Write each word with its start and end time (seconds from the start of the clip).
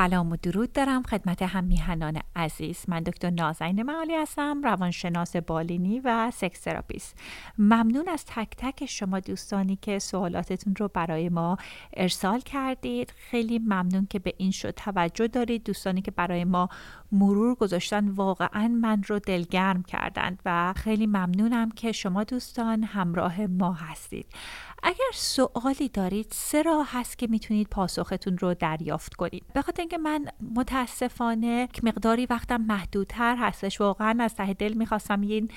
سلام 0.00 0.32
و 0.32 0.36
درود 0.36 0.72
دارم 0.72 1.02
خدمت 1.02 1.42
هم 1.42 1.64
میهنان 1.64 2.20
عزیز. 2.36 2.84
من 2.88 3.02
دکتر 3.02 3.30
نازنین 3.30 3.82
معالی 3.82 4.14
هستم 4.14 4.62
روانشناس 4.62 5.36
بالینی 5.36 6.00
و 6.04 6.30
sex 6.34 6.60
therapist. 6.60 7.18
ممنون 7.58 8.08
از 8.08 8.24
تک 8.26 8.48
تک 8.56 8.86
شما 8.86 9.20
دوستانی 9.20 9.76
که 9.76 9.98
سوالاتتون 9.98 10.76
رو 10.78 10.88
برای 10.94 11.28
ما 11.28 11.56
ارسال 11.96 12.40
کردید. 12.40 13.12
خیلی 13.16 13.58
ممنون 13.58 14.06
که 14.10 14.18
به 14.18 14.34
این 14.36 14.50
شد 14.50 14.70
توجه 14.70 15.28
دارید. 15.28 15.64
دوستانی 15.64 16.02
که 16.02 16.10
برای 16.10 16.44
ما 16.44 16.68
مرور 17.12 17.54
گذاشتن 17.54 18.08
واقعا 18.08 18.68
من 18.68 19.02
رو 19.06 19.18
دلگرم 19.18 19.82
کردند 19.82 20.40
و 20.44 20.72
خیلی 20.76 21.06
ممنونم 21.06 21.70
که 21.70 21.92
شما 21.92 22.24
دوستان 22.24 22.84
همراه 22.84 23.46
ما 23.46 23.72
هستید. 23.72 24.26
اگر 24.82 25.10
سوالی 25.14 25.88
دارید 25.88 26.26
سه 26.30 26.62
راه 26.62 26.88
هست 26.92 27.18
که 27.18 27.26
می‌تونید 27.26 27.68
پاسختون 27.68 28.38
رو 28.38 28.54
دریافت 28.54 29.14
کنید. 29.14 29.44
به 29.54 29.62
خاطر 29.62 29.82
اینکه 29.82 29.98
من 29.98 30.26
متاسفانه 30.56 31.68
مقداری 31.82 32.26
وقتم 32.26 32.56
محدودتر 32.60 33.36
هستش. 33.36 33.80
واقعا 33.80 34.16
از 34.20 34.34
ته 34.34 34.52
دل 34.52 34.72
می‌خواستم 34.72 35.20
این 35.20 35.50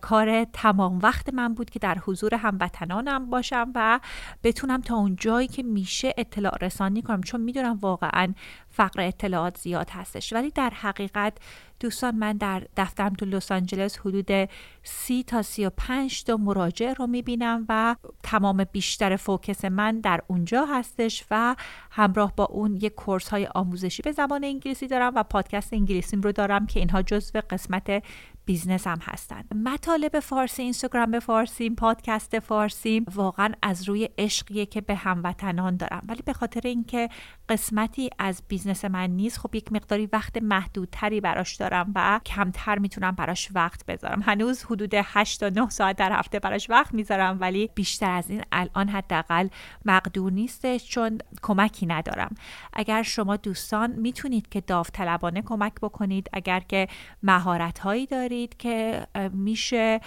کار 0.00 0.44
تمام 0.44 0.98
وقت 0.98 1.34
من 1.34 1.54
بود 1.54 1.70
که 1.70 1.78
در 1.78 1.98
حضور 1.98 2.34
هموطنانم 2.34 3.30
باشم 3.30 3.72
و 3.74 4.00
بتونم 4.42 4.80
تا 4.80 4.96
اون 4.96 5.16
جایی 5.16 5.48
که 5.48 5.62
میشه 5.62 6.14
اطلاع 6.18 6.56
رسانی 6.60 7.02
کنم. 7.02 7.20
چون 7.20 7.40
می‌دونم 7.40 7.78
واقعا 7.80 8.34
فقر 8.76 9.00
اطلاعات 9.00 9.58
زیاد 9.58 9.90
هستش. 9.90 10.32
ولی 10.32 10.50
در 10.50 10.70
حقیقت 10.70 11.32
دوستان 11.80 12.14
من 12.14 12.36
در 12.36 12.62
دفترم 12.76 13.12
تو 13.12 13.26
لس 13.26 13.52
آنجلس 13.52 13.98
حدود 13.98 14.48
سی 14.82 15.22
تا 15.22 15.42
سی 15.42 15.66
و 15.66 15.70
پنج 15.76 16.24
تا 16.24 16.36
مراجع 16.36 16.92
رو 16.92 17.06
می‌بینم 17.06 17.66
و 17.68 17.96
تمام 18.22 18.64
بیشتر 18.72 19.16
فوکس 19.16 19.64
من 19.64 20.00
در 20.00 20.20
اونجا 20.26 20.64
هستش 20.64 21.24
و 21.30 21.56
همراه 21.90 22.32
با 22.36 22.44
اون 22.44 22.76
یک 22.76 22.94
course 22.94 23.28
های 23.28 23.46
آموزشی 23.46 24.02
به 24.02 24.12
زبان 24.12 24.44
انگلیسی 24.44 24.86
دارم 24.86 25.12
و 25.14 25.22
پادکست 25.22 25.72
انگلیسیم 25.72 26.20
رو 26.20 26.32
دارم 26.32 26.66
که 26.66 26.80
اینها 26.80 27.02
جزو 27.02 27.40
قسمت 27.50 28.02
business 28.46 28.86
هم 28.86 28.98
هستن. 29.02 29.44
مطالب 29.64 30.20
فارسی 30.20 30.62
اینستاگرام 30.62 31.20
فارسی 31.20 31.70
پادکست 31.70 32.38
فارسی 32.38 33.04
واقعا 33.14 33.52
از 33.62 33.88
روی 33.88 34.08
عشقیه 34.18 34.66
که 34.66 34.80
به 34.80 34.94
هموطنان 34.94 35.76
دارم. 35.76 36.02
ولی 36.08 36.22
به 36.24 36.32
خاطر 36.32 36.60
اینکه 36.64 37.08
قسمتی 37.48 38.10
از 38.18 38.42
business 38.48 38.84
من 38.84 39.10
نیست 39.10 39.38
خب 39.38 39.54
یک 39.54 39.72
مقداری 39.72 40.08
وقت 40.12 40.42
محدودتری 40.42 41.20
براش 41.20 41.56
دارم 41.56 41.65
و 41.94 42.20
کمتر 42.26 42.78
می‌تونم 42.78 43.10
براش 43.10 43.48
وقت 43.54 43.86
بذارم. 43.86 44.22
هنوز 44.22 44.64
حدود 44.64 44.94
8 44.94 45.40
تا 45.40 45.48
9 45.48 45.70
ساعت 45.70 45.96
در 45.96 46.12
هفته 46.12 46.38
براش 46.38 46.70
وقت 46.70 46.94
می‌ذارم 46.94 47.40
ولی 47.40 47.70
بیشتر 47.74 48.10
از 48.10 48.30
این 48.30 48.42
الان 48.52 48.88
حداقل 48.88 49.48
مقدور 49.84 50.32
نیستش 50.32 50.88
چون 50.88 51.18
کمکی 51.42 51.86
ندارم. 51.86 52.34
اگر 52.72 53.02
شما 53.02 53.36
دوستان 53.36 53.92
می‌تونید 53.92 54.48
که 54.48 54.60
داوطلبانه 54.60 55.42
کمک 55.42 55.72
بکنید 55.82 56.28
اگر 56.32 56.60
که 56.60 56.88
مهارت 57.22 57.78
هایی 57.78 58.06
دارید 58.06 58.56
که 58.56 59.06
میشه 59.32 60.00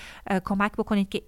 کمک 0.45 0.71
بکنید 0.71 1.09
که 1.09 1.23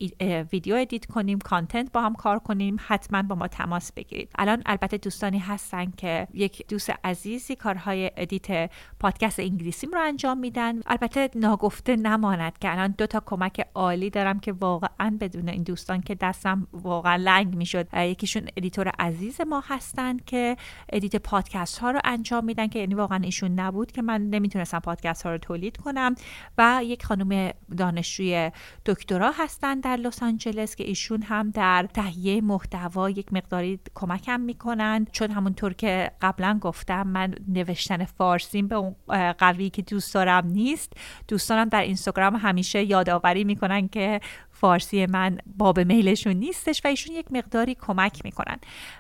ویدیو 0.52 0.76
edit 0.76 1.06
کنیم 1.06 1.40
content 1.40 1.92
با 1.92 2.02
هم 2.02 2.14
کار 2.14 2.40
کنیم 2.40 2.78
حتما 2.88 3.22
با 3.22 3.36
ما 3.36 3.48
تماس 3.48 3.92
بگیرید. 3.92 4.32
الان 4.40 4.64
البته 4.66 4.98
دوستانی 4.98 5.40
هستن 5.40 5.92
که 5.98 6.28
یک 6.34 6.68
دوست 6.68 6.94
عزیزی 7.04 7.56
کارهای 7.56 8.12
edit 8.18 8.72
پادکست 9.00 9.40
انگلیسیم 9.40 9.92
رو 9.92 10.00
میدن. 10.28 10.80
البته 10.86 11.30
ناگفته 11.36 11.96
نماند 11.96 12.58
که 12.60 12.72
الان 12.72 12.96
دو 12.98 13.08
تا 13.08 13.24
کمک 13.26 13.68
عالی 13.76 14.10
دارم 14.10 14.40
که 14.40 14.52
واقعا 14.52 15.18
بدون 15.20 15.50
این 15.50 15.64
دوستان 15.64 16.02
که 16.02 16.16
دستم 16.16 16.68
واقعا 16.74 17.16
لنگ 17.16 17.56
می‌شد. 17.56 17.88
یکیشون 17.94 18.48
editor 18.58 18.88
عزیز 18.88 19.42
ما 19.42 19.64
هستن 19.68 20.18
که 20.18 20.58
edit 20.90 21.16
پادکست 21.16 21.78
ها 21.78 21.92
رو 21.92 22.00
انجام 22.04 22.46
میدن 22.46 22.68
که 22.68 22.80
یعنی 22.80 22.96
واقعا 22.96 23.20
ایشون 23.24 23.52
نبود 23.52 23.92
که 23.92 24.02
من 24.02 24.22
نمی‌تونستم 24.22 24.80
پادکست 24.80 25.24
ها 25.24 25.32
رو 25.32 25.38
تولید 25.38 25.78
کنم. 25.78 26.16
و 26.58 26.82
یک 26.84 27.06
خانم 27.06 27.52
دانشجوی 27.78 28.52
دکترا 28.86 29.32
هستن 29.32 29.80
در 29.80 29.96
لس 29.96 30.24
آنجلس 30.24 30.76
که 30.76 30.84
ایشون 30.84 31.22
هم 31.22 31.50
در 31.50 31.88
تهیه 31.94 32.42
محتوا 32.42 33.10
یک 33.10 33.34
مقداری 33.34 33.80
کمکم 33.96 34.40
می‌کنن. 34.40 35.08
چون 35.12 35.32
همونطور 35.32 35.74
که 35.74 36.12
قبلا 36.22 36.60
گفتم 36.62 37.08
من 37.08 37.36
نوشتن 37.48 38.06
فارسیم 38.06 38.68
به 38.68 38.76
اون 38.76 38.96
قوی 39.32 39.70
که 39.70 39.82
دوست 39.82 40.11
دارم 40.14 40.48
نیست. 40.48 40.94
دوستانم 41.28 41.70
در 41.70 41.82
اینستاگرام 41.82 42.36
همیشه 42.36 42.84
یادآوری 42.84 43.44
می‌کنن 43.44 43.88
که 43.88 44.20
فارسی 44.62 45.06
من 45.06 45.38
باب 45.58 45.80
میلشون 45.80 46.34
نیستش 46.34 46.82
و 46.86 46.88
ایشون 46.88 47.16
یک 47.16 47.26
مقداری 47.32 47.76
کمک 47.76 48.22
می‌کنن. 48.26 48.58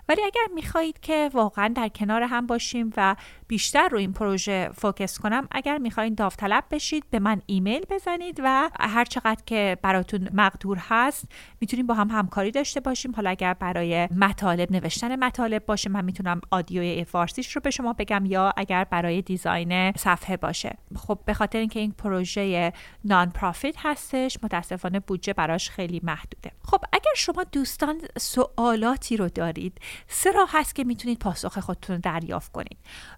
ولی 0.10 0.22
اگر 0.22 0.54
می‌خواهید 0.56 1.00
که 1.00 1.30
واقعا 1.34 1.68
در 1.68 1.88
کنار 1.88 2.24
هم 2.24 2.48
باشیم 2.48 2.94
و 2.98 3.16
بیشتر 3.48 3.88
رو 3.90 3.98
این 3.98 4.14
پروژه 4.14 4.70
focus 4.74 5.20
کنم 5.20 5.48
اگر 5.52 5.78
می‌خواهید 5.78 6.16
داوطلب 6.16 6.64
بشید 6.72 7.04
به 7.10 7.20
من 7.20 7.42
ایمیل 7.46 7.86
بزنید 7.90 8.42
و 8.44 8.70
هر 8.80 9.06
چقدر 9.06 9.42
که 9.46 9.78
براتون 9.82 10.30
مقدور 10.34 10.78
هست 10.90 11.26
می‌تونیم 11.62 11.88
با 11.88 11.94
هم 11.94 12.10
همکاری 12.10 12.52
داشته 12.52 12.80
باشیم. 12.80 13.16
حالا 13.16 13.30
اگر 13.30 13.54
برای 13.54 14.08
مطالب 14.16 14.72
نوشتن 14.72 15.24
مطالب 15.24 15.66
باشه 15.66 15.90
من 15.90 16.06
می‌تونم 16.06 16.42
audio 16.52 16.95
ی 16.95 17.04
فارسیش 17.04 17.56
رو 17.56 17.62
به 17.62 17.70
شما 17.70 17.94
بگم 17.94 18.26
یا 18.26 18.54
اگر 18.58 18.84
برای 18.84 19.22
design 19.22 19.92
صفحه 19.92 20.38
باشه. 20.38 20.78
خب 20.96 21.20
به 21.26 21.34
خاطر 21.34 21.60
اینکه 21.60 21.80
این 21.80 21.92
پروژه 21.92 22.74
nonprofit 23.06 23.76
هستش 23.78 24.38
متاسفانه 24.44 25.00
بودجه 25.00 25.34
براش 25.52 25.70
خیلی 25.70 26.02
محدوده. 26.04 26.52
خب 26.64 26.82
اگر 26.94 27.12
شما 27.16 27.44
دوستان 27.44 28.02
سوالاتی 28.20 29.18
رو 29.18 29.30
دارید 29.30 29.78
سه 30.08 30.32
راه 30.32 30.50
هست 30.52 30.76
که 30.76 30.84
می‌تونید 30.84 31.20
پاسخ 31.20 31.60
خودتون 31.60 31.96
رو 31.96 32.02
دریافت 32.02 32.52
کنید. 32.52 32.78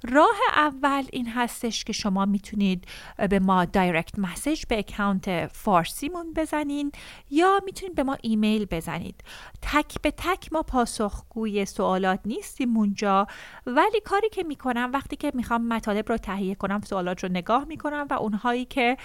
راه 0.09 0.35
اول 0.55 1.03
این 1.11 1.29
هستش 1.29 1.83
که 1.83 1.93
شما 1.93 2.25
می‌تونید 2.25 2.87
به 3.29 3.39
ما 3.39 3.65
direct 3.65 4.19
message 4.19 4.65
به 4.65 4.79
account 4.79 5.47
فارسیمون 5.47 6.33
بزنین 6.33 6.91
یا 7.29 7.61
می‌تونید 7.65 7.95
به 7.95 8.03
ما 8.03 8.17
ایمیل 8.21 8.65
بزنید. 8.65 9.23
تک 9.61 10.01
به 10.01 10.11
تک 10.11 10.53
ما 10.53 10.63
پاسخگوی 10.63 11.65
سوالات 11.65 12.19
نیستیم 12.25 12.77
اونجا 12.77 13.27
ولی 13.65 13.99
کاری 14.05 14.29
که 14.29 14.43
می‌کنم 14.43 14.91
وقتی 14.93 15.15
که 15.15 15.31
می‌خوام 15.35 15.67
مطالب 15.67 16.09
رو 16.09 16.17
تهیه 16.17 16.55
کنم 16.55 16.81
سوالات 16.81 17.23
رو 17.23 17.29
نگاه 17.29 17.65
می‌کنم 17.65 18.07
و 18.09 18.13
اونهایی 18.13 18.65
که 18.65 18.97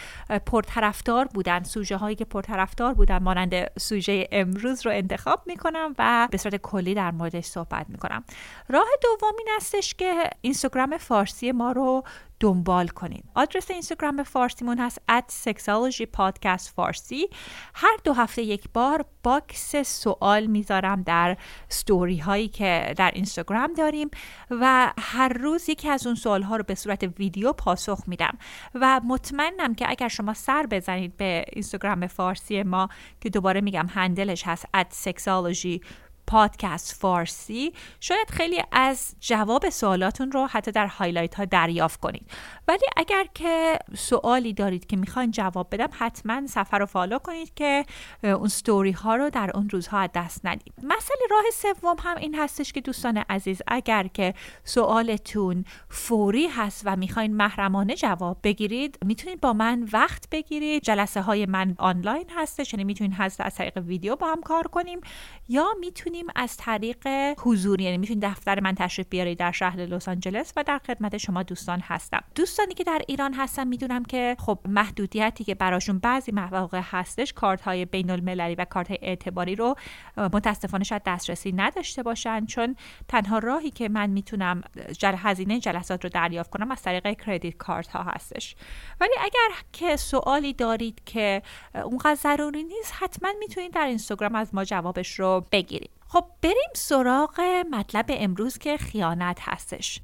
پرطرفدار 0.47 1.25
بودن 1.25 1.63
سوژه 1.63 1.97
هایی 1.97 2.17
که 2.17 2.25
پرطرفدار 2.25 2.95
بودن 2.95 3.18
مانند 3.19 3.79
سوژه 3.79 4.29
امروز 4.33 4.87
رو 4.87 4.93
انتخاب 4.93 5.43
می‌کنم 5.47 5.95
و 5.99 6.29
به 6.31 6.39
صورت 6.39 6.57
کلی 6.57 6.95
در 6.95 7.11
موردش 7.11 7.45
صحبت 7.45 7.87
می‌کنم. 7.89 8.25
راه 8.69 8.89
دوم 9.03 9.33
این 9.39 9.49
هستش 9.57 9.95
که 9.95 10.31
اینستاگرام 10.41 10.97
فارسی 10.97 11.53
ما 11.53 11.73
رو 11.73 12.05
دنبال 12.41 12.89
کنید 12.89 13.25
آدرس 13.35 13.71
اینستاگرام 13.71 14.23
فارسیمون 14.23 14.79
هست 14.79 15.01
at 15.11 15.49
sexology 15.49 16.07
podcast 16.19 16.71
فارسی. 16.77 17.29
هر 17.75 17.97
دو 18.05 18.13
هفته 18.13 18.43
یک 18.43 18.69
بار 18.75 19.05
box 19.23 19.77
سوال 19.77 20.47
می‌ذارم 20.47 21.03
در 21.03 21.37
ستوری 21.69 22.19
هایی 22.19 22.49
که 22.49 22.95
در 22.97 23.11
اینستاگرام 23.15 23.73
داریم 23.73 24.11
و 24.51 24.93
هر 24.99 25.29
روز 25.29 25.69
یکی 25.69 25.89
از 25.89 26.07
اون 26.07 26.15
سوال 26.17 26.43
ها 26.43 26.57
رو 26.57 26.65
به 26.65 26.75
صورت 26.75 27.03
ویدیو 27.19 27.53
پاسخ 27.53 28.03
میدم. 28.07 28.39
و 28.75 29.01
مطمئنم 29.05 29.75
که 29.75 29.91
اگر 29.91 30.09
شما 30.09 30.35
سر 30.35 30.67
بزنید 30.71 31.17
به 31.17 31.45
اینستاگرام 31.53 32.07
فارسی 32.07 32.63
ما 32.63 32.89
که 33.21 33.31
دوباره 33.31 33.61
میگم 33.61 33.87
handle 33.91 34.30
ش 34.30 34.43
هست 34.47 34.67
at 34.77 35.09
sexology 35.09 35.81
پادکست 36.29 36.95
فارسی 37.01 37.73
شاید 38.01 38.31
خیلی 38.31 38.63
از 38.73 39.15
جواب 39.21 39.69
سوالاتون 39.69 40.33
رو 40.33 40.47
حتی 40.47 40.71
در 40.71 40.87
highlight 40.87 41.35
ها 41.35 41.45
دریافت 41.45 42.01
کنید. 42.01 42.31
ولی 42.69 42.85
اگر 42.97 43.25
که 43.35 43.79
سوالی 43.97 44.53
دارید 44.53 44.87
که 44.87 44.97
می‌خواین 44.97 45.31
جواب 45.31 45.69
بدم 45.71 45.89
حتما 45.93 46.47
صفحه 46.47 46.79
رو 46.79 46.87
follow 46.87 47.19
کنید 47.19 47.55
که 47.55 47.85
اون 48.23 48.49
ستوری 48.49 48.93
ها 48.93 49.17
رو 49.17 49.31
در 49.31 49.51
اون 49.55 49.71
روزها 49.71 49.99
از 49.99 50.11
دست 50.15 50.47
ندید. 50.47 50.75
مسئله 50.83 51.21
راه 51.31 51.45
سوم 51.53 51.97
هم 51.99 52.17
این 52.17 52.35
هستش 52.35 52.73
که 52.73 52.81
دوستان 52.81 53.17
عزیز 53.17 53.63
اگر 53.67 54.07
که 54.07 54.35
سوالتون 54.65 55.65
فوری 55.89 56.47
هست 56.47 56.83
و 56.85 56.97
می‌خواین 56.97 57.37
محرمانه 57.37 57.95
جواب 57.95 58.39
بگیرید 58.43 58.99
می‌تونید 59.05 59.41
با 59.41 59.53
من 59.53 59.89
وقت 59.93 60.31
بگیرید. 60.31 60.83
جلسه 60.83 61.23
های 61.23 61.47
من 61.47 61.75
آنلاین 61.79 62.27
هستش 62.37 62.73
یعنی 62.73 62.85
می‌تونید 62.85 63.13
هست 63.19 63.41
از 63.41 63.55
طریق 63.55 63.77
ویدیو 63.77 64.17
با 64.17 64.27
هم 64.27 64.41
کار 64.43 64.69
کنیم. 64.69 65.01
یا 65.49 65.67
می‌تونید 65.81 66.18
می‌تونیم 66.19 66.33
از 66.37 66.57
طریق 66.57 67.09
حضوری 67.39 67.85
یعنی 67.85 67.99
می‌تونید 67.99 68.25
دفتر 68.25 68.61
من 68.61 68.75
تشریف 68.75 69.09
بیارید 69.09 69.39
در 69.39 69.53
شهر 69.53 69.77
لس 69.77 70.09
آنجلس 70.09 70.53
و 70.57 70.65
در 70.65 70.79
خدمت 70.79 71.17
شما 71.17 71.43
دوستان 71.43 71.81
هستم. 71.81 72.25
دوستانی 72.35 72.75
که 72.75 72.85
در 72.85 73.03
ایران 73.09 73.35
هستن 73.35 73.69
می‌دونم 73.69 74.05
که 74.05 74.37
خب 74.39 74.59
محدودیتی 74.69 75.45
که 75.45 75.55
براشون 75.55 75.99
بعضی 75.99 76.33
مواقع 76.33 76.81
هستش 76.85 77.33
کارت 77.33 77.61
های 77.61 77.85
بین 77.85 78.11
المللی 78.11 78.55
و 78.55 78.65
کارت 78.65 78.89
های 78.89 78.99
اعتباری 79.03 79.57
رو 79.57 79.75
متاسفانه 80.17 80.85
شاید 80.85 81.03
دسترسی 81.07 81.53
نداشته 81.53 82.03
باشن 82.03 82.47
چون 82.47 82.77
تنها 83.09 83.39
راهی 83.39 83.71
که 83.71 83.89
من 83.89 84.11
می‌تونم 84.11 84.63
جل 84.99 85.15
هزینه 85.17 85.61
جلسات 85.61 86.05
رو 86.05 86.11
دریافت 86.11 86.51
کنم 86.51 86.71
از 86.71 86.83
طریق 86.83 87.25
کردیت 87.27 87.57
کارت 87.57 87.89
ها 87.89 88.03
هستش. 88.03 88.57
ولی 89.01 89.15
اگر 89.21 89.55
که 89.73 89.97
سوالی 89.97 90.53
دارید 90.53 91.03
که 91.07 91.43
اونقدر 91.85 92.15
ضروری 92.15 92.65
نیست 92.65 92.95
حتما 92.99 93.29
می‌تونید 93.39 93.73
در 93.73 93.87
اینستاگرام 93.87 94.35
از 94.35 94.55
ما 94.55 94.65
جوابش 94.65 95.21
رو 95.21 95.45
بگیرید. 95.53 95.91
خب 96.11 96.25
بریم 96.43 96.71
سراغ 96.75 97.41
مطلب 97.71 98.05
امروز 98.09 98.59
که 98.59 98.77
خیانت 98.77 99.39
هستش. 99.41 100.01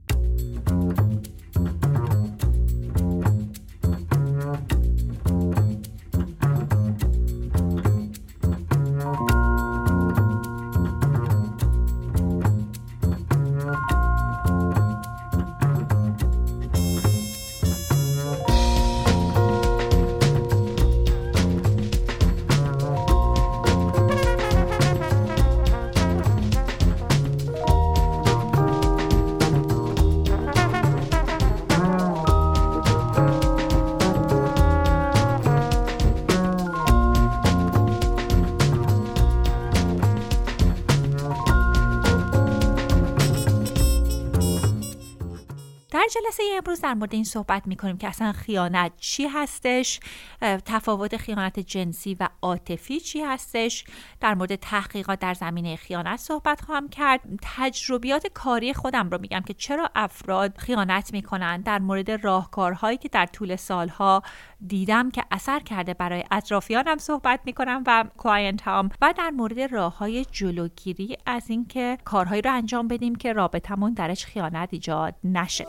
امروز 46.64 46.80
در 46.80 46.94
مورد 46.94 47.14
این 47.14 47.24
صحبت 47.24 47.66
می‌کنیم 47.66 47.98
که 47.98 48.08
اصلا 48.08 48.32
خیانت 48.32 48.92
چی 48.96 49.26
هستش 49.26 50.00
تفاوت 50.40 51.16
خیانت 51.16 51.60
جنسی 51.60 52.16
و 52.20 52.28
عاطفی 52.42 53.00
چی 53.00 53.20
هستش. 53.20 53.84
در 54.20 54.34
مورد 54.34 54.56
تحقیقات 54.56 55.18
در 55.18 55.34
زمینه 55.34 55.76
خیانت 55.76 56.16
صحبت 56.16 56.60
خواهم 56.60 56.88
کرد. 56.88 57.20
تجربیات 57.42 58.26
کاری 58.26 58.74
خودم 58.74 59.10
رو 59.10 59.18
میگم 59.18 59.40
که 59.40 59.54
چرا 59.54 59.90
افراد 59.94 60.58
خیانت 60.58 61.12
می‌کنن. 61.12 61.60
در 61.60 61.78
مورد 61.78 62.10
راهکارهایی 62.10 62.96
که 62.96 63.08
در 63.08 63.26
طول 63.26 63.56
سالها 63.56 64.22
دیدم 64.66 65.10
که 65.10 65.24
اثر 65.30 65.60
کرده 65.60 65.94
برای 65.94 66.24
اطرافیانم 66.30 66.98
صحبت 66.98 67.40
می‌کنم 67.44 67.82
و 67.86 68.04
client 68.16 68.62
هام 68.62 68.88
و 69.02 69.14
در 69.18 69.30
مورد 69.30 69.60
راه 69.60 69.98
های 69.98 70.24
جلوگیری 70.24 71.16
از 71.26 71.50
اینکه 71.50 71.98
کارهایی 72.04 72.42
رو 72.42 72.52
انجام 72.52 72.88
بدیم 72.88 73.14
که 73.14 73.32
رابطمون 73.32 73.92
درش 73.92 74.26
خیانت 74.26 74.68
ایجاد 74.72 75.14
نشه. 75.24 75.66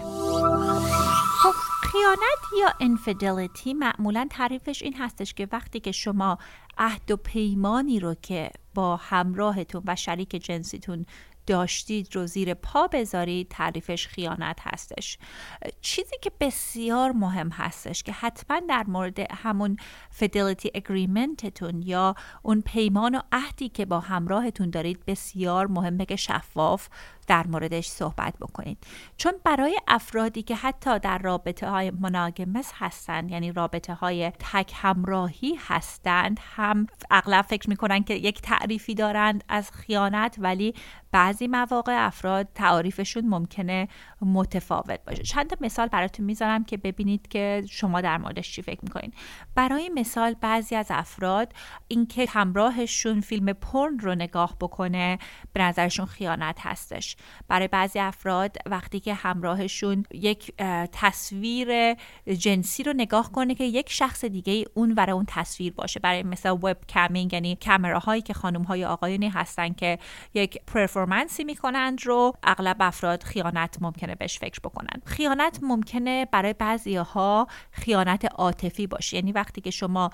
خب 1.44 1.54
خیانت 1.84 2.62
یا 2.62 2.74
انفیدلیتی 2.80 3.74
معمولا 3.74 4.28
تعریفش 4.30 4.84
این 4.84 4.94
هستش 4.94 5.34
که 5.34 5.48
وقتی 5.52 5.80
که 5.80 5.92
شما 5.92 6.38
عهد 6.78 7.12
و 7.12 7.18
پیمانی 7.18 8.00
رو 8.00 8.16
که 8.22 8.52
با 8.74 8.96
همراهتون 8.96 9.84
و 9.88 9.96
شریک 9.96 10.30
جنسیتون 10.30 11.06
داشتید 11.48 12.16
رو 12.16 12.28
زیر 12.28 12.54
پا 12.54 12.88
بذارید 12.88 13.48
تعریفش 13.50 14.08
خیانت 14.08 14.60
هستش. 14.62 15.18
چیزی 15.82 16.16
که 16.22 16.32
بسیار 16.40 17.12
مهم 17.12 17.50
هستش 17.50 18.04
که 18.04 18.12
حتما 18.12 18.60
در 18.70 18.84
مورد 18.88 19.20
همون 19.20 19.78
فیدلیتی 20.10 20.72
اگریمنتتون 20.76 21.82
یا 21.82 22.16
اون 22.44 22.62
پیمان 22.62 23.16
و 23.16 23.22
عهدی 23.32 23.70
که 23.70 23.86
با 23.86 24.00
همراهتون 24.00 24.70
دارید 24.70 25.06
بسیار 25.06 25.68
مهمه 25.68 26.06
که 26.06 26.16
شفاف 26.16 26.88
در 27.28 27.48
موردش 27.48 27.88
صحبت 27.88 28.34
بکنید. 28.42 28.78
چون 29.18 29.34
برای 29.44 29.80
افرادی 29.88 30.44
که 30.44 30.56
حتی 30.56 31.00
در 31.00 31.18
رابطه 31.18 31.70
های 31.70 31.92
مناگمس 31.92 32.72
هستند 32.76 33.32
یعنی 33.32 33.52
رابطه 33.52 33.94
های 33.94 34.32
تک 34.40 34.72
همراهی 34.76 35.60
هستند 35.68 36.40
هم 36.56 36.88
اغلب 37.12 37.46
فکر 37.46 37.70
می‌کنن 37.70 38.04
که 38.04 38.14
یک 38.14 38.42
تعریفی 38.42 38.96
دارند 38.96 39.44
از 39.50 39.72
خیانت 39.72 40.36
ولی 40.40 40.74
بعضی 41.12 41.48
مواقع 41.48 42.06
افراد 42.06 42.48
تعریفشون 42.56 43.26
ممکنه 43.28 43.88
متفاوت 44.22 45.00
باشه. 45.08 45.24
چند 45.24 45.54
مثال 45.62 45.88
براتون 45.88 46.26
می‌ذارم 46.26 46.64
که 46.64 46.78
ببینید 46.78 47.28
که 47.28 47.64
شما 47.70 48.02
در 48.02 48.18
موردش 48.18 48.52
چی 48.52 48.62
فکر 48.62 48.80
می‌کنین. 48.84 49.14
برای 49.56 49.90
مثال 49.96 50.34
بعضی 50.42 50.76
از 50.76 50.88
افراد 50.90 51.54
اینکه 51.88 52.26
همراهشون 52.30 53.22
فیلم 53.22 53.54
پرن 53.54 54.00
رو 54.00 54.16
نگاه 54.16 54.56
بکنه 54.62 55.20
به 55.54 55.62
نظرشون 55.62 56.06
خیانت 56.06 56.58
هستش. 56.62 57.15
برای 57.48 57.68
بعضی 57.68 58.00
افراد 58.00 58.58
وقتی 58.66 59.00
که 59.00 59.14
همراهشون 59.14 60.06
یک 60.14 60.54
تصویر 60.92 61.94
جنسی 62.38 62.84
رو 62.84 62.94
نگاه 62.94 63.32
کنه 63.32 63.56
که 63.56 63.64
یک 63.64 63.92
شخص 63.92 64.26
دیگه 64.26 64.66
اون 64.74 64.94
ور 64.98 65.12
اون 65.12 65.26
تصویر 65.28 65.74
باشه. 65.74 66.00
برای 66.00 66.24
مثل 66.24 66.50
وب 66.50 66.78
کامینگ 66.94 67.34
یعنی 67.34 67.58
کامراهایی 67.66 68.22
که 68.22 68.34
خانم 68.34 68.64
های 68.64 68.86
آقایونی 68.86 69.30
هستن 69.30 69.74
که 69.74 70.00
یک 70.34 70.62
پرفورمنسی 70.68 71.44
می‌کنند 71.44 72.06
رو 72.06 72.34
اغلب 72.44 72.78
افراد 72.80 73.24
خیانت 73.24 73.78
ممکنه 73.82 74.16
بهش 74.16 74.40
فکر 74.40 74.60
بکنن. 74.64 75.02
خیانت 75.06 75.60
ممکنه 75.62 76.26
برای 76.32 76.54
بعضی 76.54 76.96
ها 76.96 77.48
خیانت 77.72 78.26
عاطفی 78.26 78.88
باشه. 78.88 79.18
یعنی 79.18 79.32
وقتی 79.32 79.62
که 79.62 79.72
شما 79.72 80.10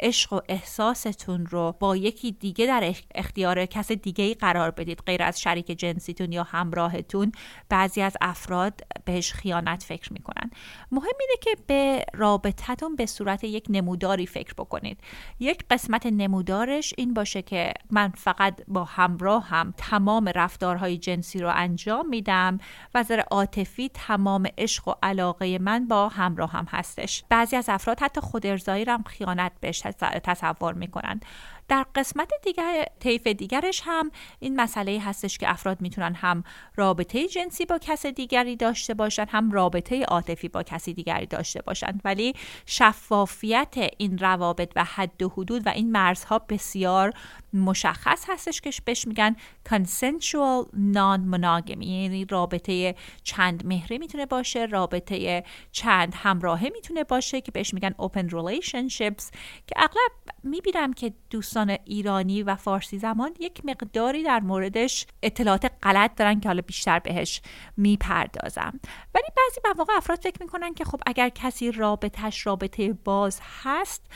عشق 0.00 0.32
و 0.32 0.40
احساستون 0.48 1.46
رو 1.46 1.76
با 1.80 1.96
یکی 1.96 2.32
دیگه 2.32 2.66
در 2.66 2.94
اختیار 3.14 3.66
کس 3.66 3.92
دیگه 3.92 4.34
قرار 4.34 4.70
بدید 4.70 5.02
غیر 5.06 5.22
از 5.22 5.40
شریک 5.40 5.66
جنسیتون 5.66 6.32
یا 6.36 6.42
همراهتون 6.42 7.32
بعضی 7.68 8.02
از 8.02 8.16
افراد 8.20 8.80
بهش 9.04 9.32
خیانت 9.32 9.82
فکر 9.82 10.12
می‌کنن. 10.12 10.50
مهم 10.92 11.16
اینه 11.20 11.36
که 11.40 11.56
به 11.66 12.04
رابطتون 12.14 12.96
به 12.96 13.06
صورت 13.06 13.44
یک 13.44 13.66
نموداری 13.68 14.26
فکر 14.26 14.54
بکنید. 14.54 15.00
یک 15.40 15.64
قسمت 15.70 16.06
نمودارش 16.06 16.94
این 16.98 17.14
باشه 17.14 17.42
که 17.42 17.72
من 17.90 18.08
فقط 18.08 18.60
با 18.68 18.84
همراه 18.84 19.48
هم 19.48 19.74
تمام 19.76 20.28
رفتارهای 20.34 20.98
جنسی 20.98 21.38
رو 21.38 21.52
انجام 21.54 22.08
میدم 22.08 22.58
و 22.94 22.98
نظر 23.06 23.20
عاطفی 23.30 23.90
تمام 23.94 24.48
عشق 24.58 24.88
و 24.88 24.94
علاقه 25.02 25.58
من 25.58 25.88
با 25.88 26.08
همراه 26.08 26.52
هم 26.52 26.66
هستش. 26.70 27.24
بعضی 27.28 27.56
از 27.56 27.68
افراد 27.68 28.00
حتی 28.00 28.20
خود 28.20 28.46
ارزایی 28.46 28.84
هم 28.84 29.02
خیانت 29.02 29.52
بهش 29.60 29.82
تصور 30.24 30.74
می‌کنن. 30.74 31.20
در 31.68 31.86
قسمت 31.94 32.32
دیگر 32.42 32.84
طیف 33.00 33.26
دیگرش 33.26 33.82
هم 33.84 34.10
این 34.38 34.60
مسئله 34.60 35.00
هستش 35.00 35.38
که 35.38 35.50
افراد 35.50 35.80
می‌تونن 35.80 36.14
هم 36.14 36.44
رابطه 36.76 37.28
جنسی 37.28 37.66
با 37.66 37.78
کس 37.78 38.06
دیگری 38.06 38.56
داشته 38.56 38.94
باشن 38.94 39.26
هم 39.28 39.50
رابطه 39.50 40.04
عاطفی 40.04 40.48
با 40.48 40.62
کسی 40.62 40.94
دیگری 40.94 41.26
داشته 41.26 41.62
باشند 41.62 42.00
ولی 42.04 42.34
شفافیت 42.66 43.74
این 43.98 44.18
روابط 44.18 44.72
و 44.76 44.84
حد 44.84 45.22
و 45.22 45.28
حدود 45.28 45.66
و 45.66 45.70
این 45.70 45.92
مرزها 45.92 46.38
بسیار 46.38 47.12
مشخص 47.52 48.24
هستش 48.28 48.60
که 48.60 48.70
بهش 48.84 49.06
میگن 49.06 49.36
consensual 49.68 50.66
non-monogamy. 50.72 51.86
یعنی 51.86 52.24
رابطه 52.24 52.94
چند 53.22 53.66
مهره 53.66 53.98
می‌تونه 53.98 54.26
باشه 54.26 54.64
رابطه 54.64 55.44
چند 55.72 56.14
همراهه 56.16 56.68
می‌تونه 56.72 57.04
باشه 57.04 57.40
که 57.40 57.52
بهش 57.52 57.74
میگن 57.74 57.90
open 57.90 58.30
relationships. 58.30 59.30
که 59.66 59.74
اغلب 59.76 60.12
می‌بینم 60.42 60.92
که 60.92 61.12
دوستان 61.30 61.76
ایرانی 61.84 62.42
و 62.42 62.56
فارسی 62.56 62.98
زمان 62.98 63.34
یک 63.40 63.60
مقداری 63.64 64.22
در 64.22 64.40
موردش 64.40 65.06
اطلاعات 65.22 65.70
غلط 65.82 66.14
دارن 66.16 66.40
که 66.40 66.48
حالا 66.48 66.62
بیشتر 66.62 66.98
بهش 66.98 67.42
می‌پردازم. 67.76 68.80
ولی 69.14 69.26
بعضی 69.36 69.60
مواقع 69.74 69.96
افراد 69.96 70.18
فکر 70.18 70.42
می‌کنن 70.42 70.74
که 70.74 70.84
خب 70.84 71.00
اگر 71.06 71.28
کسی 71.28 71.72
رابطهش 71.72 72.46
رابطه 72.46 72.92
باز 72.92 73.40
هست 73.62 74.06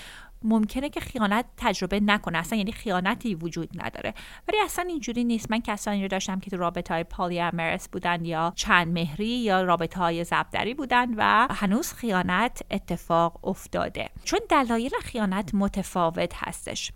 ممکنه 0.43 0.89
که 0.91 1.01
خیانت 1.01 1.45
تجربه 1.57 2.01
نکنه. 2.01 2.39
اصلا 2.39 2.59
یعنی 2.59 2.73
خیانتی 2.73 3.35
وجود 3.35 3.71
نداره. 3.75 4.15
ولی 4.49 4.61
اصلا 4.65 4.85
اینجوری 4.89 5.25
نیست. 5.25 5.51
من 5.51 5.61
کسانی 5.61 6.03
رو 6.03 6.09
داشتم 6.09 6.41
که 6.41 6.51
تو 6.51 6.57
رابطه 6.57 6.95
های 6.95 7.05
پالی 7.05 7.41
امرس 7.41 7.89
بودن 7.89 8.25
یا 8.25 8.53
چند 8.57 8.93
مهری 8.93 9.27
یا 9.27 9.63
رابطه 9.63 10.01
های 10.01 10.25
زبدری 10.25 10.75
بودن 10.75 11.15
و 11.17 11.49
هنوز 11.51 11.93
خیانت 11.93 12.63
اتفاق 12.71 13.47
افتاده. 13.47 14.09
چون 14.25 14.41
دلایل 14.49 14.93
خیانت 15.03 15.55
متفاوت 15.55 16.33
هستش. 16.37 16.93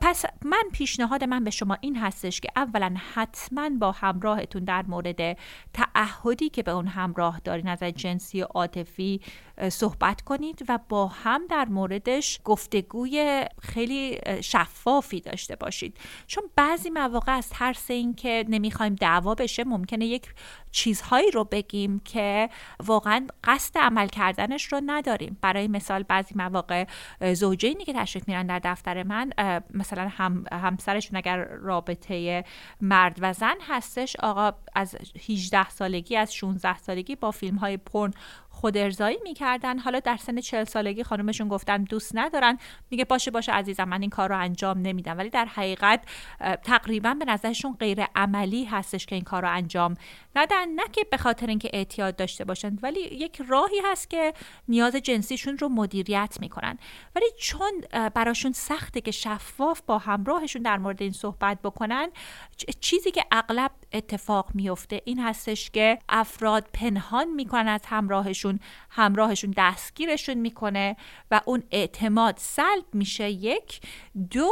پس 0.00 0.24
من 0.44 0.62
پیشنهاد 0.72 1.24
من 1.24 1.44
به 1.44 1.50
شما 1.50 1.76
این 1.80 1.96
هستش 1.96 2.40
که 2.40 2.48
اولا 2.56 2.94
حتما 3.14 3.70
با 3.80 3.92
همراهتون 3.92 4.64
در 4.64 4.84
مورد 4.88 5.36
تعهدی 5.72 6.48
که 6.48 6.62
به 6.62 6.70
اون 6.70 6.86
همراه 6.86 7.40
دارین 7.44 7.68
از 7.68 7.82
جنسی 7.82 8.42
و 8.42 8.44
عاطفی 8.44 9.20
صحبت 9.68 10.22
کنید 10.22 10.64
و 10.68 10.78
با 10.88 11.06
هم 11.06 11.46
در 11.46 11.64
موردش 11.64 12.40
گفتگوی 12.44 13.44
خیلی 13.62 14.18
شفافی 14.40 15.20
داشته 15.20 15.56
باشید. 15.56 15.96
چون 16.26 16.44
بعضی 16.56 16.90
مواقع 16.90 17.32
از 17.32 17.48
ترس 17.48 17.90
اینکه 17.90 18.44
نمی‌خوایم 18.48 18.94
دعوا 18.94 19.34
بشه 19.34 19.64
ممکنه 19.64 20.06
یک 20.06 20.34
چیزهایی 20.72 21.30
رو 21.30 21.44
بگیم 21.44 22.00
که 22.00 22.50
واقعا 22.84 23.26
قصد 23.44 23.78
عمل 23.78 24.08
کردنش 24.08 24.72
رو 24.72 24.80
نداریم. 24.86 25.38
برای 25.40 25.68
مثال 25.68 26.02
بعضی 26.02 26.34
مواقع 26.34 26.86
زوجینی 27.34 27.84
که 27.84 27.92
تشریف 27.92 28.28
میرن 28.28 28.46
در 28.46 28.58
دفتر 28.58 29.02
من. 29.02 29.32
مثلا 29.74 30.08
هم 30.08 30.44
همسرشون 30.52 31.16
اگر 31.16 31.44
رابطه 31.44 32.44
مرد 32.80 33.18
و 33.20 33.32
زن 33.32 33.56
هستش 33.68 34.16
آقا 34.16 34.52
از 34.74 34.96
18 35.28 35.70
سالگی 35.70 36.16
از 36.16 36.34
16 36.34 36.78
سالگی 36.78 37.16
با 37.16 37.30
فیلم 37.30 37.56
های 37.56 37.76
پرن 37.76 38.14
خود 38.60 38.76
ارزایی 38.76 39.18
می‌کردن. 39.22 39.78
حالا 39.78 40.00
در 40.00 40.16
سن 40.16 40.40
40 40.40 40.64
سالگی 40.64 41.02
خانمشون 41.02 41.48
گفتن 41.48 41.84
دوست 41.84 42.12
ندارن. 42.14 42.58
میگه 42.90 43.04
باشه 43.04 43.30
باشه 43.30 43.52
عزیزم 43.52 43.84
من 43.84 44.00
این 44.00 44.10
کار 44.10 44.28
رو 44.28 44.38
انجام 44.38 44.78
نمیدم. 44.78 45.18
ولی 45.18 45.30
در 45.30 45.44
حقیقت 45.44 46.00
تقریبا 46.64 47.14
به 47.14 47.24
نظرشون 47.24 47.76
غیر 47.80 48.04
عملی 48.14 48.64
هستش 48.64 49.06
که 49.06 49.14
این 49.14 49.24
کار 49.24 49.42
رو 49.42 49.50
انجام 49.50 49.96
ندن 50.36 50.68
نه 50.68 50.82
که 50.92 51.04
به 51.10 51.16
خاطر 51.16 51.46
اینکه 51.46 51.70
اعتیاد 51.72 52.16
داشته 52.16 52.44
باشن 52.44 52.78
ولی 52.82 53.00
یک 53.00 53.42
راهی 53.48 53.80
هست 53.84 54.10
که 54.10 54.34
نیاز 54.68 54.96
جنسیشون 54.96 55.58
رو 55.58 55.68
مدیریت 55.68 56.36
می‌کنن. 56.40 56.78
ولی 57.16 57.26
چون 57.38 57.84
براشون 58.14 58.52
سخته 58.52 59.00
که 59.00 59.10
شفاف 59.10 59.80
با 59.86 59.98
همراهشون 59.98 60.62
در 60.62 60.78
مورد 60.78 61.02
این 61.02 61.12
صحبت 61.12 61.58
بکنن 61.62 62.08
چیزی 62.80 63.10
که 63.10 63.24
اغلب 63.30 63.70
اتفاق 63.92 64.50
میفته 64.54 65.02
این 65.04 65.20
هستش 65.20 65.70
که 65.70 65.98
افراد 66.08 66.68
پنهان 66.72 67.28
می‌کنن 67.28 67.68
از 67.68 67.80
همراهشون 67.86 68.60
همراهشون 68.90 69.54
دستگیرشون 69.56 70.34
می‌کنه 70.34 70.96
و 71.30 71.40
اون 71.44 71.62
اعتماد 71.70 72.34
سلب 72.38 72.84
میشه. 72.92 73.30
یک. 73.30 73.80
دو 74.30 74.50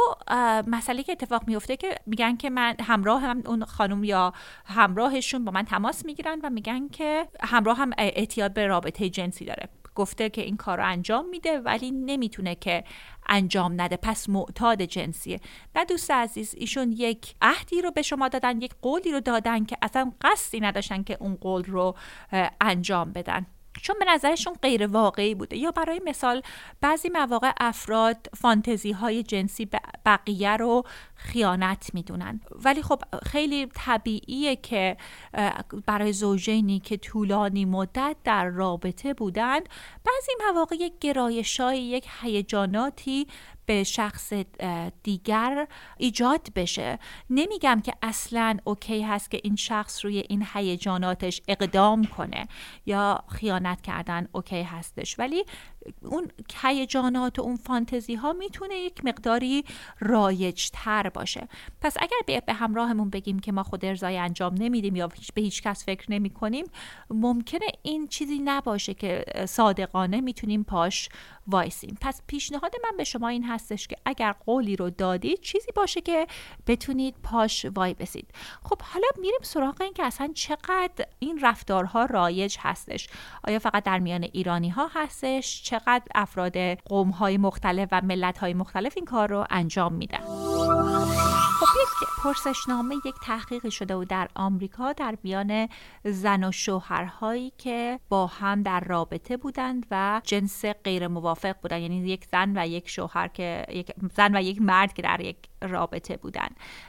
مسئله 0.67 1.03
که 1.03 1.11
اتفاق 1.11 1.47
میفته 1.47 1.77
که 1.77 1.95
میگن 2.05 2.37
که 2.37 2.49
من 2.49 2.75
همراه 2.79 3.21
هم 3.21 3.43
اون 3.45 3.65
خانم 3.65 4.03
یا 4.03 4.33
همراهشون 4.65 5.45
با 5.45 5.51
من 5.51 5.65
تماس 5.69 6.05
می‌گیرن 6.05 6.39
و 6.43 6.49
میگن 6.49 6.87
که 6.87 7.27
همراه 7.41 7.77
هم 7.77 7.91
اعتیاد 7.97 8.53
به 8.53 8.67
رابطه 8.67 9.09
جنسی 9.09 9.45
داره. 9.45 9.69
گفته 9.95 10.29
که 10.29 10.41
این 10.41 10.57
کار 10.57 10.77
رو 10.77 10.85
انجام 10.85 11.29
میده 11.29 11.59
ولی 11.59 11.91
نمی‌تونه 11.91 12.55
که 12.55 12.83
انجام 13.27 13.81
نده. 13.81 13.97
پس 13.97 14.29
معتاد 14.29 14.81
جنسیه. 14.81 15.39
نه 15.75 15.85
دوست 15.85 16.11
عزیز 16.11 16.55
ایشون 16.57 16.91
یک 16.91 17.35
عهدی 17.41 17.81
رو 17.81 17.91
به 17.91 18.01
شما 18.01 18.27
دادن 18.27 18.61
یک 18.61 18.71
قولی 18.81 19.11
رو 19.11 19.19
دادن 19.19 19.65
که 19.65 19.77
اصلا 19.81 20.11
قصدی 20.21 20.59
نداشتن 20.59 21.03
که 21.03 21.17
اون 21.19 21.35
قول 21.35 21.63
رو 21.63 21.95
انجام 22.61 23.11
بدن. 23.11 23.45
چون 23.81 23.95
به 23.99 24.05
نظرشون 24.05 24.53
غیر 24.61 24.87
واقعی 24.87 25.35
بوده. 25.35 25.57
یا 25.57 25.71
برای 25.71 26.01
مثال 26.05 26.41
بعضی 26.81 27.09
مواقع 27.09 27.51
افراد 27.59 28.27
فانتزی 28.37 28.91
های 28.91 29.23
جنسی 29.23 29.69
بقیه 30.05 30.57
رو 30.57 30.83
خیانت 31.15 31.89
می‌دونن. 31.93 32.41
ولی 32.51 32.81
خب 32.81 33.01
خیلی 33.23 33.67
طبیعیه 33.75 34.55
که 34.55 34.97
برای 35.85 36.13
زوجینی 36.13 36.79
که 36.79 36.97
طولانی 36.97 37.65
مدت 37.65 38.15
در 38.23 38.45
رابطه 38.45 39.13
بودند 39.13 39.69
بعضی 40.05 40.31
مواقع 40.47 40.75
یک 40.75 40.93
گرایشای 41.01 41.81
یک 41.81 42.07
هیجاناتی 42.21 43.27
به 43.69 43.83
شخص 43.83 44.33
دیگر 45.03 45.67
ایجاد 45.97 46.47
بشه. 46.55 46.99
نمیگم 47.29 47.81
که 47.85 47.93
اصلا 48.01 48.57
OK 48.63 49.01
هست 49.01 49.31
که 49.31 49.39
این 49.43 49.55
شخص 49.55 50.05
روی 50.05 50.23
این 50.29 50.45
هیجاناتش 50.53 51.41
اقدام 51.47 52.05
کنه 52.05 52.47
یا 52.85 53.23
خیانت 53.27 53.81
کردن 53.81 54.27
OK 54.31 54.61
هستش. 54.61 55.19
ولی 55.19 55.45
اون 56.01 56.27
هیجانات 56.61 57.39
و 57.39 57.41
اون 57.41 57.55
فانتزی 57.55 58.15
ها 58.15 58.33
می‌تونه 58.33 58.75
یک 58.75 59.05
مقداری 59.05 59.65
رایج 59.99 60.69
تر 60.73 61.09
باشه. 61.09 61.47
پس 61.81 61.95
اگر 61.99 62.41
به 62.45 62.53
همراهمون 62.53 63.09
بگیم 63.09 63.39
که 63.39 63.51
ما 63.51 63.63
خود 63.63 63.85
ارزای 63.85 64.17
انجام 64.17 64.53
نمیدیم 64.53 64.95
یا 64.95 65.07
به 65.35 65.41
هیچ 65.41 65.61
کس 65.61 65.85
فکر 65.85 66.11
نمی 66.11 66.29
کنیم 66.29 66.65
ممکنه 67.09 67.67
این 67.81 68.07
چیزی 68.07 68.39
نباشه 68.39 68.93
که 68.93 69.25
صادقانه 69.45 70.21
می‌تونیم 70.21 70.63
پاش 70.63 71.09
وایسیم. 71.47 71.97
پس 72.01 72.21
پیشنهاد 72.27 72.71
من 72.83 72.97
به 72.97 73.03
شما 73.03 73.27
این 73.27 73.43
هستش 73.43 73.87
که 73.87 73.95
اگر 74.05 74.31
قولی 74.31 74.75
رو 74.75 74.89
دادید 74.89 75.41
چیزی 75.41 75.71
باشه 75.75 76.01
که 76.01 76.27
بتونید 76.67 77.15
پاش 77.23 77.65
وای 77.65 77.93
بسید. 77.93 78.27
خب 78.63 78.81
حالا 78.81 79.07
میریم 79.17 79.39
سراغ 79.41 79.81
این 79.81 79.93
که 79.93 80.03
اصلا 80.03 80.31
چقدر 80.33 81.05
این 81.19 81.39
رفتارها 81.41 82.05
رایج 82.05 82.57
هستش. 82.59 83.09
آیا 83.43 83.59
فقط 83.59 83.83
در 83.83 83.99
میان 83.99 84.23
ایرانی 84.23 84.69
ها 84.69 84.89
هستش؟ 84.93 85.63
چقدر 85.69 86.03
افراد 86.15 86.57
قوم 86.73 87.09
های 87.09 87.37
مختلف 87.37 87.89
و 87.91 88.01
ملت 88.01 88.37
های 88.37 88.53
مختلف 88.53 88.93
این 88.95 89.05
کار 89.05 89.29
رو 89.29 89.45
انجام 89.49 89.93
میدن. 89.93 90.19
خب 91.59 91.65
یک 92.01 92.09
پرسشنامه 92.23 92.95
یک 93.05 93.15
تحقیق 93.23 93.69
شده 93.69 93.95
و 93.95 94.05
در 94.05 94.29
آمریکا 94.35 94.93
در 94.93 95.15
بیان 95.15 95.69
زن 96.05 96.43
و 96.43 96.51
شوهرهایی 96.51 97.53
که 97.57 97.99
با 98.09 98.27
هم 98.27 98.63
در 98.63 98.79
رابطه 98.79 99.37
بودند 99.37 99.85
و 99.91 100.21
جنس 100.23 100.65
غیر 100.65 101.07
موافق 101.07 101.55
بودن 101.61 101.81
یعنی 101.81 101.97
یک 101.97 102.25
زن 102.25 102.53
و 102.55 102.67
یک 102.67 102.89
شوهر 102.89 103.27
که 103.27 103.65
یک 103.69 103.91
زن 104.15 104.35
و 104.35 104.41
یک 104.41 104.61
مرد 104.61 104.93
که 104.93 105.01
در 105.01 105.21
یک 105.21 105.37
رابطه 105.61 106.17
بودن 106.17 106.47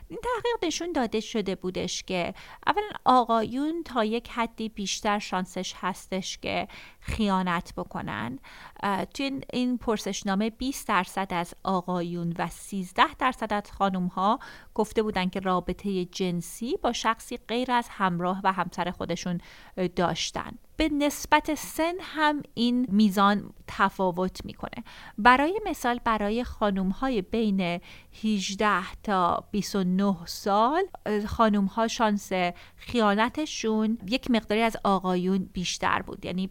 این 0.08 0.18
تحقیق 0.22 0.64
نشون 0.64 0.92
داده 0.92 1.20
شده 1.20 1.54
بودش 1.54 2.02
که 2.02 2.34
اولا 2.66 2.88
آقایون 3.04 3.82
تا 3.82 4.04
یک 4.04 4.30
حدی 4.30 4.68
بیشتر 4.68 5.18
شانسش 5.18 5.74
هستش 5.76 6.38
که 6.38 6.68
خیانت 7.00 7.74
بکنن. 7.76 8.38
توی 9.14 9.40
این 9.52 9.78
پرسشنامه 9.78 10.50
20 10.50 10.88
درصد 10.88 11.26
از 11.30 11.54
آقایون 11.64 12.34
و 12.38 12.48
13 12.48 13.14
درصد 13.18 13.52
از 13.52 13.72
خانم 13.78 14.06
ها 14.06 14.38
گفته 14.80 15.02
بودن 15.02 15.28
که 15.28 15.40
رابطه 15.40 16.04
جنسی 16.04 16.76
با 16.82 16.92
شخصی 16.92 17.36
غیر 17.36 17.72
از 17.72 17.86
همراه 17.90 18.40
و 18.44 18.52
همسر 18.52 18.90
خودشون 18.90 19.40
داشتن. 19.96 20.50
به 20.76 20.88
نسبت 20.88 21.54
سن 21.54 21.94
هم 22.00 22.42
این 22.54 22.86
میزان 22.90 23.52
تفاوت 23.66 24.44
می‌کنه. 24.44 24.84
برای 25.18 25.60
مثال 25.66 26.00
برای 26.04 26.44
خانوم 26.44 26.88
های 26.88 27.22
بین 27.22 27.80
18 28.24 28.92
تا 29.02 29.44
29 29.50 30.16
سال 30.26 30.82
خانوم 31.26 31.64
ها 31.64 31.88
شانس 31.88 32.32
خیانتشون 32.76 33.98
یک 34.08 34.30
مقداری 34.30 34.62
از 34.62 34.76
آقایون 34.84 35.50
بیشتر 35.52 36.02
بود. 36.02 36.24
یعنی 36.24 36.50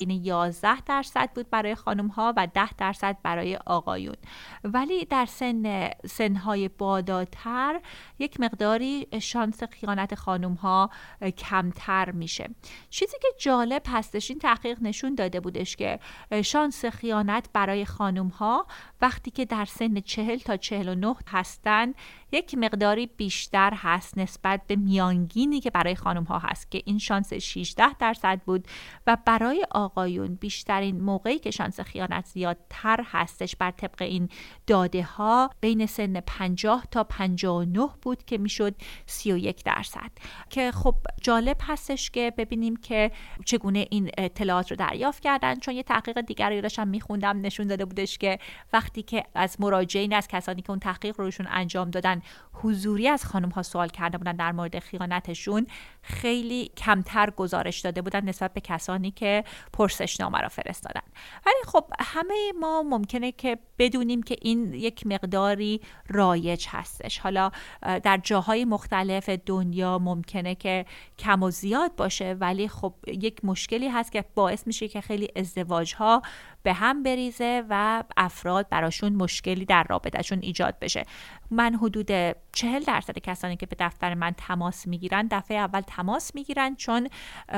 این 0.00 0.10
11 0.10 0.80
درصد 0.80 1.30
بود 1.34 1.50
برای 1.50 1.74
خانم 1.74 2.06
ها 2.06 2.34
و 2.36 2.48
10 2.54 2.72
درصد 2.72 3.16
برای 3.22 3.56
آقایون. 3.66 4.16
ولی 4.64 5.04
در 5.04 5.26
سن 5.26 5.90
سنهای 6.06 6.68
بالاتر 6.68 7.80
یک 8.18 8.40
مقداری 8.40 9.06
شانس 9.20 9.62
خیانت 9.62 10.14
خانم 10.14 10.54
ها 10.54 10.90
کمتر 11.36 12.10
میشه. 12.10 12.50
چیزی 12.90 13.16
که 13.22 13.28
جالب 13.38 13.82
هستش 13.88 14.30
این 14.30 14.38
تحقیق 14.38 14.78
نشون 14.82 15.14
داده 15.14 15.40
بودش 15.40 15.76
که 15.76 16.00
شانس 16.44 16.84
خیانت 16.84 17.48
برای 17.52 17.84
خانم 17.84 18.28
ها 18.28 18.66
وقتی 19.02 19.30
که 19.30 19.44
در 19.44 19.64
سن 19.64 20.00
40 20.00 20.38
تا 20.38 20.56
49 20.56 21.14
هستند 21.28 21.94
یک 22.32 22.54
مقداری 22.54 23.06
بیشتر 23.06 23.72
هست 23.76 24.18
نسبت 24.18 24.60
به 24.66 24.76
میانگینی 24.76 25.60
که 25.60 25.70
برای 25.70 25.94
خانم 25.94 26.24
ها 26.24 26.38
هست 26.38 26.70
که 26.70 26.82
این 26.84 26.98
شانس 26.98 27.32
16 27.32 27.94
درصد 27.94 28.40
بود 28.46 28.68
و 29.06 29.16
برای 29.24 29.66
آقایون 29.70 30.34
بیشترین 30.34 31.00
موقعی 31.00 31.38
که 31.38 31.50
شانس 31.50 31.80
خیانت 31.80 32.26
زیادتر 32.26 33.04
هستش 33.04 33.56
بر 33.56 33.70
طبق 33.70 34.02
این 34.02 34.28
داده 34.66 35.02
ها 35.02 35.50
بین 35.60 35.86
سن 35.86 36.20
50 36.20 36.86
تا 36.90 37.04
59 37.04 37.88
بود 38.02 38.24
که 38.24 38.38
می‌شد 38.38 38.74
31 39.06 39.64
درصد. 39.64 40.10
که 40.50 40.72
خب 40.72 40.94
جالب 41.22 41.56
هستش 41.62 42.10
که 42.10 42.32
ببینیم 42.38 42.76
که 42.76 43.10
چگونه 43.44 43.86
این 43.90 44.10
اطلاعات 44.18 44.70
رو 44.70 44.76
دریافت 44.76 45.22
کردن 45.22 45.54
چون 45.54 45.74
یه 45.74 45.82
تحقیق 45.82 46.20
دیگری 46.20 46.60
داشتم 46.60 46.88
میخوندم 46.88 47.40
نشون 47.40 47.66
داده 47.66 47.84
بودش 47.84 48.18
که 48.18 48.38
وقتی 48.72 48.89
که 48.92 49.24
از 49.34 49.60
مراجعین 49.60 50.12
از 50.12 50.28
کسانی 50.28 50.62
که 50.62 50.70
اون 50.70 50.78
تحقیق 50.78 51.20
روشون 51.20 51.46
انجام 51.50 51.90
دادن 51.90 52.22
حضوری 52.52 53.08
از 53.08 53.24
خانم 53.24 53.48
ها 53.48 53.62
سوال 53.62 53.88
کرده 53.88 54.18
بودن 54.18 54.36
در 54.36 54.52
مورد 54.52 54.78
خیانتشون 54.78 55.66
خیلی 56.02 56.70
کمتر 56.76 57.30
گزارش 57.30 57.80
داده 57.80 58.02
بودن 58.02 58.24
نسبت 58.24 58.54
به 58.54 58.60
کسانی 58.60 59.10
که 59.10 59.44
پرسشنامه 59.72 60.38
را 60.38 60.48
فرستادن. 60.48 61.02
ولی 61.46 61.62
خب 61.66 61.84
همه 62.00 62.52
ما 62.60 62.82
ممکنه 62.82 63.32
که 63.32 63.58
بدونیم 63.78 64.22
که 64.22 64.36
این 64.42 64.74
یک 64.74 65.06
مقداری 65.06 65.80
رایج 66.08 66.66
هستش. 66.68 67.18
حالا 67.18 67.50
در 67.82 68.20
جاهای 68.22 68.64
مختلف 68.64 69.28
دنیا 69.28 69.98
ممکنه 69.98 70.54
که 70.54 70.86
کم 71.18 71.42
و 71.42 71.50
زیاد 71.50 71.96
باشه 71.96 72.36
ولی 72.40 72.68
خب 72.68 72.94
یک 73.06 73.44
مشکلی 73.44 73.88
هست 73.88 74.12
که 74.12 74.24
باعث 74.34 74.66
میشه 74.66 74.88
که 74.88 75.00
خیلی 75.00 75.28
ازدواج 75.36 75.94
ها 75.94 76.22
به 76.62 76.72
هم 76.72 77.02
بریزه 77.02 77.64
و 77.70 78.04
افراد 78.16 78.68
براشون 78.68 79.12
مشکلی 79.12 79.64
در 79.64 79.86
رابطهشون 79.88 80.38
ایجاد 80.42 80.78
بشه. 80.78 81.04
من 81.50 81.74
حدود 81.74 82.10
چهل 82.52 82.82
درصد 82.82 83.18
کسانی 83.18 83.56
که 83.56 83.66
به 83.66 83.76
دفتر 83.78 84.14
من 84.14 84.34
تماس 84.36 84.86
می‌گیرن 84.86 85.28
دفعه 85.30 85.56
اول 85.56 85.80
تماس 85.80 86.34
می‌گیرن 86.34 86.74
چون 86.76 87.08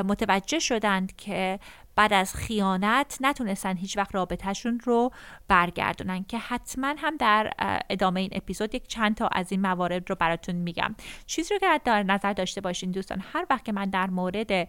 متوجه 0.04 0.58
شدند 0.58 1.16
که 1.16 1.58
بعد 1.96 2.12
از 2.12 2.34
خیانت 2.34 3.18
نتونستن 3.20 3.76
هیچ 3.76 3.96
وقت 3.96 4.14
رابطهشون 4.14 4.80
رو 4.84 5.10
برگردونن 5.48 6.24
که 6.24 6.38
حتما 6.38 6.94
هم 6.98 7.16
در 7.16 7.52
ادامه 7.90 8.20
این 8.20 8.30
اپیزود 8.32 8.74
یک 8.74 8.86
چند 8.86 9.16
تا 9.16 9.26
از 9.26 9.52
این 9.52 9.60
موارد 9.60 10.10
رو 10.10 10.16
براتون 10.16 10.54
میگم. 10.54 10.94
چیزی 11.26 11.54
رو 11.54 11.60
که 11.60 11.80
در 11.84 12.02
نظر 12.02 12.32
داشته 12.32 12.60
باشین 12.60 12.90
دوستان 12.90 13.22
هر 13.32 13.46
وقت 13.50 13.64
که 13.64 13.72
من 13.72 13.90
در 13.90 14.10
مورد 14.10 14.68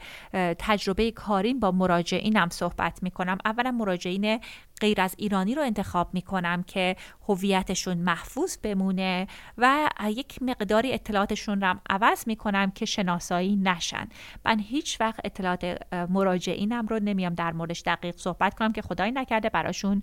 تجربه 0.59 1.11
کارین 1.11 1.59
با 1.59 1.71
مراجعینم 1.71 2.49
صحبت 2.49 3.03
می‌کنم 3.03 3.37
اولا 3.45 3.71
مراجعین 3.71 4.39
غیر 4.83 5.01
از 5.01 5.15
ایرانی 5.17 5.55
رو 5.55 5.61
انتخاب 5.61 6.13
می‌کنم 6.13 6.63
که 6.63 6.95
هویتشون 7.29 7.97
محفوظ 7.97 8.57
بمونه 8.57 9.27
و 9.57 9.89
یک 10.07 10.41
مقداری 10.41 10.93
اطلاعاتشون 10.93 11.61
رو 11.61 11.75
عوض 11.89 12.23
می‌کنم 12.27 12.71
که 12.71 12.85
شناسایی 12.85 13.55
نشن. 13.55 14.07
من 14.45 14.59
هیچ 14.59 15.01
وقت 15.01 15.19
اطلاعات 15.23 15.77
مراجعینم 16.09 16.87
رو 16.87 16.99
نمیام 16.99 17.33
در 17.33 17.51
موردش 17.51 17.81
دقیق 17.85 18.15
صحبت 18.17 18.53
کنم 18.53 18.71
که 18.73 18.81
خدایی 18.81 19.11
نکرده 19.11 19.49
براشون 19.49 20.01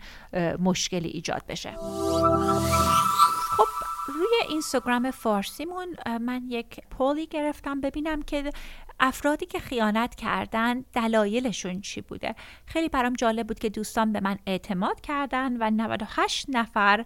مشکلی 0.59 1.09
ایجاد 1.09 1.43
بشه. 1.49 1.71
خب 3.57 3.67
اینستاگرام 4.49 5.11
فارسیمون 5.11 5.97
من 6.21 6.43
یک 6.49 6.81
پولی 6.91 7.27
گرفتم 7.27 7.81
ببینم 7.81 8.23
که 8.23 8.51
افرادی 9.03 9.47
که 9.47 9.59
خیانت 9.59 10.15
کردن 10.15 10.85
دلایلشون 10.93 11.81
چی 11.81 12.01
بوده. 12.01 12.35
خیلی 12.67 12.89
برام 12.89 13.13
جالب 13.13 13.47
بود 13.47 13.59
که 13.59 13.69
دوستان 13.69 14.13
به 14.13 14.21
من 14.21 14.39
اعتماد 14.47 15.01
کردن 15.01 15.57
و 15.57 15.71
98 15.71 16.47
نفر 16.49 17.05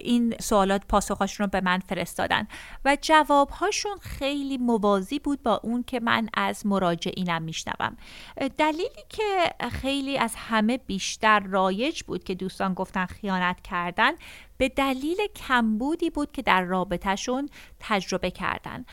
این 0.00 0.34
سوالات 0.40 0.82
پاسخاشون 0.88 1.44
رو 1.44 1.50
به 1.50 1.60
من 1.60 1.78
فرستادن 1.78 2.48
و 2.84 2.96
جوابهاشون 3.00 3.96
خیلی 4.00 4.58
موازی 4.58 5.18
بود 5.18 5.42
با 5.42 5.60
اون 5.62 5.82
که 5.82 6.00
من 6.00 6.28
از 6.34 6.66
مراجعینم 6.66 7.42
میشنوم. 7.42 7.96
دلیلی 8.58 8.88
که 9.08 9.54
خیلی 9.72 10.18
از 10.18 10.34
همه 10.36 10.78
بیشتر 10.78 11.40
رایج 11.40 12.02
بود 12.02 12.24
که 12.24 12.34
دوستان 12.34 12.74
گفتن 12.74 13.06
خیانت 13.06 13.60
کردن 13.60 14.12
به 14.58 14.68
دلیل 14.68 15.16
کمبودی 15.36 16.10
بود 16.10 16.32
که 16.32 16.42
در 16.42 16.63
رابطهشون 16.64 17.48
تجربه 17.80 18.30
کردن. 18.30 18.84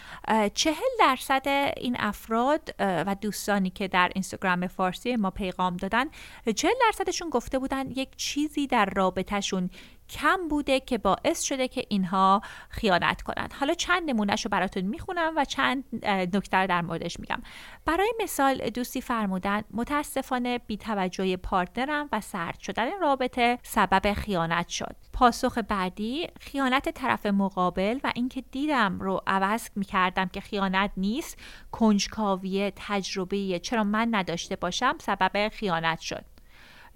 چهل 0.54 0.92
درصد 1.00 1.48
این 1.78 1.96
افراد 2.00 2.76
و 2.80 3.16
دوستانی 3.22 3.70
که 3.70 3.88
در 3.88 4.12
اینستاگرام 4.16 4.68
فارسی 4.68 5.16
ما 5.16 5.30
پیغام 5.30 5.78
دادن 5.78 6.06
چهل 6.56 6.74
درصدشون 6.82 7.30
گفته 7.30 7.60
بودن 7.60 7.92
یک 7.92 8.16
چیزی 8.16 8.68
در 8.68 8.86
رابطهشون 8.96 9.70
کم 10.12 10.48
بوده 10.50 10.80
که 10.80 10.98
باعث 10.98 11.42
شده 11.42 11.68
که 11.68 11.86
اینها 11.90 12.42
خیانت 12.70 13.22
کنند. 13.22 13.54
حالا 13.60 13.74
چند 13.74 14.10
نمونهش 14.10 14.46
رو 14.46 14.50
براتون 14.50 14.84
می‌خونم 14.84 15.34
و 15.38 15.46
چند 15.46 15.84
نکته 16.36 16.68
در 16.68 16.82
موردش 16.82 17.20
میگم. 17.20 17.42
برای 17.86 18.14
مثال 18.24 18.70
دوستی 18.70 19.02
فرمودن 19.02 19.62
متاسفانه 19.72 20.58
بیتوجهی 20.58 21.38
پارتنرم 21.38 22.10
و 22.12 22.22
سرد 22.22 22.60
شدن 22.60 23.00
رابطه 23.02 23.60
سبب 23.64 24.14
خیانت 24.14 24.68
شد. 24.68 24.96
پاسخ 25.14 25.58
بعدی 25.58 26.28
خیانت 26.40 26.90
طرف 26.90 27.26
مقابل 27.26 28.00
و 28.04 28.12
اینکه 28.16 28.42
دیدم 28.42 29.00
رو 29.00 29.22
عوض 29.28 29.70
می‌کردم 29.76 30.26
که 30.26 30.42
خیانت 30.42 30.92
نیست 30.98 31.38
کنجکاوی 31.72 32.72
تجربه 32.76 33.60
چرا 33.60 33.84
من 33.84 34.08
نداشته 34.12 34.56
باشم 34.56 34.96
سبب 35.02 35.50
خیانت 35.54 36.00
شد. 36.00 36.26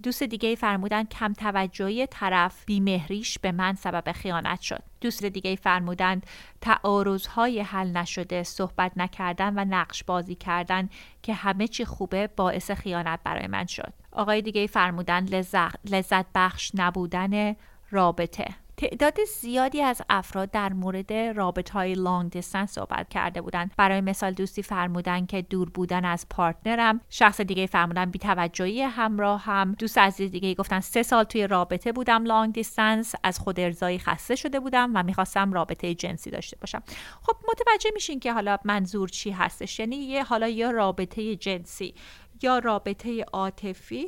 دوست 0.04 0.24
دیگه 0.24 0.56
فرمودن 0.56 1.04
کم 1.04 1.34
توجهی 1.34 2.08
طرف 2.08 2.66
بیمهریش 2.66 3.40
به 3.40 3.52
من 3.52 3.76
سبب 3.76 4.12
خیانت 4.12 4.62
شد. 4.62 4.84
دوست 5.02 5.26
دیگه 5.26 5.56
فرمودند 5.56 6.26
تعارضهای 6.62 7.62
حل 7.62 7.98
نشده 7.98 8.44
صحبت 8.44 8.92
نکردن 8.96 9.60
و 9.60 9.66
نقش 9.66 10.04
بازی 10.04 10.36
کردن 10.36 10.90
که 11.24 11.34
همه 11.34 11.68
چی 11.68 11.86
خوبه 11.86 12.28
باعث 12.28 12.72
خیانت 12.72 13.20
برای 13.24 13.48
من 13.48 13.66
شد. 13.66 13.94
آقای 14.12 14.42
دیگه 14.42 14.68
فرمودن 14.68 15.26
لذت, 15.26 15.76
لذت 15.92 16.26
بخش 16.36 16.72
نبودن 16.76 17.56
رابطه. 17.92 18.65
تعداد 18.78 19.24
زیادی 19.40 19.82
از 19.82 20.02
افراد 20.10 20.52
در 20.52 20.74
مورد 20.74 21.14
رابطه 21.14 21.70
های 21.70 21.94
long 21.94 22.32
distance 22.32 22.72
صحبت 22.72 23.10
کرده 23.10 23.42
بودند. 23.42 23.72
برای 23.78 24.02
مثال 24.02 24.34
دوستی 24.34 24.64
فرمودن 24.64 25.26
که 25.26 25.42
دور 25.42 25.70
بودن 25.70 26.06
از 26.06 26.26
partner 26.30 26.93
م 26.93 27.02
شخص 27.10 27.42
دیگه 27.42 27.66
فرمودن 27.66 28.06
بیتوجهی 28.06 28.82
همراه 28.82 29.42
هم. 29.42 29.74
دوست 29.74 29.98
عزیز 29.98 30.32
دیگه 30.32 30.54
گفتن 30.54 30.80
سه 30.80 31.04
سال 31.04 31.24
توی 31.24 31.48
رابطه 31.48 31.92
بودم 31.92 32.24
long 32.24 32.54
distance 32.54 33.16
از 33.24 33.40
خود 33.40 33.60
ارضایی 33.60 34.00
خسته 34.00 34.36
شده 34.36 34.60
بودم 34.60 34.92
و 34.96 35.04
می‌خواستم 35.04 35.54
رابطه 35.54 35.94
جنسی 35.94 36.32
داشته 36.32 36.58
باشم. 36.58 36.84
خب 37.22 37.36
متوجه 37.50 37.90
میشین 37.94 38.20
که 38.20 38.34
حالا 38.34 38.58
منظور 38.66 39.10
چی 39.10 39.32
هستش؟ 39.32 39.80
یعنی 39.80 39.96
یه 39.96 40.24
حالا 40.24 40.48
یا 40.48 40.72
رابطه 40.72 41.36
جنسی 41.36 41.94
یا 42.42 42.60
رابطه 42.60 43.24
عاطفی 43.24 44.06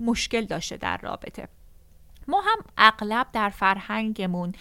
مشکل 0.00 0.44
داشته 0.44 0.76
در 0.76 0.96
رابطه. 0.96 1.48
ما 2.28 2.40
هم 2.40 2.58
اغلب 2.78 3.26
در 3.32 3.48
فرهنگمون 3.48 4.52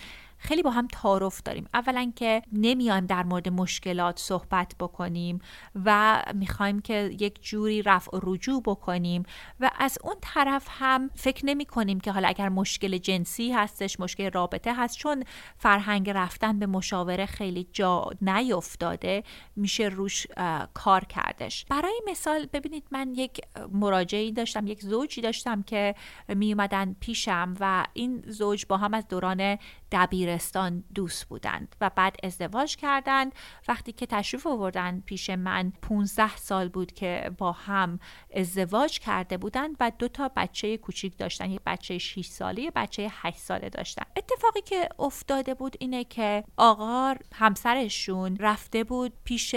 خیلی 0.44 0.64
با 0.64 0.72
هم 0.72 0.88
تعارف 0.88 1.42
داریم. 1.42 1.70
اولا 1.74 2.12
که 2.16 2.42
نمیایم 2.52 3.06
در 3.06 3.24
مورد 3.24 3.50
مشکلات 3.50 4.20
صحبت 4.20 4.76
بکنیم 4.80 5.40
و 5.86 6.22
می‌خوایم 6.34 6.82
که 6.82 7.10
یک 7.20 7.44
جوری 7.44 7.82
رفع 7.82 8.18
و 8.18 8.20
رجوع 8.24 8.62
بکنیم 8.66 9.24
و 9.60 9.72
از 9.80 9.98
اون 10.04 10.16
طرف 10.22 10.68
هم 10.70 11.10
فکر 11.16 11.46
نمی 11.46 11.66
کنیم 11.66 12.00
که 12.00 12.12
حالا 12.12 12.28
اگر 12.28 12.50
مشکل 12.50 12.98
جنسی 12.98 13.52
هستش 13.52 14.00
مشکل 14.00 14.32
رابطه 14.32 14.74
هست 14.76 14.98
چون 14.98 15.24
فرهنگ 15.58 16.10
رفتن 16.10 16.60
به 16.60 16.66
مشاوره 16.66 17.26
خیلی 17.26 17.68
جا 17.74 18.10
نیفتاده 18.22 19.24
میشه 19.56 19.84
روش 19.84 20.28
کار 20.74 21.06
کردش. 21.06 21.66
برای 21.70 22.02
مثال 22.08 22.46
ببینید 22.54 22.84
من 22.92 23.14
یک 23.16 23.42
مراجعی 23.72 24.32
داشتم 24.32 24.68
یک 24.68 24.82
زوجی 24.82 25.22
داشتم 25.22 25.64
که 25.64 25.96
می 26.28 26.56
پیشم 27.00 27.54
و 27.60 27.86
این 27.94 28.24
زوج 28.28 28.66
با 28.70 28.78
هم 28.78 28.94
از 28.94 29.08
دوران 29.08 29.58
دبیرستان 29.94 30.84
دوست 30.96 31.26
بودند 31.26 31.76
و 31.82 31.92
بعد 31.96 32.16
ازدواج 32.24 32.76
کردند. 32.76 33.32
وقتی 33.68 33.92
که 33.92 34.06
تشریف 34.06 34.48
آوردن 34.48 35.04
پیش 35.06 35.30
من 35.30 35.74
15 35.82 36.36
سال 36.36 36.70
بود 36.70 36.92
که 36.92 37.32
با 37.38 37.52
هم 37.52 38.00
ازدواج 38.36 39.00
کرده 39.00 39.38
بودند 39.38 39.78
و 39.80 39.92
دو 40.00 40.08
تا 40.08 40.32
بچه 40.36 40.78
کوچیک 40.78 41.18
داشتن. 41.18 41.52
یک 41.52 41.62
بچه 41.66 41.98
6 41.98 42.26
ساله 42.26 42.62
یک 42.62 42.72
بچه 42.76 43.08
8 43.12 43.38
ساله 43.38 43.70
داشتن. 43.70 44.04
اتفاقی 44.16 44.62
که 44.62 44.90
افتاده 45.00 45.54
بود 45.54 45.76
اینه 45.80 46.04
که 46.04 46.44
آقا 46.58 47.14
همسرشون 47.34 48.38
رفته 48.38 48.84
بود 48.84 49.14
پیش 49.24 49.56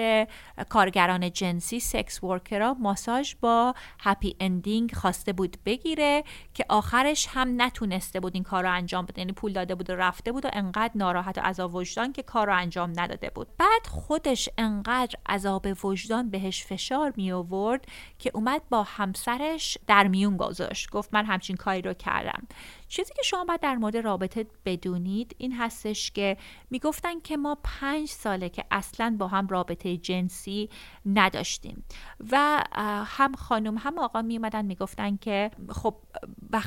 کارگران 0.68 1.32
جنسی 1.32 1.80
سکس 1.80 2.24
ورکرا 2.24 2.74
ماساژ 2.74 3.34
با 3.40 3.74
هپی 4.00 4.36
اندینگ 4.40 4.94
خواسته 4.94 5.32
بود 5.32 5.56
بگیره 5.66 6.24
که 6.54 6.64
آخرش 6.68 7.26
هم 7.30 7.62
نتونسته 7.62 8.20
بود 8.20 8.34
این 8.34 8.42
کار 8.42 8.62
رو 8.62 8.72
انجام 8.72 9.06
بده. 9.06 9.20
یعنی 9.20 9.32
پول 9.32 9.52
داده 9.52 9.74
بود 9.74 9.90
و 9.90 9.96
رفته 10.26 10.32
بود 10.32 10.44
و 10.44 10.50
انقدر 10.52 10.92
ناراحت 10.94 11.38
و 11.38 11.40
عذاب 11.40 11.74
وجدان 11.74 12.12
که 12.12 12.22
کار 12.22 12.46
رو 12.46 12.56
انجام 12.56 12.92
نداده 12.96 13.30
بود. 13.34 13.48
بعد 13.58 13.86
خودش 13.86 14.48
انقدر 14.58 15.18
عذاب 15.28 15.66
وجدان 15.84 16.30
بهش 16.30 16.64
فشار 16.64 17.12
می 17.16 17.32
آورد 17.32 17.84
که 18.18 18.30
اومد 18.34 18.62
با 18.70 18.82
همسرش 18.82 19.78
در 19.86 20.08
میون 20.08 20.36
گذاشت. 20.36 20.90
گفت 20.90 21.14
من 21.14 21.24
همچین 21.24 21.56
کاری 21.56 21.82
رو 21.82 21.92
کردم. 21.92 22.46
چیزی 22.88 23.14
که 23.14 23.22
شما 23.24 23.44
باید 23.44 23.60
در 23.60 23.76
مورد 23.76 23.96
رابطه 23.96 24.46
بدونید 24.64 25.34
این 25.38 25.52
هستش 25.52 26.10
که 26.10 26.36
می‌گفتن 26.70 27.20
که 27.20 27.36
ما 27.36 27.58
پنج 27.64 28.08
ساله 28.08 28.48
که 28.48 28.64
اصلا 28.70 29.16
با 29.18 29.28
هم 29.28 29.46
رابطه 29.46 29.96
جنسی 29.96 30.70
نداشتیم. 31.06 31.84
و 32.32 32.64
هم 33.06 33.34
خانم 33.34 33.78
هم 33.78 33.98
آقا 33.98 34.22
میومدن 34.22 34.64
می‌گفتن 34.64 35.16
که 35.16 35.50
خب 35.70 35.96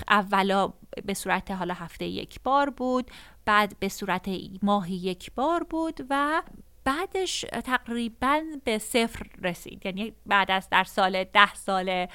اولا 0.09 0.73
به 1.05 1.13
صورت 1.13 1.51
حالا 1.51 1.73
هفته 1.73 2.05
یک 2.05 2.39
بار 2.43 2.69
بود 2.69 3.11
بعد 3.45 3.79
به 3.79 3.89
صورت 3.89 4.29
ماهی 4.63 4.95
یک 4.95 5.31
بار 5.35 5.63
بود 5.63 6.05
و 6.09 6.43
بعدش 6.83 7.45
تقریبا 7.63 8.41
به 8.63 8.77
صفر 8.77 9.25
رسید. 9.43 9.85
یعنی 9.85 10.13
بعد 10.25 10.51
از 10.51 10.69
در 10.69 10.83
سال 10.83 11.23
ده 11.23 11.53
سال 11.53 12.07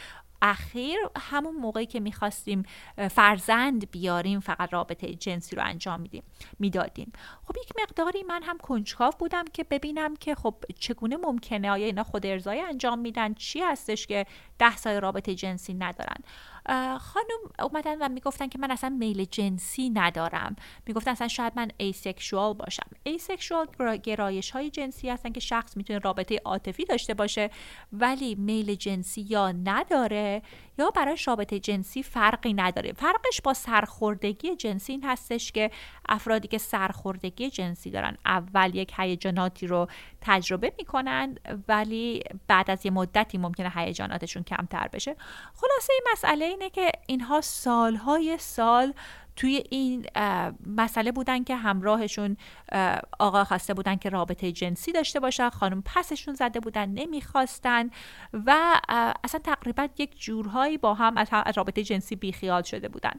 اخیر 0.46 0.96
همون 1.16 1.56
موقعی 1.56 1.86
که 1.86 2.00
می‌خواستیم 2.00 2.62
فرزند 3.10 3.90
بیاریم 3.90 4.40
فقط 4.40 4.72
رابطه 4.72 5.14
جنسی 5.14 5.56
رو 5.56 5.62
انجام 5.64 6.00
میدیم 6.00 6.22
می‌دادیم. 6.58 7.12
خب 7.44 7.54
یک 7.64 7.72
مقداری 7.82 8.22
من 8.22 8.42
هم 8.42 8.58
کنجکاو 8.58 9.12
بودم 9.18 9.44
که 9.52 9.64
ببینم 9.64 10.16
که 10.16 10.34
خب 10.34 10.54
چگونه 10.78 11.16
ممکنه 11.16 11.70
آیا 11.70 11.86
اینا 11.86 12.04
خود 12.04 12.26
ارضایی 12.26 12.60
انجام 12.60 12.98
میدن؟ 12.98 13.34
چی 13.34 13.60
هستش 13.60 14.06
که 14.06 14.26
ده 14.58 14.76
سال 14.76 15.00
رابطه 15.00 15.34
جنسی 15.34 15.74
ندارن؟ 15.74 16.16
خانم 16.98 17.40
اومدن 17.62 18.02
و 18.02 18.08
می‌گفتن 18.08 18.48
که 18.48 18.58
من 18.58 18.70
اصلا 18.70 18.90
میل 18.90 19.24
جنسی 19.24 19.90
ندارم. 19.90 20.56
می‌گفتن 20.86 21.10
اصلا 21.10 21.28
شاید 21.28 21.52
من 21.56 21.70
asexual 21.76 22.54
باشم. 22.54 22.86
asexual 23.02 23.66
گرایش 23.96 24.50
های 24.50 24.70
جنسی 24.70 25.10
هستن 25.10 25.32
که 25.32 25.40
شخص 25.40 25.76
می‌تونه 25.76 25.98
رابطه 25.98 26.40
عاطفی 26.44 26.84
داشته 26.84 27.14
باشه 27.14 27.50
ولی 27.92 28.34
میل 28.34 28.74
جنسی 28.74 29.20
یا 29.20 29.52
نداره 29.52 30.42
یا 30.78 30.90
برای 30.90 31.16
رابطه 31.26 31.58
جنسی 31.58 32.02
فرقی 32.02 32.54
نداره. 32.54 32.92
فرقش 32.92 33.40
با 33.44 33.54
سرخوردگی 33.54 34.56
جنسی 34.56 34.92
این 34.92 35.04
هستش 35.04 35.52
که 35.52 35.70
افرادی 36.08 36.48
که 36.48 36.58
سرخوردگی 36.58 37.50
جنسی 37.50 37.90
دارن 37.90 38.16
اول 38.26 38.74
یک 38.74 38.92
هیجاناتی 38.96 39.66
رو 39.66 39.88
تجربه 40.20 40.72
می‌کنن 40.78 41.38
ولی 41.68 42.22
بعد 42.48 42.70
از 42.70 42.86
یه 42.86 42.92
مدتی 42.92 43.38
ممکنه 43.38 43.72
هیجاناتشون 43.74 44.42
کمتر 44.42 44.88
بشه. 44.88 45.16
خلاصه 45.54 45.92
این 45.92 46.02
مسئله 46.12 46.53
اینه 46.54 46.70
که 46.70 46.92
اینها 47.06 47.40
سالهای 47.40 48.38
سال 48.38 48.92
توی 49.36 49.64
این 49.70 50.06
مسئله 50.66 51.12
بودن 51.12 51.44
که 51.44 51.56
همراهشون 51.56 52.36
آقا 53.18 53.44
خواسته 53.44 53.74
بودن 53.74 53.96
که 53.96 54.08
رابطه 54.08 54.52
جنسی 54.52 54.92
داشته 54.92 55.20
باشن 55.20 55.50
خانم 55.50 55.82
پسشون 55.82 56.34
زده 56.34 56.60
بودن 56.60 56.88
نمی‌خواستن 56.88 57.90
و 58.32 58.80
اصلا 59.24 59.40
تقریبا 59.44 59.88
یک 59.98 60.20
جورهایی 60.20 60.78
با 60.78 60.94
هم 60.94 61.16
از 61.16 61.28
رابطه 61.56 61.82
جنسی 61.82 62.16
بیخیال 62.16 62.62
شده 62.62 62.88
بودن. 62.88 63.12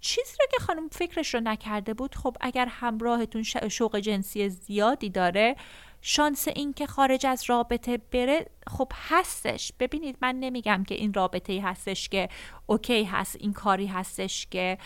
چیزی 0.00 0.36
رو 0.40 0.46
که 0.50 0.64
خانم 0.64 0.88
فکرش 0.88 1.34
رو 1.34 1.40
نکرده 1.40 1.94
بود 1.94 2.14
خب 2.14 2.36
اگر 2.40 2.66
همراهتون 2.66 3.42
شوق 3.68 3.96
جنسی 3.96 4.48
زیادی 4.48 5.10
داره 5.10 5.56
شانس 6.00 6.48
این 6.48 6.72
که 6.72 6.86
خارج 6.86 7.26
از 7.26 7.50
رابطه 7.50 7.98
بره 8.12 8.46
خب 8.66 8.92
هستش. 9.08 9.72
ببینید 9.80 10.16
من 10.22 10.34
نمیگم 10.34 10.84
که 10.84 10.94
این 10.94 11.14
رابطه 11.14 11.62
هستش 11.62 12.08
که 12.08 12.28
اوکی 12.66 13.04
هست 13.04 13.36
این 13.40 13.52
کاری 13.52 13.86
هستش 13.86 14.46
که 14.46 14.78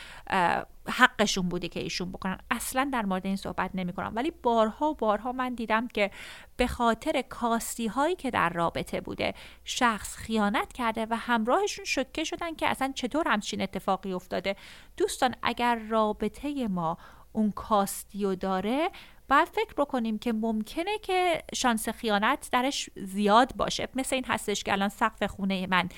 حقشون 0.87 1.49
بوده 1.49 1.69
که 1.69 1.81
ایشون 1.81 2.13
بکنن. 2.13 2.39
اصلا 2.51 2.91
در 2.93 3.05
مورد 3.05 3.27
این 3.27 3.37
صحبت 3.37 3.71
نمی 3.75 3.93
کنم 3.93 4.13
ولی 4.15 4.33
بارها 4.43 4.91
و 4.91 4.95
بارها 4.95 5.33
من 5.33 5.55
دیدم 5.55 5.89
که 5.89 6.11
به 6.57 6.67
خاطر 6.67 7.23
کاستی 7.29 7.87
هایی 7.87 8.17
که 8.17 8.31
در 8.31 8.49
رابطه 8.49 9.01
بوده 9.01 9.35
شخص 9.65 10.17
خیانت 10.17 10.73
کرده 10.73 11.07
و 11.11 11.17
همراهشون 11.17 11.85
شکه 11.85 12.25
شدن 12.25 12.55
که 12.55 12.69
اصلا 12.69 12.93
چطور 12.95 13.29
همچین 13.29 13.63
اتفاقی 13.63 14.13
افتاده. 14.13 14.57
دوستان 14.97 15.35
اگر 15.43 15.75
رابطه 15.75 16.69
ما 16.69 16.99
اون 17.33 17.51
کاستی 17.51 18.37
داره 18.37 18.91
باید 19.31 19.49
فکر 19.49 19.75
بکنیم 19.77 20.19
که 20.19 20.33
ممکنه 20.33 20.99
که 20.99 21.43
شانس 21.55 21.89
خیانت 21.89 22.49
درش 22.53 22.91
زیاد 22.97 23.53
باشه. 23.57 23.89
مثل 23.95 24.15
این 24.15 24.25
هستش 24.29 24.65
که 24.65 24.73
الان 24.73 24.89
سقف 24.89 25.23
خونه 25.23 25.67
من 25.67 25.89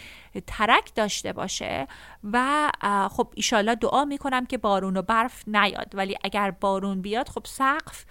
ترک 0.47 0.95
داشته 0.95 1.33
باشه 1.33 1.87
و 2.33 2.71
خب 3.11 3.33
ایشالله 3.37 3.75
دعا 3.75 4.05
می‌کنم 4.05 4.47
که 4.47 4.59
بارون 4.59 4.97
و 4.97 5.03
برف 5.03 5.43
نیاد. 5.47 5.91
ولی 5.95 6.17
اگر 6.25 6.51
بارون 6.51 7.03
بیاد 7.03 7.29
خب 7.29 7.43
سقف 7.47 8.05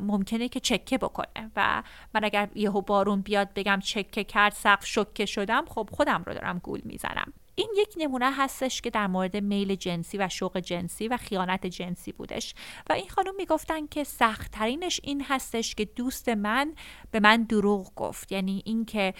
ممکنه 0.00 0.48
که 0.48 0.60
چکه 0.60 0.98
بکنه. 0.98 1.50
و 1.56 1.82
من 2.14 2.24
اگر 2.24 2.48
یهو 2.54 2.80
بارون 2.80 3.20
بیاد 3.20 3.48
بگم 3.54 3.80
چکه 3.80 4.24
کرد 4.24 4.52
سقف 4.52 4.86
شکه 4.86 5.26
شدم 5.26 5.64
خب 5.68 5.88
خودم 5.92 6.22
رو 6.26 6.34
دارم 6.34 6.58
گول 6.58 6.80
می‌زنم. 6.84 7.32
این 7.58 7.68
یک 7.76 7.94
نمونه 7.96 8.32
هستش 8.32 8.80
که 8.80 8.90
در 8.90 9.06
مورد 9.06 9.36
میل 9.36 9.74
جنسی 9.74 10.18
و 10.18 10.28
شوق 10.28 10.58
جنسی 10.58 11.08
و 11.08 11.16
خیانت 11.16 11.66
جنسی 11.66 12.12
بودش. 12.12 12.54
و 12.90 12.92
این 12.92 13.08
خانم 13.08 13.36
می‌گفتن 13.36 13.86
که 13.86 14.04
سختترینش 14.04 15.00
این 15.02 15.24
هستش 15.28 15.74
که 15.74 15.84
دوست 15.84 16.28
من 16.28 16.74
به 17.10 17.20
من 17.20 17.42
دروغ 17.42 17.94
گفت. 17.94 18.32
یعنی 18.32 18.62
اینکه 18.66 19.14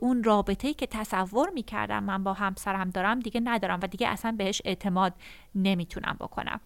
اون 0.00 0.24
رابطه‌ای 0.24 0.74
که 0.74 0.86
تصور 0.86 1.50
می‌کردم 1.50 2.04
من 2.04 2.24
با 2.24 2.32
همسرم 2.32 2.90
دارم 2.90 3.20
دیگه 3.20 3.40
ندارم 3.44 3.80
و 3.82 3.86
دیگه 3.86 4.08
اصلا 4.08 4.32
بهش 4.32 4.62
اعتماد 4.64 5.14
نمی‌تونم 5.54 6.16
بکنم. 6.20 6.60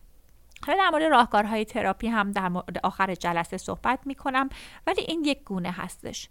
حالا 0.66 0.79
در 0.79 0.90
مورد 0.90 1.03
راهکارهای 1.03 1.64
تراپی 1.64 2.09
هم 2.09 2.33
در 2.33 2.48
مورد 2.48 2.79
آخر 2.83 3.14
جلسه 3.14 3.57
صحبت 3.57 3.98
می‌کنم 4.05 4.48
ولی 4.87 5.03
این 5.09 5.25
یک 5.25 5.44
گونه 5.44 5.70
هستش. 5.70 6.29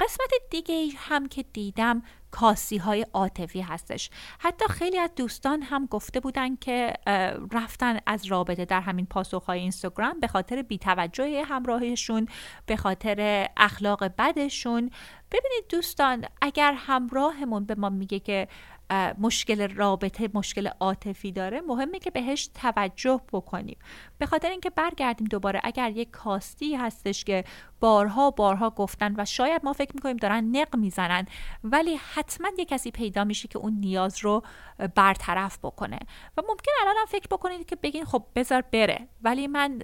قسمت 0.00 0.30
دیگه 0.50 0.88
هم 0.96 1.28
که 1.28 1.42
دیدم 1.42 2.02
کاسی 2.30 2.76
های 2.76 3.06
عاطفی 3.12 3.60
هستش. 3.60 4.10
حتی 4.38 4.64
خیلی 4.68 4.98
از 4.98 5.10
دوستان 5.16 5.62
هم 5.62 5.86
گفته 5.86 6.20
بودن 6.20 6.56
که 6.56 6.92
رفتن 7.52 7.98
از 8.06 8.26
رابطه 8.26 8.64
در 8.64 8.80
همین 8.80 9.06
پاسخ 9.06 9.44
های 9.44 9.60
اینستاگرام 9.60 10.20
به 10.20 10.26
خاطر 10.26 10.62
بیتوجه 10.62 11.42
همراهشون 11.42 12.26
به 12.66 12.76
خاطر 12.76 13.48
اخلاق 13.56 14.04
بدشون. 14.04 14.90
ببینید 15.30 15.64
دوستان 15.68 16.24
اگر 16.40 16.72
همراهمون 16.76 17.64
به 17.64 17.74
ما 17.74 17.88
میگه 17.88 18.20
که 18.20 18.48
مشکل 19.18 19.74
رابطه 19.74 20.30
مشکل 20.34 20.68
عاطفی 20.80 21.32
داره 21.32 21.60
مهمه 21.60 21.98
که 21.98 22.10
بهش 22.10 22.50
توجه 22.54 23.20
بکنیم. 23.32 23.78
به 24.18 24.26
خاطر 24.26 24.50
اینکه 24.50 24.70
برگردیم 24.70 25.26
دوباره 25.26 25.60
اگر 25.64 25.90
یک 25.90 26.10
کاستی 26.10 26.74
هستش 26.74 27.24
که 27.24 27.44
بارها 27.80 28.30
بارها 28.30 28.70
گفتن 28.70 29.14
و 29.18 29.24
شاید 29.24 29.64
ما 29.64 29.72
فکر 29.72 29.90
می‌کنیم 29.94 30.16
دارن 30.16 30.44
نق 30.56 30.76
می‌زنن 30.76 31.26
ولی 31.64 31.98
حتما 32.14 32.48
یه 32.58 32.64
کسی 32.64 32.90
پیدا 32.90 33.24
میشه 33.24 33.48
که 33.48 33.58
اون 33.58 33.72
نیاز 33.72 34.18
رو 34.18 34.42
برطرف 34.94 35.58
بکنه. 35.58 35.98
و 36.36 36.42
ممکن 36.48 36.72
الان 36.80 36.94
هم 36.98 37.06
فکر 37.06 37.26
بکنید 37.30 37.66
که 37.66 37.76
بگین 37.76 38.04
خب 38.04 38.26
بذار 38.34 38.60
بره 38.60 39.08
ولی 39.22 39.46
من 39.46 39.82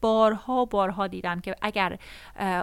بارها 0.00 0.64
بارها 0.64 1.06
دیدم 1.06 1.40
که 1.40 1.54
اگر 1.62 1.98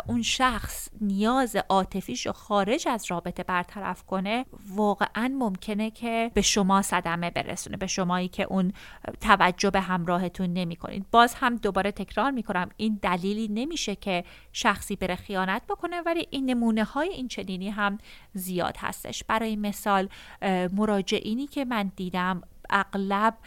اون 0.08 0.22
شخص 0.22 0.90
نیاز 1.02 1.56
عاطفیش 1.70 2.26
رو 2.26 2.32
خارج 2.32 2.88
از 2.88 3.06
رابطه 3.12 3.44
برطرف 3.44 4.04
کنه 4.04 4.46
واقعا 4.70 5.36
ممکنه 5.40 5.92
که 5.92 6.32
به 6.34 6.42
شما 6.42 6.82
صدمه 6.82 7.32
برسونه 7.32 7.78
به 7.78 7.88
شمایی 7.88 8.28
که 8.28 8.44
اون 8.44 8.74
توجه 9.22 9.70
به 9.70 9.80
همراهتون 9.80 10.54
نمی 10.54 10.76
کنید 10.76 11.06
باز 11.12 11.34
هم 11.34 11.56
دوباره 11.56 11.92
تکرار 11.92 12.32
می 12.32 12.44
کنم 12.44 12.70
این 12.78 13.00
دلیلی 13.02 13.48
نمیشه 13.48 13.96
که 13.96 14.24
شخصی 14.54 14.96
بره 14.96 15.16
خیانت 15.16 15.62
بکنه 15.70 16.02
ولی 16.02 16.28
این 16.30 16.50
نمونه 16.50 16.84
های 16.84 17.10
این 17.10 17.28
چنینی 17.28 17.70
هم 17.70 17.98
زیاد 18.34 18.78
هستش. 18.78 19.24
برای 19.24 19.56
مثال 19.56 20.10
مراجعینی 20.74 21.48
که 21.48 21.66
من 21.66 21.92
دیدم 21.96 22.42
اغلب 22.70 23.38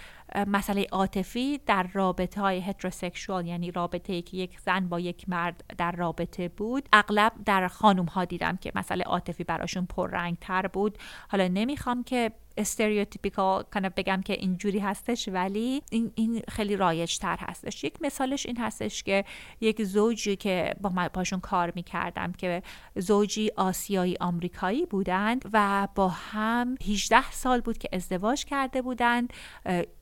مسئله 0.47 0.87
عاطفی 0.93 1.61
در 1.67 1.87
رابطه 1.93 2.41
های 2.41 2.61
هتروسکشوال 2.61 3.47
یعنی 3.47 3.71
رابطه 3.71 4.13
ای 4.13 4.23
که 4.23 4.37
یک 4.37 4.61
زن 4.61 4.89
با 4.89 5.01
یک 5.01 5.29
مرد 5.29 5.65
در 5.79 5.93
رابطه 5.93 6.49
بود. 6.49 6.89
اغلب 6.93 7.33
در 7.45 7.69
خانم 7.69 8.05
ها 8.05 8.25
دیدم 8.25 8.57
که 8.57 8.73
مسئله 8.75 9.05
عاطفی 9.05 9.45
براشون 9.45 9.87
پررنگ 9.87 10.37
تر 10.41 10.67
بود. 10.67 10.99
حالا 11.29 11.49
نمی‌خوام 11.49 12.05
که 12.05 12.33
استریوتیپیکال 12.59 13.63
کنه 13.63 13.89
بگم 13.89 14.23
که 14.23 14.33
اینجوری 14.33 14.79
هستش 14.79 15.29
ولی 15.29 15.83
این, 15.91 16.13
این 16.15 16.43
خیلی 16.49 16.77
رایج 16.77 17.19
تر 17.19 17.37
هستش. 17.41 17.85
یک 17.85 18.03
مثالش 18.03 18.47
این 18.47 18.57
هستش 18.57 19.03
که 19.03 19.25
یک 19.61 19.85
زوجی 19.85 20.37
که 20.37 20.75
با 20.81 20.91
من 20.91 21.09
باشون 21.15 21.41
کار 21.41 21.73
می‌کردم 21.75 22.33
که 22.33 22.63
زوجی 22.97 23.51
آسیایی 23.57 24.17
آمریکایی 24.21 24.87
بودند 24.87 25.51
و 25.53 25.89
با 25.95 26.09
هم 26.09 26.75
18 26.89 27.31
سال 27.31 27.61
بود 27.61 27.79
که 27.79 27.89
ازدواج 27.93 28.45
کرده 28.45 28.83
بودند. 28.83 29.33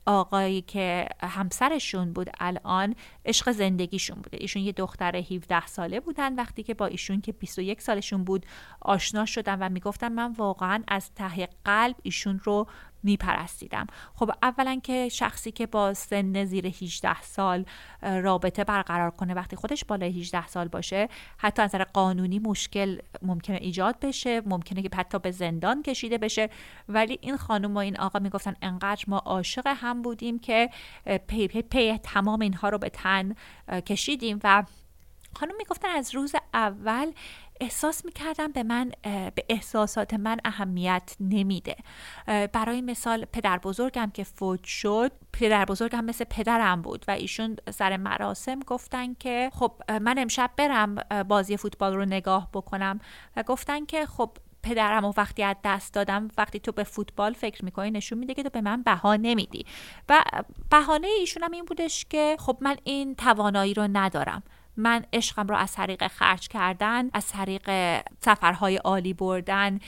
آقایی 0.05 0.61
که 0.61 1.07
همسرشون 1.21 2.13
بود 2.13 2.29
الان 2.39 2.95
عشق 3.25 3.51
زندگیشون 3.51 4.15
بوده. 4.21 4.37
ایشون 4.41 4.61
یه 4.61 4.71
دختر 4.71 5.15
17 5.15 5.67
ساله 5.67 5.99
بودن 5.99 6.35
وقتی 6.35 6.63
که 6.63 6.73
با 6.73 6.85
ایشون 6.85 7.21
که 7.21 7.31
21 7.31 7.81
سالشون 7.81 8.23
بود 8.23 8.45
آشنا 8.81 9.25
شدن 9.25 9.59
و 9.59 9.69
می‌گفتم 9.69 10.11
من 10.11 10.31
واقعا 10.31 10.83
از 10.87 11.11
ته 11.15 11.47
قلب 11.65 11.95
ایشون 12.03 12.39
رو 12.47 12.67
میپرستیدم. 13.03 13.87
خب 14.15 14.31
اولا 14.41 14.79
که 14.83 15.09
شخصی 15.09 15.51
که 15.51 15.67
با 15.67 15.93
سن 15.93 16.45
زیر 16.45 16.67
18 16.67 17.21
سال 17.21 17.65
رابطه 18.01 18.63
برقرار 18.63 19.11
کنه 19.11 19.33
وقتی 19.33 19.55
خودش 19.55 19.85
بالای 19.85 20.21
18 20.21 20.47
سال 20.47 20.67
باشه 20.67 21.09
حتی 21.37 21.61
از 21.61 21.69
نظر 21.69 21.83
قانونی 21.83 22.39
مشکل 22.39 22.99
ممکنه 23.21 23.57
ایجاد 23.57 23.99
بشه 23.99 24.41
ممکنه 24.45 24.81
که 24.81 24.89
حتی 24.95 25.19
به 25.19 25.31
زندان 25.31 25.83
کشیده 25.83 26.17
بشه. 26.17 26.49
ولی 26.89 27.19
این 27.21 27.37
خانم 27.37 27.75
و 27.75 27.77
این 27.77 27.99
آقا 27.99 28.19
می‌گفتن 28.19 28.55
انقدر 28.61 29.05
ما 29.07 29.17
عاشق 29.17 29.67
هم 29.67 30.01
بودیم 30.01 30.39
که 30.39 30.69
پی, 31.27 31.47
پی, 31.47 31.61
پی 31.61 31.97
تمام 31.97 32.41
اینها 32.41 32.69
رو 32.69 32.77
به 32.77 32.89
تن 32.89 33.35
کشیدیم. 33.69 34.39
و 34.43 34.63
خانم 35.35 35.57
می‌گفتن 35.57 35.89
از 35.89 36.15
روز 36.15 36.35
اول 36.53 37.11
احساس 37.61 38.05
می‌کردم 38.05 38.51
به 38.51 38.63
من 38.63 38.91
به 39.03 39.45
احساسات 39.49 40.13
من 40.13 40.37
اهمیت 40.45 41.15
نمیده. 41.19 41.75
برای 42.53 42.81
مثال 42.81 43.25
پدر 43.25 43.57
بزرگم 43.57 44.11
که 44.13 44.23
فوت 44.23 44.63
شد 44.63 45.11
پدر 45.33 45.65
بزرگم 45.65 46.05
مثل 46.05 46.25
پدرم 46.29 46.81
بود 46.81 47.05
و 47.07 47.11
ایشون 47.11 47.55
سر 47.69 47.97
مراسم 47.97 48.59
گفتن 48.59 49.13
که 49.13 49.51
خب 49.53 49.71
من 50.01 50.19
امشب 50.19 50.51
برم 50.57 50.95
بازی 51.27 51.57
فوتبال 51.57 51.95
رو 51.95 52.05
نگاه 52.05 52.49
بکنم. 52.53 52.99
و 53.35 53.43
گفتن 53.43 53.85
که 53.85 54.05
خب 54.05 54.31
پدرم 54.63 55.05
و 55.05 55.13
وقتی 55.17 55.43
از 55.43 55.55
دست 55.63 55.93
دادم 55.93 56.27
وقتی 56.37 56.59
تو 56.59 56.71
به 56.71 56.83
فوتبال 56.83 57.33
فکر 57.33 57.65
می‌کنی 57.65 57.91
نشون 57.91 58.17
میده 58.17 58.33
که 58.33 58.43
تو 58.43 58.49
به 58.49 58.61
من 58.61 58.83
بها 58.83 59.15
نمیدی. 59.15 59.65
و 60.09 60.23
بهانه 60.69 61.07
ایشون 61.07 61.43
هم 61.43 61.51
این 61.51 61.65
بودش 61.65 62.05
که 62.09 62.35
خب 62.39 62.57
من 62.61 62.75
این 62.83 63.15
توانایی 63.15 63.73
رو 63.73 63.87
ندارم. 63.93 64.43
من 64.77 65.05
عشقم 65.13 65.47
رو 65.47 65.55
از 65.55 65.71
طریق 65.71 66.07
خرج 66.07 66.47
کردن 66.47 67.09
از 67.13 67.27
طریق 67.27 67.69
سفرهای 68.19 68.77
عالی 68.77 69.13
بردن 69.13 69.79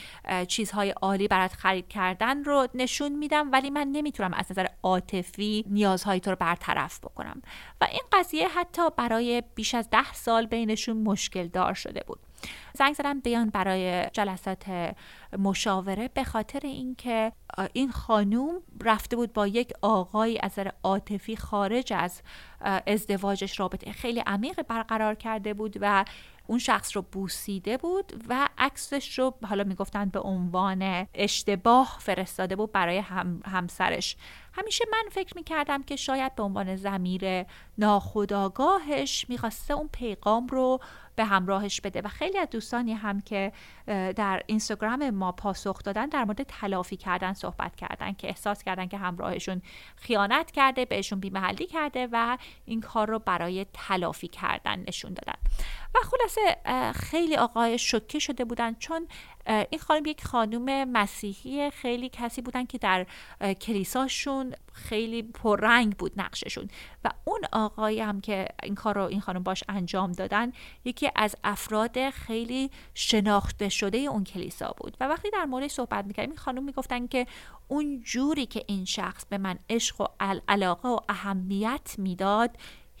چیزهای 0.48 0.90
عالی 0.90 1.28
برات 1.28 1.52
خرید 1.52 1.88
کردن 1.88 2.44
رو 2.44 2.68
نشون 2.74 3.12
میدم 3.12 3.52
ولی 3.52 3.70
من 3.70 3.88
نمی‌تونم 3.88 4.34
از 4.34 4.46
نظر 4.50 4.66
عاطفی 4.82 5.64
نیازهای 5.68 6.20
تو 6.20 6.30
رو 6.30 6.36
برطرف 6.40 6.98
بکنم. 7.00 7.42
و 7.80 7.84
این 7.90 8.02
قضیه 8.12 8.48
حتی 8.48 8.82
برای 8.96 9.42
بیش 9.54 9.74
از 9.74 9.90
ده 9.90 10.12
سال 10.12 10.46
بینشون 10.46 10.96
مشکل 10.96 11.48
دار 11.48 11.74
شده 11.74 12.04
بود. 12.06 12.18
زنگ 12.74 12.94
زدم 12.94 13.20
بیان 13.20 13.50
برای 13.50 14.06
جلسات 14.12 14.94
مشاوره 15.38 16.08
به 16.08 16.24
خاطر 16.24 16.60
اینکه 16.62 17.32
این 17.72 17.90
خانوم 17.90 18.62
رفته 18.84 19.16
بود 19.16 19.32
با 19.32 19.46
یک 19.46 19.72
آقایی 19.82 20.38
از 20.38 20.50
نظر 20.50 20.70
عاطفی 20.82 21.36
خارج 21.36 21.92
از 21.92 22.22
ازدواجش 22.86 23.60
رابطه 23.60 23.92
خیلی 23.92 24.20
عمیق 24.20 24.62
برقرار 24.62 25.14
کرده 25.14 25.54
بود 25.54 25.76
و 25.80 26.04
اون 26.46 26.58
شخص 26.58 26.96
رو 26.96 27.02
بوسیده 27.02 27.76
بود 27.76 28.24
و 28.28 28.48
عکسش 28.58 29.18
رو 29.18 29.34
حالا 29.44 29.64
می‌گفتن 29.64 30.08
به 30.08 30.20
عنوان 30.20 31.06
اشتباه 31.14 31.96
فرستاده 32.00 32.56
بود 32.56 32.72
برای 32.72 32.98
هم، 32.98 33.42
همسرش. 33.46 34.16
همیشه 34.52 34.84
من 34.92 35.10
فکر 35.10 35.36
می‌کردم 35.36 35.82
که 35.82 35.96
شاید 35.96 36.34
به 36.34 36.42
عنوان 36.42 36.76
زمیر 36.76 37.44
ناخداگاهش 37.78 39.26
می‌خواسته 39.28 39.74
اون 39.74 39.88
پیغام 39.92 40.46
رو 40.46 40.80
به 41.20 41.26
همراهش 41.26 41.80
بده. 41.80 42.00
و 42.00 42.08
خیلی 42.08 42.38
از 42.38 42.50
دوستانی 42.50 42.92
هم 42.92 43.20
که 43.20 43.52
در 44.16 44.42
اینستاگرام 44.46 45.10
ما 45.10 45.32
پاسخ 45.32 45.82
دادن 45.82 46.06
در 46.06 46.24
مورد 46.24 46.42
تلافی 46.42 46.96
کردن 46.96 47.32
صحبت 47.32 47.76
کردن 47.76 48.12
که 48.12 48.28
احساس 48.28 48.62
کردن 48.62 48.86
که 48.86 48.98
همراهشون 48.98 49.62
خیانت 49.96 50.50
کرده 50.50 50.84
بهشون 50.84 51.20
بیمحلی 51.20 51.66
کرده 51.66 52.08
و 52.12 52.38
این 52.64 52.80
کار 52.80 53.08
رو 53.08 53.18
برای 53.18 53.66
تلافی 53.72 54.28
کردن 54.28 54.84
نشون 54.88 55.14
دادن. 55.14 55.38
و 55.94 55.98
خلاصه 55.98 56.56
خیلی 56.92 57.36
آقای 57.36 57.78
شکه 57.78 58.18
شده 58.18 58.44
بودن 58.44 58.74
چون 58.74 59.08
این 59.46 59.80
خانم 59.80 60.06
یک 60.06 60.24
خانم 60.24 60.88
مسیحی 60.88 61.70
خیلی 61.70 62.08
کسی 62.08 62.42
بودن 62.42 62.64
که 62.64 62.78
در 62.78 63.06
کلیساشون 63.60 64.54
خیلی 64.72 65.22
پررنگ 65.22 65.96
بود 65.96 66.12
نقششون 66.16 66.68
و 67.04 67.10
اون 67.24 67.40
آقایی 67.52 68.00
هم 68.00 68.20
که 68.20 68.46
این 68.62 68.74
کار 68.74 68.94
رو 68.94 69.02
این 69.02 69.20
خانم 69.20 69.42
باش 69.42 69.64
انجام 69.68 70.12
دادن 70.12 70.52
یکی 70.84 71.10
از 71.16 71.36
افراد 71.44 72.10
خیلی 72.10 72.70
شناخته 72.94 73.68
شده 73.68 73.98
اون 73.98 74.24
کلیسا 74.24 74.74
بود. 74.76 74.96
و 75.00 75.08
وقتی 75.08 75.30
در 75.30 75.44
مورد 75.44 75.68
صحبت 75.68 76.04
می‌کردیم 76.04 76.30
این 76.30 76.38
خانم 76.38 76.64
می‌گفتن 76.64 77.06
که 77.06 77.26
اون 77.68 78.00
جوری 78.04 78.46
که 78.46 78.64
این 78.66 78.84
شخص 78.84 79.24
به 79.24 79.38
من 79.38 79.58
عشق 79.70 80.00
و 80.00 80.06
علاقه 80.48 80.88
و 80.88 80.98
اهمیت 81.08 81.94
می‌داد 81.98 82.50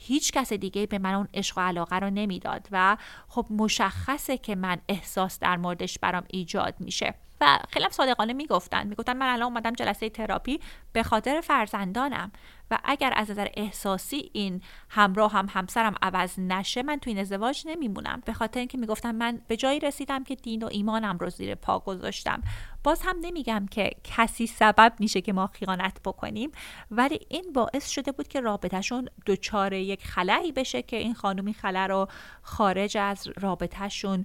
هیچ 0.02 0.32
کس 0.32 0.52
دیگه 0.52 0.86
به 0.86 0.98
من 0.98 1.14
اون 1.14 1.28
عشق 1.34 1.58
و 1.58 1.60
علاقه 1.60 1.96
رو 1.96 2.10
نمی‌داد 2.10 2.68
و 2.72 2.96
خب 3.28 3.46
مشخصه 3.50 4.38
که 4.38 4.54
من 4.54 4.78
احساس 4.88 5.38
در 5.38 5.56
موردش 5.56 5.98
برام 5.98 6.24
ایجاد 6.28 6.74
میشه. 6.78 7.14
و 7.40 7.58
خیلی 7.68 7.86
صادقانه 7.90 8.32
می‌گفتن. 8.32 8.86
می‌گفتن 8.86 9.16
من 9.16 9.26
الان 9.26 9.42
اومدم 9.42 9.72
جلسه 9.72 10.08
تراپی 10.10 10.60
به 10.92 11.02
خاطر 11.02 11.40
فرزندانم. 11.40 12.32
و 12.70 12.78
اگر 12.84 13.12
از 13.16 13.30
نظر 13.30 13.48
احساسی 13.54 14.30
این 14.32 14.62
همراه 14.88 15.32
هم 15.32 15.46
همسرم 15.50 15.94
عوض 16.02 16.38
نشه 16.38 16.82
من 16.82 16.96
تو 16.96 17.10
این 17.10 17.18
ازدواج 17.18 17.62
نمیمونم. 17.66 18.22
به 18.24 18.32
خاطر 18.32 18.58
اینکه 18.60 18.78
می‌گفتم 18.78 19.14
من 19.14 19.40
به 19.48 19.56
جایی 19.56 19.80
رسیدم 19.80 20.24
که 20.24 20.34
دین 20.34 20.62
و 20.62 20.68
ایمانم 20.70 21.18
رو 21.18 21.30
زیر 21.30 21.54
پا 21.54 21.78
گذاشتم. 21.78 22.42
باز 22.84 23.00
هم 23.04 23.16
نمیگم 23.20 23.66
که 23.70 23.90
کسی 24.04 24.46
سبب 24.46 24.92
میشه 24.98 25.20
که 25.20 25.32
ما 25.32 25.46
خیانت 25.46 26.00
بکنیم 26.04 26.50
ولی 26.90 27.20
این 27.28 27.52
باعث 27.52 27.88
شده 27.88 28.12
بود 28.12 28.28
که 28.28 28.40
رابطهشون 28.40 29.08
دچار 29.26 29.72
یک 29.72 30.06
خلایی 30.06 30.52
بشه 30.52 30.82
که 30.82 30.96
این 30.96 31.14
خانومی 31.14 31.54
خلا 31.54 31.86
رو 31.86 32.08
خارج 32.42 32.96
از 32.96 33.28
رابطهشون 33.40 34.24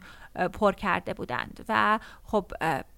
پر 0.54 0.72
کرده 0.72 1.14
بودند. 1.14 1.66
و 1.70 2.00
خب 2.24 2.52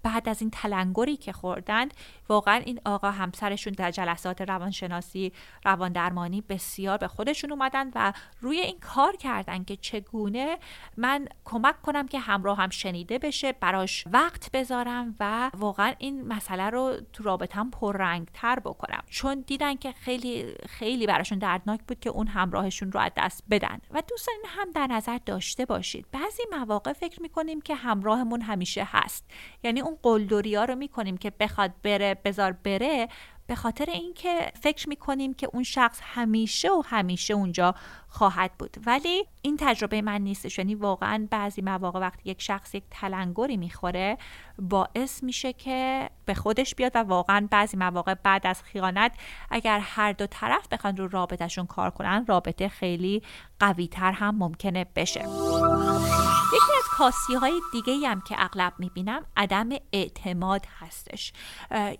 بعد 0.07 0.29
از 0.29 0.41
این 0.41 0.49
تلنگری 0.49 1.17
که 1.17 1.33
خوردند 1.33 1.93
واقعا 2.29 2.55
این 2.55 2.79
آقا 2.85 3.11
همسرشون 3.11 3.73
در 3.73 3.91
جلسات 3.91 4.41
روانشناسی 4.41 5.31
روان 5.65 5.91
درمانی 5.91 6.41
بسیار 6.41 6.97
به 6.97 7.07
خودشون 7.07 7.51
اومدن 7.51 7.91
و 7.95 8.13
روی 8.41 8.59
این 8.59 8.79
کار 8.79 9.15
کردن 9.15 9.63
که 9.63 9.75
چگونه 9.75 10.57
من 10.97 11.27
کمک 11.45 11.81
کنم 11.81 12.07
که 12.07 12.19
همراه 12.19 12.57
هم 12.57 12.69
شنیده 12.69 13.19
بشه 13.19 13.51
براش 13.51 14.03
وقت 14.11 14.51
بذارم 14.51 15.15
و 15.19 15.51
واقعا 15.57 15.93
این 15.97 16.27
مسئله 16.27 16.69
رو 16.69 16.95
تو 17.13 17.23
رابطم 17.23 17.69
پررنگ 17.69 18.27
تر 18.33 18.59
بکنم. 18.59 19.03
چون 19.09 19.43
دیدن 19.47 19.75
که 19.75 19.91
خیلی 19.91 20.55
خیلی 20.69 21.07
براشون 21.07 21.39
دردناک 21.39 21.79
بود 21.87 21.99
که 21.99 22.09
اون 22.09 22.27
همراهشون 22.27 22.91
رو 22.91 22.99
از 22.99 23.11
دست 23.17 23.43
بدن. 23.49 23.79
و 23.91 24.03
دوستان 24.09 24.35
هم 24.45 24.71
در 24.71 24.87
نظر 24.87 25.19
داشته 25.25 25.65
باشید. 25.65 26.05
بعضی 26.11 26.43
مواقع 26.51 26.93
فکر 26.93 27.21
می‌کنیم 27.21 27.61
که 27.61 27.75
همراهمون 27.75 28.41
همیشه 28.41 28.87
هست. 28.91 29.25
یعنی 29.63 29.81
اون 29.81 29.96
قلدری 30.03 30.55
ها 30.55 30.65
رو 30.65 30.75
می‌کنیم 30.75 31.17
که 31.17 31.29
بخواد 31.29 31.71
بره 31.83 32.13
بذار 32.25 32.51
بره 32.51 33.07
به 33.47 33.55
خاطر 33.55 33.85
اینکه 33.85 34.51
فکر 34.61 34.89
می‌کنیم 34.89 35.33
که 35.33 35.49
اون 35.53 35.63
شخص 35.63 35.99
همیشه 36.03 36.71
و 36.71 36.81
همیشه 36.85 37.33
اونجا 37.33 37.75
خواهد 38.17 38.51
بود. 38.59 38.77
ولی 38.85 39.25
این 39.41 39.57
تجربه 39.59 40.01
من 40.01 40.21
نیستش. 40.21 40.57
یعنی 40.57 40.75
واقعا 40.75 41.27
بعضی 41.31 41.61
مواقع 41.61 41.99
وقتی 41.99 42.29
یک 42.29 42.41
شخص 42.41 42.75
یک 42.75 42.83
تلنگری 42.91 43.57
می‌خوره 43.57 44.17
باعث 44.59 45.23
میشه 45.23 45.53
که 45.53 46.09
به 46.25 46.33
خودش 46.33 46.75
بیاد 46.75 46.91
و 46.95 46.99
واقعا 46.99 47.47
بعضی 47.51 47.77
مواقع 47.77 48.13
بعد 48.13 48.47
از 48.47 48.63
خیانت 48.63 49.11
اگر 49.49 49.79
هر 49.79 50.11
دو 50.11 50.27
طرف 50.27 50.67
بخوان 50.67 50.97
رو 50.97 51.07
رابطهشون 51.07 51.65
کار 51.65 51.89
کنن 51.89 52.25
رابطه 52.27 52.69
خیلی 52.69 53.21
قوی 53.59 53.87
تر 53.87 54.11
هم 54.11 54.35
ممکنه 54.35 54.85
بشه. 54.95 55.19
یکی 55.19 56.73
از 56.77 56.83
کاسی 56.97 57.35
های 57.35 57.61
دیگه 57.71 58.07
هم 58.07 58.21
که 58.21 58.35
اغلب 58.37 58.73
می‌بینم 58.79 59.25
عدم 59.37 59.69
اعتماد 59.93 60.65
هستش. 60.79 61.33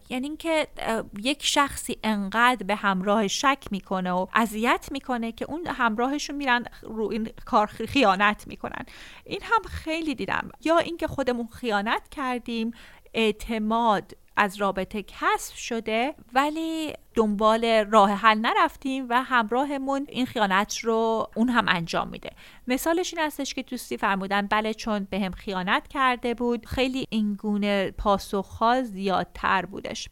یعنی 0.09 0.27
اینکه 0.27 0.67
یک 1.23 1.45
شخصی 1.45 1.97
انقدر 2.03 2.65
به 2.65 2.75
همراه 2.75 3.27
شک 3.27 3.63
می‌کنه 3.71 4.11
و 4.11 4.27
اذیت 4.33 4.89
می‌کنه 4.91 5.31
که 5.31 5.45
اون 5.45 5.67
همراهشون 6.07 6.35
میرن 6.35 6.65
رو 6.81 7.09
این 7.11 7.29
کار 7.45 7.67
خیانت 7.67 8.47
می‌کنن. 8.47 8.85
این 9.25 9.39
هم 9.43 9.63
خیلی 9.69 10.15
دیدم. 10.15 10.49
یا 10.63 10.77
اینکه 10.77 11.07
خودمون 11.07 11.47
خیانت 11.47 12.09
کردیم 12.09 12.71
اعتماد 13.13 14.11
از 14.37 14.55
رابطه 14.55 15.03
کسب 15.03 15.55
شده 15.55 16.15
ولی 16.33 16.93
دنبال 17.17 17.65
راه 17.91 18.11
حل 18.11 18.37
نرفتیم 18.37 19.05
و 19.09 19.23
همراهمون 19.23 20.05
این 20.09 20.25
خیانت 20.25 20.77
رو 20.77 21.27
اون 21.35 21.49
هم 21.49 21.65
انجام 21.67 22.07
میده. 22.07 22.29
مثالش 22.67 23.13
این 23.13 23.23
هستش 23.25 23.53
که 23.53 23.63
دوستی 23.63 23.97
فرمودن 23.97 24.47
بله 24.47 24.73
چون 24.73 25.07
به 25.09 25.19
هم 25.19 25.31
خیانت 25.31 25.87
کرده 25.87 26.33
بود 26.33 26.65
خیلی 26.65 27.07
این 27.09 27.33
گونه 27.33 27.91
پاسخها 27.91 28.83
زیادتر 28.83 29.65
بودش. 29.65 30.09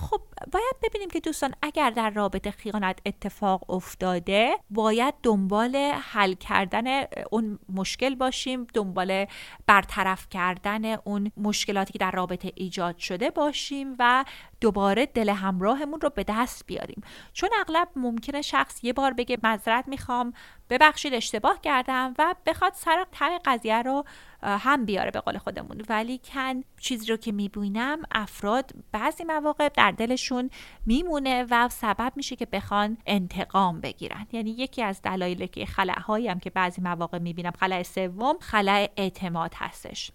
خب 0.00 0.20
باید 0.52 0.74
ببینیم 0.82 1.10
که 1.10 1.20
دوستان 1.20 1.54
اگر 1.62 1.90
در 1.90 2.10
رابطه 2.10 2.50
خیانت 2.50 2.98
اتفاق 3.06 3.70
افتاده 3.70 4.56
باید 4.70 5.14
دنبال 5.22 5.76
حل 6.12 6.34
کردن 6.34 7.04
اون 7.30 7.58
مشکل 7.74 8.14
باشیم 8.14 8.66
دنبال 8.74 9.26
برطرف 9.66 10.28
کردن 10.30 10.84
اون 10.84 11.32
مشکلاتی 11.36 11.92
که 11.92 11.98
در 11.98 12.10
رابطه 12.10 12.52
ایجاد 12.54 12.98
شده 12.98 13.30
باشیم 13.30 13.96
و 13.98 14.24
دوباره 14.60 15.06
دل 15.06 15.28
همراهمون 15.28 16.00
رو 16.00 16.10
به 16.16 16.24
دست 16.28 16.66
بیاریم. 16.66 17.02
چون 17.32 17.50
اغلب 17.60 17.88
ممکنه 17.96 18.42
شخص 18.42 18.84
یه 18.84 18.92
بار 18.92 19.12
بگه 19.12 19.38
معذرت 19.42 19.88
می‌خوام 19.88 20.32
ببخشید 20.70 21.14
اشتباه 21.14 21.60
کردم 21.60 22.14
و 22.18 22.34
بخواد 22.46 22.72
سر 22.74 23.06
ته 23.12 23.38
قضیه 23.44 23.82
رو 23.82 24.04
هم 24.42 24.84
بیاره 24.84 25.10
به 25.10 25.20
قول 25.20 25.38
خودمون. 25.38 25.82
ولی 25.88 26.20
کن 26.24 26.64
چیزی 26.80 27.06
رو 27.06 27.16
که 27.16 27.32
می‌بینم 27.32 28.02
افراد 28.10 28.70
بعضی 28.92 29.24
مواقع 29.24 29.68
در 29.68 29.90
دلشون 29.90 30.50
میمونه 30.86 31.46
و 31.50 31.68
سبب 31.68 32.12
میشه 32.16 32.36
که 32.36 32.46
بخوان 32.46 32.98
انتقام 33.06 33.80
بگیرن. 33.80 34.26
یعنی 34.32 34.50
یکی 34.50 34.82
از 34.82 35.02
دلایل 35.02 35.46
که 35.46 35.66
خلعهایی 35.66 36.28
هم 36.28 36.40
که 36.40 36.50
بعضی 36.50 36.82
مواقع 36.82 37.18
می‌بینم 37.18 37.52
خلع 37.60 37.82
سوم 37.82 38.36
خلع 38.40 38.90
اعتماد 38.96 39.52
هستش. 39.54 40.10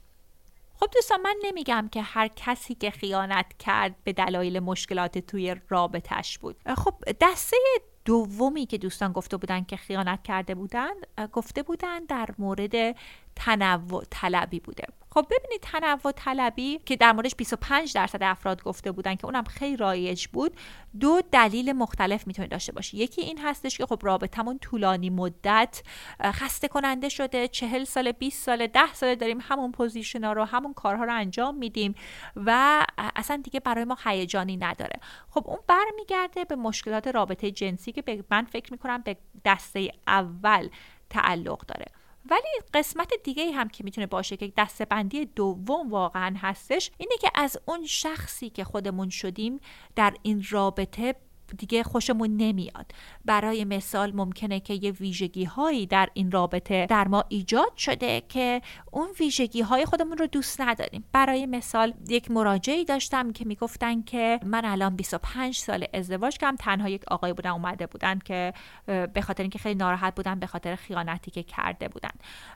خب 0.81 0.89
دوستان 0.93 1.21
من 1.21 1.35
نمیگم 1.43 1.89
که 1.91 2.01
هر 2.01 2.27
کسی 2.27 2.75
که 2.75 2.91
خیانت 2.91 3.45
کرد 3.59 3.95
به 4.03 4.13
دلایل 4.13 4.59
مشکلات 4.59 5.17
توی 5.17 5.55
رابطش 5.69 6.37
بود. 6.37 6.55
خب 6.77 6.93
دسته 7.21 7.57
دومی 8.05 8.65
که 8.65 8.77
دوستان 8.77 9.11
گفته 9.11 9.37
بودن 9.37 9.63
که 9.63 9.77
خیانت 9.77 10.23
کرده 10.23 10.55
بودن 10.55 10.91
گفته 11.33 11.63
بودن 11.63 12.05
در 12.05 12.29
مورد 12.37 12.95
تنوع 13.35 14.03
طلبی 14.09 14.59
بوده. 14.59 14.85
خب 15.13 15.25
ببینید 15.31 15.61
تنوع 15.61 16.11
طلبی 16.11 16.79
که 16.85 16.95
در 16.95 17.11
موردش 17.11 17.35
25 17.35 17.93
درصد 17.93 18.23
افراد 18.23 18.63
گفته 18.63 18.91
بودن 18.91 19.15
که 19.15 19.25
اونم 19.25 19.43
خیلی 19.43 19.77
رایج 19.77 20.27
بود 20.27 20.57
دو 20.99 21.21
دلیل 21.31 21.73
مختلف 21.73 22.27
می‌تونه 22.27 22.47
داشته 22.47 22.71
باشه 22.71 22.97
یکی 22.97 23.21
این 23.21 23.39
هستش 23.43 23.77
که 23.77 23.85
خب 23.85 23.99
رابطمون 24.01 24.59
طولانی 24.59 25.09
مدت 25.09 25.83
خسته 26.23 26.67
کننده 26.67 27.09
شده 27.09 27.47
چهل 27.47 27.83
سال 27.83 28.11
20 28.11 28.43
سال 28.43 28.67
ده 28.67 28.93
سال 28.93 29.15
داریم 29.15 29.37
همون 29.41 29.71
position 29.71 30.23
ها 30.23 30.33
رو 30.33 30.43
همون 30.43 30.73
کارها 30.73 31.03
رو 31.03 31.13
انجام 31.13 31.55
میدیم 31.55 31.95
و 32.35 32.81
اصلا 33.15 33.41
دیگه 33.43 33.59
برای 33.59 33.83
ما 33.83 33.97
هیجانی 34.03 34.57
نداره. 34.57 34.99
خب 35.29 35.43
اون 35.47 35.59
برمیگرده 35.67 36.45
به 36.45 36.55
مشکلات 36.55 37.07
رابطه 37.07 37.51
جنسی 37.51 37.91
که 37.91 38.23
من 38.31 38.45
فکر 38.45 38.71
می‌کنم 38.71 39.01
به 39.01 39.17
دسته 39.45 39.91
اول 40.07 40.69
تعلق 41.09 41.65
داره. 41.65 41.85
ولی 42.29 42.49
قسمت 42.73 43.13
دیگه 43.23 43.51
هم 43.51 43.69
که 43.69 43.83
می‌تونه 43.83 44.07
باشه 44.07 44.37
که 44.37 44.53
دسته‌بندی 44.57 45.25
دوم 45.25 45.89
واقعا 45.89 46.35
هستش 46.37 46.91
اینه 46.97 47.15
که 47.21 47.31
از 47.35 47.57
اون 47.65 47.85
شخصی 47.85 48.49
که 48.49 48.63
خودمون 48.63 49.09
شدیم 49.09 49.59
در 49.95 50.13
این 50.21 50.45
رابطه 50.49 51.15
دیگه 51.57 51.83
خوشمون 51.83 52.37
نمیاد. 52.37 52.91
برای 53.25 53.65
مثال 53.65 54.15
ممکنه 54.15 54.59
که 54.59 54.73
یه 54.73 54.91
ویژگی 54.91 55.43
هایی 55.43 55.85
در 55.85 56.09
این 56.13 56.31
رابطه 56.31 56.85
در 56.89 57.07
ما 57.07 57.23
ایجاد 57.29 57.77
شده 57.77 58.21
که 58.29 58.61
اون 58.91 59.07
ویژگی 59.19 59.61
های 59.61 59.85
خودمون 59.85 60.17
رو 60.17 60.27
دوست 60.27 60.61
نداریم. 60.61 61.03
برای 61.11 61.45
مثال 61.45 61.93
یک 62.09 62.31
مراجعی 62.31 62.85
داشتم 62.85 63.31
که 63.33 63.45
می‌گفتن 63.45 64.01
که 64.01 64.39
من 64.43 64.65
الان 64.65 64.95
25 64.95 65.55
سال 65.57 65.85
ازدواج 65.93 66.37
کردم 66.37 66.55
تنها 66.55 66.89
یک 66.89 67.03
آقای 67.07 67.33
بودن 67.33 67.49
اومده 67.49 67.87
بودن 67.87 68.19
که 68.19 68.53
به 68.85 69.21
خاطر 69.21 69.43
اینکه 69.43 69.59
خیلی 69.59 69.75
ناراحت 69.75 70.15
بودن 70.15 70.39
به 70.39 70.47
خاطر 70.47 70.75
خیانتی 70.75 71.31
که 71.31 71.43
کرده 71.43 71.87
بودن. 71.87 72.11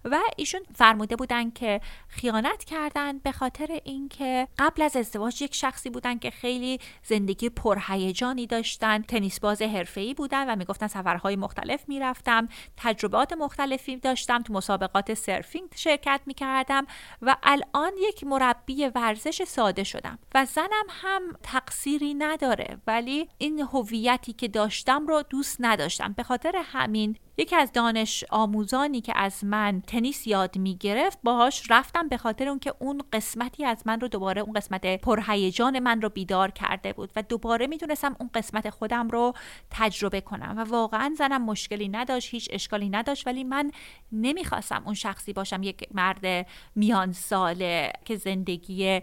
و 0.05 0.19
ایشون 0.37 0.61
فرموده 0.75 1.15
بودن 1.15 1.49
که 1.51 1.81
خیانت 2.07 2.63
کردن 2.63 3.17
به 3.17 3.31
خاطر 3.31 3.79
اینکه 3.83 4.47
قبل 4.57 4.81
از 4.81 4.95
ازدواج 4.95 5.41
یک 5.41 5.55
شخصی 5.55 5.89
بودن 5.89 6.17
که 6.17 6.31
خیلی 6.31 6.79
زندگی 7.03 7.49
پرهیجانی 7.49 8.47
داشتن 8.85 9.01
تنیس 9.01 9.39
باز 9.39 9.61
حرفه‌ای 9.61 10.13
بودن 10.13 10.49
و 10.49 10.55
می‌گفتن 10.55 10.87
سفرهای 10.87 11.35
مختلف 11.35 11.89
می‌رفتم. 11.89 12.47
تجربات 12.77 13.33
مختلفی 13.33 13.97
داشتم 13.97 14.41
تو 14.41 14.53
مسابقات 14.53 15.13
سرفینگ 15.13 15.69
شرکت 15.75 16.21
می‌کردم 16.25 16.85
و 17.21 17.35
الان 17.43 17.91
یک 18.09 18.23
مربی 18.23 18.85
ورزش 18.95 19.43
ساده 19.43 19.83
شدم 19.83 20.19
و 20.35 20.45
زنم 20.45 20.85
هم 20.89 21.21
تقصیری 21.43 22.13
نداره 22.13 22.77
ولی 22.87 23.29
این 23.37 23.59
هویتی 23.59 24.33
که 24.33 24.47
داشتم 24.47 25.07
رو 25.07 25.23
دوست 25.29 25.57
نداشتم. 25.59 26.13
به 26.13 26.23
خاطر 26.23 26.61
همین 26.63 27.17
یکی 27.37 27.55
از 27.55 27.71
دانش 27.71 28.23
آموزانی 28.29 29.01
که 29.01 29.13
از 29.15 29.43
من 29.43 29.81
تنیس 29.87 30.27
یاد 30.27 30.57
می 30.57 30.77
گرفت 30.77 31.19
باهاش 31.23 31.71
رفتم 31.71 32.07
به 32.07 32.17
خاطر 32.17 32.47
اون 32.49 32.59
که 32.59 32.73
اون 32.79 33.01
قسمتی 33.13 33.65
از 33.65 33.81
من 33.85 33.99
رو 34.01 34.07
دوباره 34.07 34.41
اون 34.41 34.53
قسمت 34.53 35.01
پرهیجان 35.01 35.79
من 35.79 36.01
رو 36.01 36.09
بیدار 36.09 36.51
کرده 36.51 36.93
بود 36.93 37.11
و 37.15 37.21
دوباره 37.21 37.67
می‌تونستم 37.67 38.15
اون 38.19 38.29
قسمت 38.33 38.69
خودم 38.75 39.07
رو 39.07 39.33
تجربه 39.71 40.21
کنم. 40.21 40.53
و 40.57 40.63
واقعا 40.63 41.15
زنم 41.17 41.45
مشکلی 41.45 41.87
نداشت 41.89 42.29
هیچ 42.29 42.49
اشکالی 42.51 42.89
نداشت 42.89 43.27
ولی 43.27 43.43
من 43.43 43.71
نمی‌خواستم 44.11 44.81
اون 44.85 44.93
شخصی 44.93 45.33
باشم 45.33 45.63
یک 45.63 45.87
مرد 45.93 46.47
میان 46.75 47.11
ساله 47.11 47.91
که 48.05 48.15
زندگی 48.15 49.01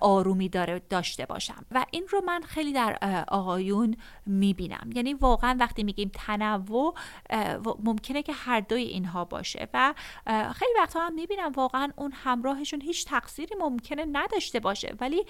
آرومی 0.00 0.48
داره 0.48 0.82
داشته 0.90 1.26
باشم. 1.26 1.64
و 1.70 1.84
این 1.90 2.06
رو 2.10 2.22
من 2.26 2.42
خیلی 2.42 2.72
در 2.72 2.98
آقایون 3.28 3.96
می‌بینم. 4.26 4.90
یعنی 4.94 5.14
واقعا 5.14 5.56
وقتی 5.60 5.82
میگیم 5.82 6.10
تنوع 6.14 6.94
ممکنه 7.84 8.22
که 8.22 8.32
هر 8.32 8.60
دوی 8.60 8.82
اینها 8.82 9.24
باشه. 9.24 9.68
و 9.74 9.94
خیلی 10.54 10.72
وقتا 10.78 11.00
هم 11.00 11.14
می‌بینم 11.14 11.52
واقعا 11.52 11.92
اون 11.96 12.12
همراهشون 12.14 12.80
هیچ 12.80 13.04
تقصیری 13.04 13.54
ممکنه 13.60 14.04
نداشته 14.12 14.60
باشه. 14.60 14.94
ولی 15.00 15.24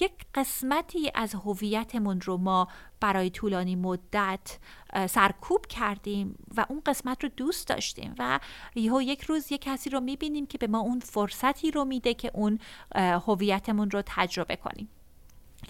یک 0.00 0.12
قسمتی 0.34 1.10
از 1.14 1.34
هویتمون 1.34 2.20
رو 2.20 2.36
ما 2.36 2.68
برای 3.00 3.30
طولانی 3.30 3.76
مدت 3.76 4.58
سرکوب 5.06 5.66
کردیم 5.66 6.44
و 6.56 6.66
اون 6.68 6.82
قسمت 6.86 7.22
رو 7.24 7.30
دوست 7.36 7.68
داشتیم 7.68 8.14
و 8.18 8.40
یهو 8.74 9.02
یک 9.02 9.22
روز 9.22 9.52
یک 9.52 9.60
کسی 9.60 9.90
رو 9.90 10.00
می‌بینیم 10.00 10.46
که 10.46 10.58
به 10.58 10.66
ما 10.66 10.78
اون 10.78 11.00
فرصتی 11.00 11.70
رو 11.70 11.84
میده 11.84 12.14
که 12.14 12.30
اون 12.34 12.58
هویتمون 12.96 13.90
رو 13.90 14.02
تجربه 14.06 14.56
کنیم. 14.56 14.88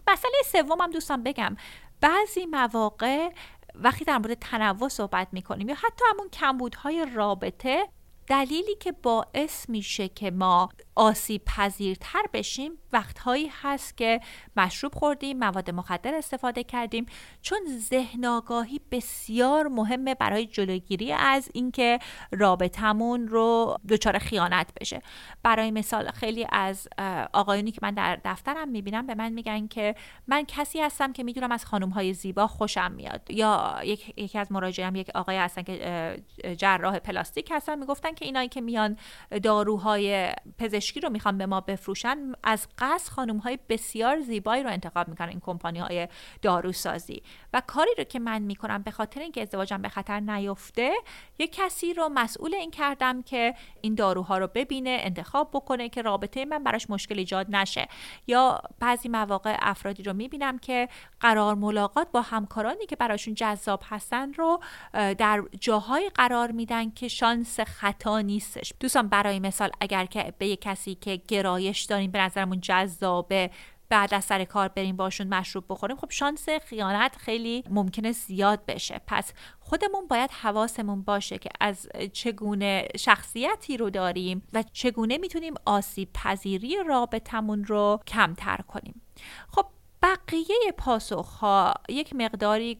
مسئله 0.08 0.42
سومم 0.52 0.90
دوستان 0.90 1.22
بگم 1.22 1.56
بعضی 2.00 2.46
مواقع 2.46 3.28
وقتی 3.74 4.04
در 4.04 4.18
مورد 4.18 4.34
تنوع 4.34 4.88
صحبت 4.88 5.28
می‌کنیم 5.32 5.68
یا 5.68 5.74
حتی 5.74 6.04
همون 6.10 6.28
کمبودهای 6.28 7.06
رابطه 7.14 7.88
دلیلی 8.30 8.74
که 8.80 8.92
باعث 8.92 9.68
میشه 9.68 10.08
که 10.08 10.30
ما 10.30 10.68
آسیب 10.94 11.42
پذیرتر 11.44 12.22
بشیم 12.32 12.72
وقتهایی 12.92 13.50
هست 13.62 13.96
که 13.96 14.20
مشروب 14.56 14.94
خوردیم 14.94 15.38
مواد 15.38 15.70
مخدر 15.70 16.14
استفاده 16.14 16.64
کردیم 16.64 17.06
چون 17.42 17.58
ذهن 17.78 18.24
آگاهی 18.24 18.80
بسیار 18.90 19.68
مهمه 19.68 20.14
برای 20.14 20.46
جلوگیری 20.46 21.12
از 21.12 21.50
اینکه 21.54 21.98
رابطمون 22.32 23.28
رو 23.28 23.78
دچار 23.88 24.18
خیانت 24.18 24.70
بشه. 24.80 25.02
برای 25.42 25.70
مثال 25.70 26.10
خیلی 26.10 26.46
از 26.52 26.88
آقایونی 27.32 27.70
که 27.70 27.78
من 27.82 27.94
در 27.94 28.20
دفترم 28.24 28.68
می‌بینم 28.68 29.06
به 29.06 29.14
من 29.14 29.32
میگن 29.32 29.66
که 29.66 29.94
من 30.26 30.44
کسی 30.48 30.80
هستم 30.80 31.12
که 31.12 31.22
می‌دونم 31.22 31.52
از 31.52 31.66
خانم 31.66 32.12
زیبا 32.12 32.46
خوشم 32.46 32.92
میاد. 32.92 33.30
یا 33.30 33.80
یک، 33.84 34.14
یکی 34.16 34.38
از 34.38 34.52
مراجعم 34.52 34.96
یک 34.96 35.10
آقای 35.14 35.36
هستن 35.36 35.62
که 35.62 36.22
جراح 36.56 36.98
پلاستیک 36.98 37.48
هستن 37.52 37.78
می‌گفتن 37.78 38.14
که 38.20 38.26
اینایی 38.26 38.48
که 38.48 38.60
میان 38.60 38.96
داروهای 39.42 40.32
پزشکی 40.58 41.00
رو 41.00 41.10
می‌خوان 41.10 41.38
به 41.38 41.46
ما 41.46 41.60
بفروشن 41.60 42.32
از 42.42 42.68
قصد 42.78 43.12
خانم 43.12 43.36
های 43.36 43.58
بسیار 43.68 44.20
زیبایی 44.20 44.62
رو 44.62 44.70
انتخاب 44.70 45.08
می‌کنن 45.08 45.28
این 45.28 45.40
کمپانی 45.40 45.78
های 45.78 46.08
داروسازی. 46.42 47.22
و 47.52 47.62
کاری 47.66 47.90
رو 47.98 48.04
که 48.04 48.18
من 48.18 48.42
می‌کنم 48.42 48.82
به 48.82 48.90
خاطر 48.90 49.20
اینکه 49.20 49.42
ازدواجم 49.42 49.82
به 49.82 49.88
خطر 49.88 50.20
نیفته 50.20 50.92
یه 51.38 51.46
کسی 51.46 51.94
رو 51.94 52.08
مسئول 52.08 52.54
این 52.54 52.70
کردم 52.70 53.22
که 53.22 53.54
این 53.80 53.94
داروها 53.94 54.38
رو 54.38 54.46
ببینه 54.54 54.98
انتخاب 55.00 55.50
بکنه 55.52 55.88
که 55.88 56.02
رابطه 56.02 56.44
من 56.44 56.64
براش 56.64 56.90
مشکل 56.90 57.18
ایجاد 57.18 57.46
نشه. 57.50 57.88
یا 58.26 58.62
بعضی 58.78 59.08
مواقع 59.08 59.56
افرادی 59.60 60.02
رو 60.02 60.12
می‌بینم 60.12 60.58
که 60.58 60.88
قرار 61.20 61.54
ملاقات 61.54 62.08
با 62.12 62.20
همکارانی 62.22 62.86
که 62.86 62.96
براشون 62.96 63.34
جذاب 63.34 63.82
هستن 63.88 64.32
رو 64.32 64.60
در 64.92 65.42
جاهای 65.60 66.10
قرار 66.14 66.50
میدن 66.50 66.90
که 66.90 67.08
شانس 67.08 67.60
خطا 68.00 68.20
نیستش. 68.20 68.72
دوستان 68.80 69.08
برای 69.08 69.40
مثال 69.40 69.70
اگر 69.80 70.04
که 70.04 70.34
به 70.38 70.46
یه 70.46 70.56
کسی 70.56 70.94
که 70.94 71.16
گرایش 71.28 71.82
داریم 71.82 72.10
به 72.10 72.18
نظرمون 72.18 72.60
جذابه 72.60 73.50
بعد 73.88 74.14
از 74.14 74.24
سر 74.24 74.44
کار 74.44 74.68
بریم 74.68 74.96
باشون 74.96 75.28
مشروب 75.28 75.64
بخوریم 75.68 75.96
خب 75.96 76.10
شانس 76.10 76.48
خیانت 76.48 77.16
خیلی 77.16 77.64
ممکنه 77.70 78.12
زیاد 78.12 78.66
بشه. 78.66 79.00
پس 79.06 79.32
خودمون 79.60 80.06
باید 80.06 80.30
حواسمون 80.30 81.02
باشه 81.02 81.38
که 81.38 81.50
از 81.60 81.88
چگونه 82.12 82.88
شخصیتی 82.98 83.76
رو 83.76 83.90
داریم 83.90 84.42
و 84.52 84.64
چگونه 84.72 85.18
می‌تونیم 85.18 85.54
آسیب 85.64 86.08
پذیری 86.14 86.76
رابطمون 86.86 87.64
رو 87.64 88.00
کمتر 88.06 88.56
کنیم. 88.56 89.02
خب 89.48 89.66
بقیه 90.02 90.72
پاسخ 90.78 91.26
ها 91.26 91.74
یک 91.88 92.14
مقداری 92.14 92.78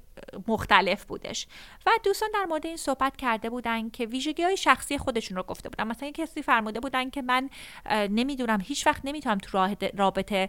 مختلف 0.49 1.05
بودش 1.05 1.47
و 1.87 1.91
دوستان 2.05 2.29
در 2.35 2.45
مورد 2.45 2.67
این 2.67 2.77
صحبت 2.77 3.17
کرده 3.17 3.51
بودن 3.51 3.91
که 3.91 4.07
ویژگی 4.07 4.43
های 4.43 4.57
شخصی 4.57 4.99
خودشون 4.99 5.37
رو 5.37 5.43
گفته 5.43 5.69
بودن. 5.69 5.87
مثلا 5.87 6.11
کسی 6.11 6.43
فرموده 6.43 6.81
بودن 6.81 7.11
که 7.11 7.23
من 7.23 7.51
نمی‌دونم 7.91 8.59
هیچ 8.61 8.87
وقت 8.87 9.01
نمی‌تونم 9.05 9.39
تو 9.39 9.69
رابطه 9.95 10.49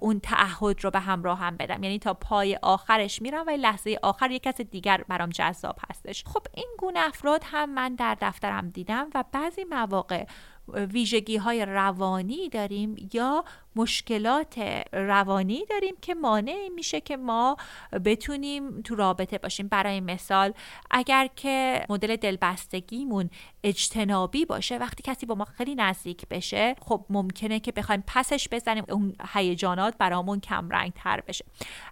اون 0.00 0.20
تعهد 0.20 0.84
رو 0.84 0.90
به 0.90 1.00
همراه 1.00 1.38
هم 1.38 1.56
بدم. 1.56 1.82
یعنی 1.82 1.98
تا 1.98 2.14
پای 2.14 2.58
آخرش 2.62 3.22
میرم 3.22 3.44
و 3.46 3.50
لحظه 3.50 3.98
آخر 4.02 4.30
یک 4.30 4.42
کس 4.42 4.60
دیگر 4.60 5.04
برام 5.08 5.30
جذاب 5.30 5.78
هستش. 5.90 6.24
خب 6.24 6.42
این 6.54 6.68
گونه 6.78 7.00
افراد 7.00 7.42
هم 7.44 7.74
من 7.74 7.94
در 7.94 8.16
دفترم 8.20 8.70
دیدم 8.70 9.06
و 9.14 9.24
بعضی 9.32 9.64
مواقع 9.64 10.26
ویژگی 10.68 11.36
های 11.36 11.64
روانی 11.64 12.48
داریم 12.48 13.08
یا 13.12 13.44
مشکلات 13.76 14.58
روانی 14.92 15.64
داریم 15.70 15.94
که 16.02 16.14
مانع 16.14 16.68
میشه 16.74 17.00
که 17.00 17.16
ما 17.16 17.56
بتونیم 18.04 18.82
تو 18.82 18.94
رابطه 18.94 19.38
باشیم. 19.38 19.68
برای 19.68 20.00
مثال 20.00 20.52
اگر 20.90 21.28
که 21.36 21.86
مدل 21.88 22.16
دلبستگیمون 22.16 23.30
اجتنابی 23.64 24.44
باشه 24.44 24.78
وقتی 24.78 25.02
کسی 25.02 25.26
با 25.26 25.34
ما 25.34 25.44
خیلی 25.44 25.74
نزدیک 25.74 26.28
بشه 26.28 26.74
خب 26.80 27.06
ممکنه 27.10 27.60
که 27.60 27.72
بخوایم 27.72 28.04
پسش 28.06 28.48
بزنیم 28.48 28.84
اون 28.88 29.14
هیجانات 29.32 29.94
برامون 29.98 30.40
کم 30.40 30.68
رنگ 30.70 30.92
تر 30.92 31.20
بشه. 31.20 31.44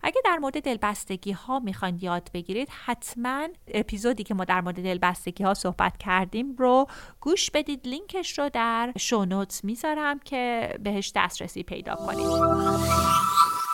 اگه 0.03 0.20
در 0.24 0.37
مورد 0.37 0.62
دلبستگی 0.62 1.32
ها 1.32 1.59
می‌خواین 1.59 1.99
یاد 2.03 2.30
بگیرید 2.35 2.68
حتما 2.85 3.49
اپیزودی 3.68 4.22
که 4.22 4.35
ما 4.35 4.45
در 4.45 4.61
مورد 4.61 4.82
دلبستگی 4.82 5.45
ها 5.45 5.55
صحبت 5.55 5.99
کردیم 5.99 6.57
رو 6.57 6.87
گوش 7.20 7.51
بدید. 7.51 7.89
لینکش 7.89 8.39
رو 8.39 8.49
در 8.49 8.93
شونوتس 8.99 9.64
می‌ذارم 9.64 10.18
که 10.18 10.74
بهش 10.82 11.12
دسترسی 11.14 11.62
پیدا 11.62 11.74
کنید 11.83 12.27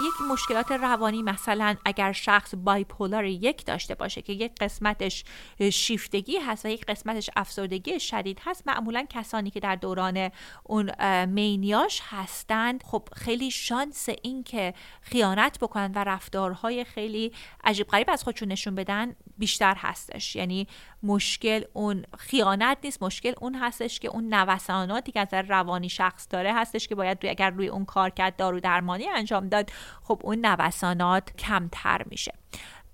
یک 0.01 0.30
مشکلات 0.30 0.72
روانی 0.72 1.22
مثلا 1.22 1.76
اگر 1.84 2.12
شخص 2.12 2.55
بایپولار 2.55 3.24
یک 3.24 3.66
داشته 3.66 3.94
باشه 3.94 4.22
که 4.22 4.32
یک 4.32 4.53
قسمتش 4.61 5.24
شیفتگی 5.72 6.36
هست 6.36 6.64
و 6.64 6.68
یک 6.68 6.86
قسمتش 6.86 7.30
افسردگی 7.36 8.01
شدید 8.01 8.40
هست 8.44 8.68
معمولا 8.68 9.07
کسانی 9.11 9.51
که 9.51 9.61
در 9.61 9.76
دوران 9.76 10.30
اون 10.64 10.90
مینیاش 11.24 12.03
هستند. 12.05 12.82
خب 12.86 13.09
خیلی 13.16 13.51
شانس 13.51 14.09
این 14.22 14.44
که 14.44 14.74
خیانت 15.01 15.59
بکنن 15.59 15.92
و 15.94 16.05
رفتارهای 16.05 16.84
خیلی 16.84 17.32
عجیب 17.64 17.88
غریب 17.88 18.11
از 18.11 18.24
خودشون 18.24 18.53
نشون 18.53 18.74
بدن 18.74 19.16
بیشتر 19.38 19.74
هستش. 19.78 20.36
یعنی 20.36 20.66
مشکل 21.03 21.64
اون 21.72 22.05
خیانت 22.18 22.78
نیست 22.84 23.03
مشکل 23.03 23.32
اون 23.40 23.55
هستش 23.55 24.01
که 24.01 24.09
اون 24.09 24.34
نوساناتی 24.34 25.12
که 25.12 25.20
از 25.20 25.28
روانی 25.48 25.88
شخص 25.88 26.26
داره 26.30 26.55
هستش 26.55 26.88
که 26.88 26.94
باید 26.94 27.18
روی 27.22 27.30
اگر 27.30 27.51
روی 27.51 27.68
اون 27.68 27.84
کار 27.84 28.11
کرد 28.11 28.36
دارو 28.36 28.61
درمانی 28.61 29.09
انجام 29.09 29.48
داد 29.48 29.70
خب 30.03 30.20
اون 30.24 30.47
نوسانات 30.47 31.36
کمتر 31.36 32.03
میشه. 32.07 32.32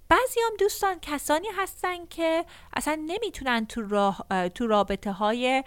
بعضی 0.09 0.41
هم 0.41 0.57
دوستان 0.59 1.01
کسانی 1.03 1.49
هستن 1.59 2.07
که 2.07 2.45
اصلا 2.73 2.95
نمی‌تونن 3.07 3.67
تو, 3.67 3.83
راه، 3.83 4.49
تو 4.55 4.67
رابطه 4.67 5.13
های 5.13 5.65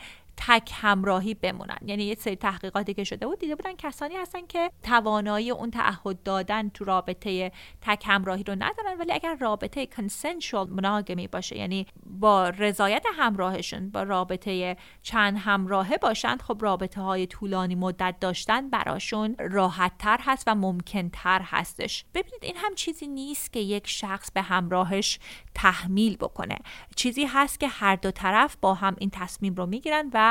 تک 0.47 0.71
همراهی 0.73 1.33
بمونن. 1.33 1.77
یعنی 1.85 2.03
یه 2.03 2.15
سری 2.15 2.35
تحقیقاتی 2.35 2.93
که 2.93 3.03
شده 3.03 3.27
بود 3.27 3.39
دیده 3.39 3.55
بودن 3.55 3.75
کسانی 3.75 4.15
هستن 4.15 4.47
که 4.47 4.71
توانایی 4.83 5.51
اون 5.51 5.71
تعهد 5.71 6.23
دادن 6.23 6.69
تو 6.69 6.85
رابطه 6.85 7.51
تک 7.81 8.03
همراهی 8.07 8.43
رو 8.43 8.55
ندارن 8.55 8.97
ولی 8.99 9.11
اگر 9.11 9.35
رابطه 9.35 9.85
کنسنشوال 9.85 10.69
مناگمی 10.69 11.27
باشه 11.27 11.57
یعنی 11.57 11.87
با 12.05 12.49
رضایت 12.49 13.05
همراهشون 13.15 13.89
با 13.89 14.03
رابطه 14.03 14.77
چند 15.01 15.37
همراهه 15.37 15.97
باشند 15.97 16.41
خب 16.41 16.57
رابطه 16.61 17.01
های 17.01 17.27
طولانی 17.27 17.75
مدت 17.75 18.15
داشتن 18.19 18.69
براشون 18.69 19.35
راحت 19.39 19.91
تر 19.99 20.19
هست 20.21 20.43
و 20.47 20.55
ممکن 20.55 21.09
تر 21.09 21.41
هستش. 21.43 22.05
ببینید 22.13 22.43
این 22.43 22.57
هم 22.57 22.75
چیزی 22.75 23.07
نیست 23.07 23.53
که 23.53 23.59
یک 23.59 23.87
شخص 23.87 24.31
به 24.31 24.41
همراهش 24.41 25.19
تحمیل 25.55 26.17
بکنه. 26.17 26.57
چیزی 26.95 27.25
هست 27.25 27.59
که 27.59 27.67
هر 27.67 27.95
دو 27.95 28.11
طرف 28.11 28.57
با 28.61 28.73
هم 28.73 28.95
این 28.99 29.09
تصمیم 29.09 29.55
رو 29.55 29.65
می‌گیرن 29.65 30.09
و 30.13 30.28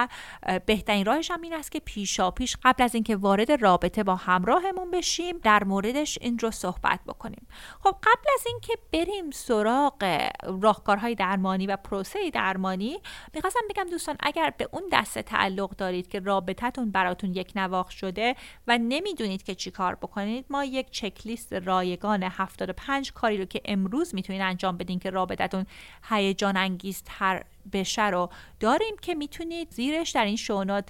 بهترین 0.67 1.05
راهش 1.05 1.31
هم 1.31 1.43
این 1.43 1.55
است 1.55 1.73
که 1.73 1.81
پیشا 1.81 2.31
پیش 2.31 2.57
قبل 2.65 2.83
از 2.83 2.95
اینکه 2.95 3.17
وارد 3.17 3.63
رابطه 3.63 4.03
با 4.03 4.17
همراهمون 4.17 4.91
بشیم 4.91 5.39
در 5.39 5.65
موردش 5.65 6.19
این 6.21 6.39
رو 6.39 6.51
صحبت 6.51 7.01
بکنیم. 7.07 7.47
خب 7.81 7.97
قبل 8.03 8.25
از 8.35 8.47
اینکه 8.47 8.73
بریم 8.93 9.31
سراغ 9.31 10.29
راهکارهای 10.63 11.15
درمانی 11.15 11.67
و 11.67 11.77
پروسه 11.77 12.31
درمانی 12.31 13.01
می‌خواستم 13.35 13.61
بگم 13.71 13.87
دوستان 13.91 14.17
اگر 14.21 14.53
به 14.59 14.69
اون 14.73 14.83
دسته 14.93 15.23
تعلق 15.23 15.71
دارید 15.71 16.09
که 16.09 16.21
رابطتون 16.21 16.91
براتون 16.91 17.35
یک 17.35 17.53
نواخ 17.57 17.91
شده 17.91 18.37
و 18.67 18.79
نمی‌دونید 18.79 19.43
که 19.43 19.55
چی 19.55 19.71
کار 19.71 19.95
بکنید 19.95 20.47
ما 20.51 20.65
یک 20.65 20.91
چکلیست 20.91 21.53
رایگان 21.53 22.23
75 22.23 23.13
کاری 23.13 23.39
رو 23.39 23.45
که 23.45 23.61
امروز 23.65 24.15
می‌تونید 24.15 24.43
انجام 24.43 24.77
بدین 24.77 24.99
که 24.99 25.11
رابطتون 25.11 25.67
هیجان 26.09 26.57
انگیزتر 26.57 27.45
بشه 27.73 28.07
رو 28.07 28.31
داریم 28.61 28.97
که 29.03 29.14
می‌تونید 29.14 29.71
زیرش 29.71 30.11
در 30.11 30.25
این 30.25 30.37
شونات 30.37 30.89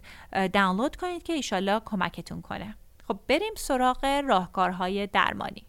دانلود 0.53 0.97
کنید 0.97 1.23
که 1.23 1.33
ایشالله 1.33 1.81
کمکتون 1.85 2.43
کنه. 2.43 2.75
خب 3.09 3.19
بریم 3.29 3.53
سراغ 3.57 4.05
راهکارهای 4.05 5.07
درمانی. 5.07 5.67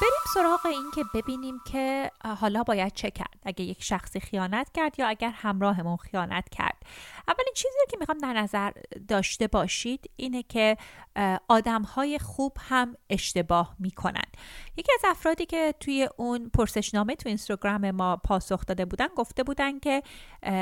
بریم 0.00 0.22
سراغ 0.34 0.66
این 0.66 0.90
که 0.94 1.04
ببینیم 1.14 1.60
که 1.66 2.10
حالا 2.40 2.62
باید 2.62 2.92
چه 2.92 3.10
کرد. 3.10 3.38
اگه 3.44 3.64
یک 3.64 3.82
شخصی 3.82 4.20
خیانت 4.20 4.70
کرد 4.74 4.98
یا 4.98 5.08
اگر 5.08 5.30
همراهمون 5.30 5.96
خیانت 5.96 6.48
کرد. 6.48 6.82
اولین 7.28 7.52
چیزی 7.54 7.78
که 7.90 7.96
می‌خوام 8.00 8.18
در 8.18 8.32
نظر 8.32 8.70
داشته 9.08 9.46
باشید 9.46 10.10
اینه 10.16 10.42
که 10.42 10.76
آدم 11.48 11.82
های 11.82 12.18
خوب 12.18 12.56
هم 12.68 12.96
اشتباه 13.10 13.76
می‌کنن. 13.78 14.24
یکی 14.76 14.92
از 14.92 15.00
افرادی 15.04 15.46
که 15.46 15.74
توی 15.80 16.08
اون 16.16 16.50
پرسشنامه 16.54 17.16
تو 17.16 17.28
اینستاگرام 17.28 17.90
ما 17.90 18.16
پاسخ 18.16 18.66
داده 18.66 18.84
بودن 18.84 19.08
گفته 19.16 19.42
بودن 19.42 19.78
که 19.78 20.02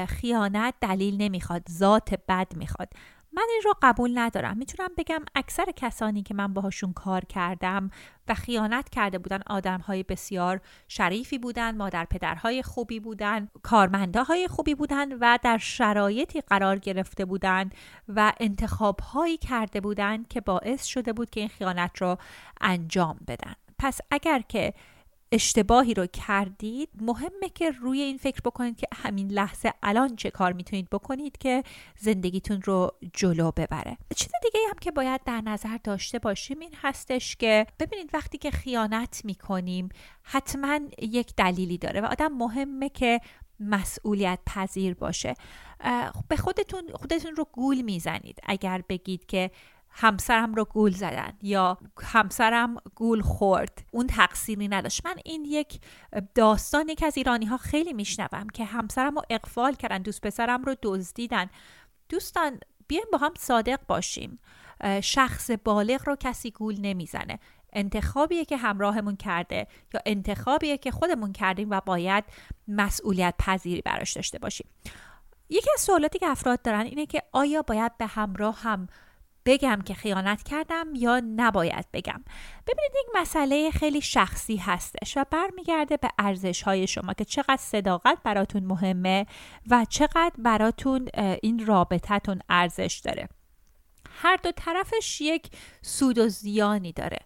خیانت 0.09 0.75
دلیل 0.81 1.23
نمی‌خواد 1.23 1.63
ذات 1.71 2.15
بد 2.29 2.57
می‌خواد. 2.57 2.89
من 3.37 3.47
این 3.51 3.63
رو 3.65 3.75
قبول 3.83 4.19
ندارم. 4.19 4.57
می‌تونم 4.57 4.89
بگم 4.99 5.25
اکثر 5.35 5.65
کسانی 5.77 6.23
که 6.23 6.35
من 6.35 6.55
باهاشون 6.55 6.93
کار 6.93 7.25
کردم 7.25 7.91
و 8.29 8.35
خیانت 8.35 8.89
کرده 8.89 9.19
بودن 9.19 9.41
آدم 9.47 9.81
های 9.81 10.03
بسیار 10.03 10.61
شریفی 10.89 11.39
بودن 11.39 11.77
مادر 11.77 12.05
پدرهای 12.05 12.63
خوبی 12.63 13.01
بودن 13.01 13.49
کارمنده 13.63 14.23
های 14.23 14.49
خوبی 14.49 14.75
بودن 14.75 15.13
و 15.13 15.39
در 15.43 15.59
شرایطی 15.59 16.41
قرار 16.41 16.79
گرفته 16.79 17.25
بودن 17.25 17.71
و 18.09 18.33
انتخاب 18.41 19.01
هایی 19.01 19.37
کرده 19.37 19.81
بودن 19.81 20.23
که 20.23 20.41
باعث 20.41 20.85
شده 20.85 21.13
بود 21.13 21.31
که 21.31 21.41
این 21.41 21.49
خیانت 21.49 22.03
رو 22.03 22.19
انجام 22.61 23.19
بدن. 23.29 23.55
پس 23.79 24.01
اگر 24.11 24.43
که 24.49 24.75
اشتباهی 25.33 25.95
رو 25.95 26.07
کردید 26.07 26.89
مهمه 27.01 27.49
که 27.55 27.71
روی 27.71 28.01
این 28.01 28.19
فکر 28.19 28.41
بکنید 28.45 28.77
که 28.77 28.87
همین 28.95 29.31
لحظه 29.31 29.73
الان 29.83 30.17
چه 30.17 30.31
کار 30.31 30.53
می‌تونید 30.53 30.91
بکنید 30.91 31.39
که 31.39 31.63
زندگیتون 31.99 32.63
رو 32.63 32.93
جلو 33.13 33.51
ببره. 33.51 33.97
چیز 34.17 34.33
دیگه 34.43 34.61
هم 34.69 34.79
که 34.81 34.91
باید 34.91 35.21
در 35.25 35.41
نظر 35.41 35.79
داشته 35.85 36.19
باشیم 36.19 36.61
این 36.61 36.75
هستش 36.83 37.37
که 37.37 37.67
ببینید 37.79 38.11
وقتی 38.15 38.39
که 38.39 38.51
خیانت 38.51 39.21
می‌کنیم 39.25 39.89
حتما 40.23 40.81
یک 40.99 41.35
دلیلی 41.37 41.79
داره 41.79 42.01
و 42.01 42.05
آدم 42.05 42.33
مهمه 42.33 42.89
که 42.89 43.21
مسئولیت 43.61 44.39
پذیر 44.47 44.95
باشه. 44.95 45.35
به 46.29 46.37
خودتون 46.37 46.83
خودتون 46.95 47.37
رو 47.37 47.47
گول 47.53 47.83
می‌زنید. 47.83 48.39
اگر 48.43 48.83
بگید 48.89 49.27
که 49.27 49.51
همسرم 49.99 50.55
رو 50.55 50.65
گول 50.65 50.93
زدن 50.93 51.33
یا 51.43 51.79
همسرم 52.03 52.77
گول 52.95 53.21
خورد. 53.21 53.85
اون 53.91 54.07
تقصیری 54.07 54.69
نداشت. 54.69 55.07
من 55.07 55.15
این 55.25 55.45
یک 55.45 55.81
داستانی 56.35 56.95
که 56.95 57.07
از 57.07 57.17
ایرانی 57.17 57.47
ها 57.47 57.57
خیلی 57.57 57.93
میشنوم 57.93 58.49
که 58.49 58.65
همسرم 58.65 59.15
رو 59.15 59.23
اقفال 59.31 59.75
کردن 59.75 59.99
دوست 59.99 60.21
پسرم 60.21 60.65
رو 60.65 60.77
دزدیدن. 60.83 61.47
دوستان 62.09 62.61
بیایم 62.89 63.07
با 63.13 63.19
هم 63.19 63.33
صادق 63.39 63.79
باشیم. 63.89 64.39
شخص 65.03 65.51
بالغ 65.65 66.09
رو 66.09 66.17
کسی 66.21 66.51
گول 66.51 66.81
نمی‌زنه. 66.81 67.39
انتخابیه 67.73 68.45
که 68.45 68.57
همراهمون 68.57 69.17
کرده 69.17 69.67
یا 69.95 70.01
انتخابیه 70.07 70.79
که 70.79 70.91
خودمون 70.91 71.33
کردیم 71.33 71.71
و 71.71 71.81
باید 71.87 72.25
مسئولیت 72.69 73.35
پذیری 73.39 73.81
براش 73.81 74.13
داشته 74.13 74.39
باشیم. 74.39 74.67
یکی 75.49 75.71
از 75.75 75.81
سوالاتی 75.81 76.19
که 76.19 76.27
افراد 76.27 76.63
دارن 76.63 76.81
اینه 76.81 77.07
که 77.07 77.23
آیا 77.33 77.63
باید 77.63 77.99
به 77.99 78.07
همراه 78.07 78.61
هم 78.63 78.87
بگم 79.47 79.83
که 79.85 79.95
خیانت 79.95 80.43
کردم 80.43 80.87
یا 80.95 81.23
نباید 81.37 81.87
بگم. 81.93 82.25
ببینید 82.67 82.93
یک 82.95 83.07
مسئله 83.15 83.71
خیلی 83.71 84.01
شخصی 84.01 84.57
هستش 84.57 85.17
و 85.17 85.25
برمیگرده 85.31 85.97
به 85.97 86.09
ارزش 86.19 86.63
های 86.63 86.87
شما 86.87 87.13
که 87.13 87.25
چقدر 87.25 87.57
صداقت 87.57 88.19
براتون 88.25 88.65
مهمه 88.65 89.27
و 89.71 89.87
چقدر 89.89 90.33
براتون 90.39 91.09
این 91.43 91.67
رابطتون 91.67 92.41
ارزش 92.49 93.01
داره. 93.05 93.29
هر 94.11 94.37
دو 94.37 94.53
طرفش 94.53 95.21
یک 95.21 95.51
سود 95.83 96.19
و 96.19 96.29
زیانی 96.29 96.93
داره. 96.93 97.19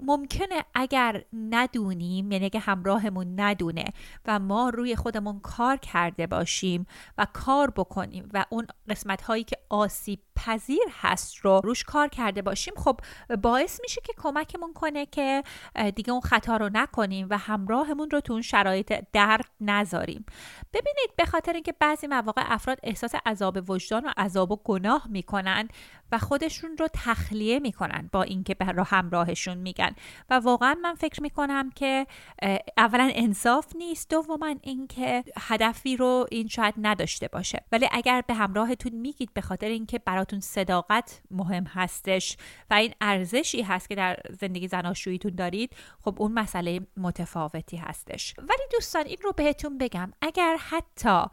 ممکنه 0.00 0.64
اگر 0.74 1.24
ندونیم 1.32 2.32
یعنی 2.32 2.50
که 2.50 2.58
همراهمون 2.58 3.40
ندونه 3.40 3.84
و 4.26 4.38
ما 4.38 4.68
روی 4.68 4.96
خودمون 4.96 5.40
کار 5.40 5.76
کرده 5.76 6.26
باشیم 6.26 6.86
و 7.18 7.26
کار 7.32 7.70
بکنیم 7.70 8.28
و 8.32 8.44
اون 8.48 8.66
قسمت 8.88 9.22
هایی 9.22 9.44
که 9.44 9.56
آسیب 9.68 10.20
پذیر 10.36 10.84
هست 11.00 11.36
رو 11.36 11.60
روش 11.64 11.84
کار 11.84 12.08
کرده 12.08 12.42
باشیم 12.42 12.74
خب 12.76 13.00
باعث 13.42 13.80
میشه 13.82 14.00
که 14.04 14.12
کمکمون 14.16 14.72
کنه 14.72 15.06
که 15.06 15.42
دیگه 15.94 16.12
اون 16.12 16.20
خطا 16.20 16.56
رو 16.56 16.70
نکنیم 16.72 17.26
و 17.30 17.38
همراهمون 17.38 18.10
رو 18.10 18.20
تو 18.20 18.32
اون 18.32 18.42
شرایط 18.42 19.04
درد 19.12 19.48
نذاریم. 19.60 20.26
ببینید 20.72 21.16
به 21.16 21.24
خاطر 21.24 21.52
اینکه 21.52 21.74
بعضی 21.80 22.06
مواقع 22.06 22.42
افراد 22.46 22.78
احساس 22.82 23.14
عذاب 23.26 23.70
وجدان 23.70 24.04
و 24.04 24.10
عذاب 24.16 24.52
و 24.52 24.56
گناه 24.64 25.06
می‌کنن 25.10 25.68
و 26.12 26.18
خودشون 26.18 26.76
رو 26.78 26.88
تخلیه 26.92 27.58
می‌کنن 27.58 28.10
با 28.12 28.22
اینکه 28.22 28.54
به 28.54 28.64
همراهشون 28.64 29.58
میگن. 29.58 29.94
و 30.30 30.34
واقعا 30.34 30.76
من 30.82 30.94
فکر 30.94 31.22
می‌کنم 31.22 31.70
که 31.70 32.06
اولا 32.76 33.10
انصاف 33.14 33.76
نیست 33.76 34.10
دوما 34.10 34.54
اینکه 34.62 35.24
هدفی 35.38 35.96
رو 35.96 36.26
این 36.30 36.48
شاید 36.48 36.74
نداشته 36.78 37.28
باشه. 37.28 37.64
ولی 37.72 37.88
اگر 37.92 38.22
به 38.26 38.34
همراهتون 38.34 38.92
میگید 38.92 39.30
به 39.34 39.40
خاطر 39.40 39.68
اینکه 39.68 39.98
براتون 40.24 40.40
صداقت 40.40 41.20
مهم 41.30 41.64
هستش 41.64 42.36
و 42.70 42.74
این 42.74 42.94
ارزشی 43.00 43.62
هست 43.62 43.88
که 43.88 43.94
در 43.94 44.16
زندگی 44.40 44.68
زناشوییتون 44.68 45.34
دارید. 45.34 45.76
خب 46.04 46.16
اون 46.18 46.32
مسئله 46.32 46.80
متفاوتی 46.96 47.76
هستش. 47.76 48.34
ولی 48.38 48.62
دوستان 48.72 49.06
این 49.06 49.18
رو 49.22 49.32
بهتون 49.32 49.78
بگم. 49.78 50.12
اگر 50.20 50.56
حتی 50.56 51.24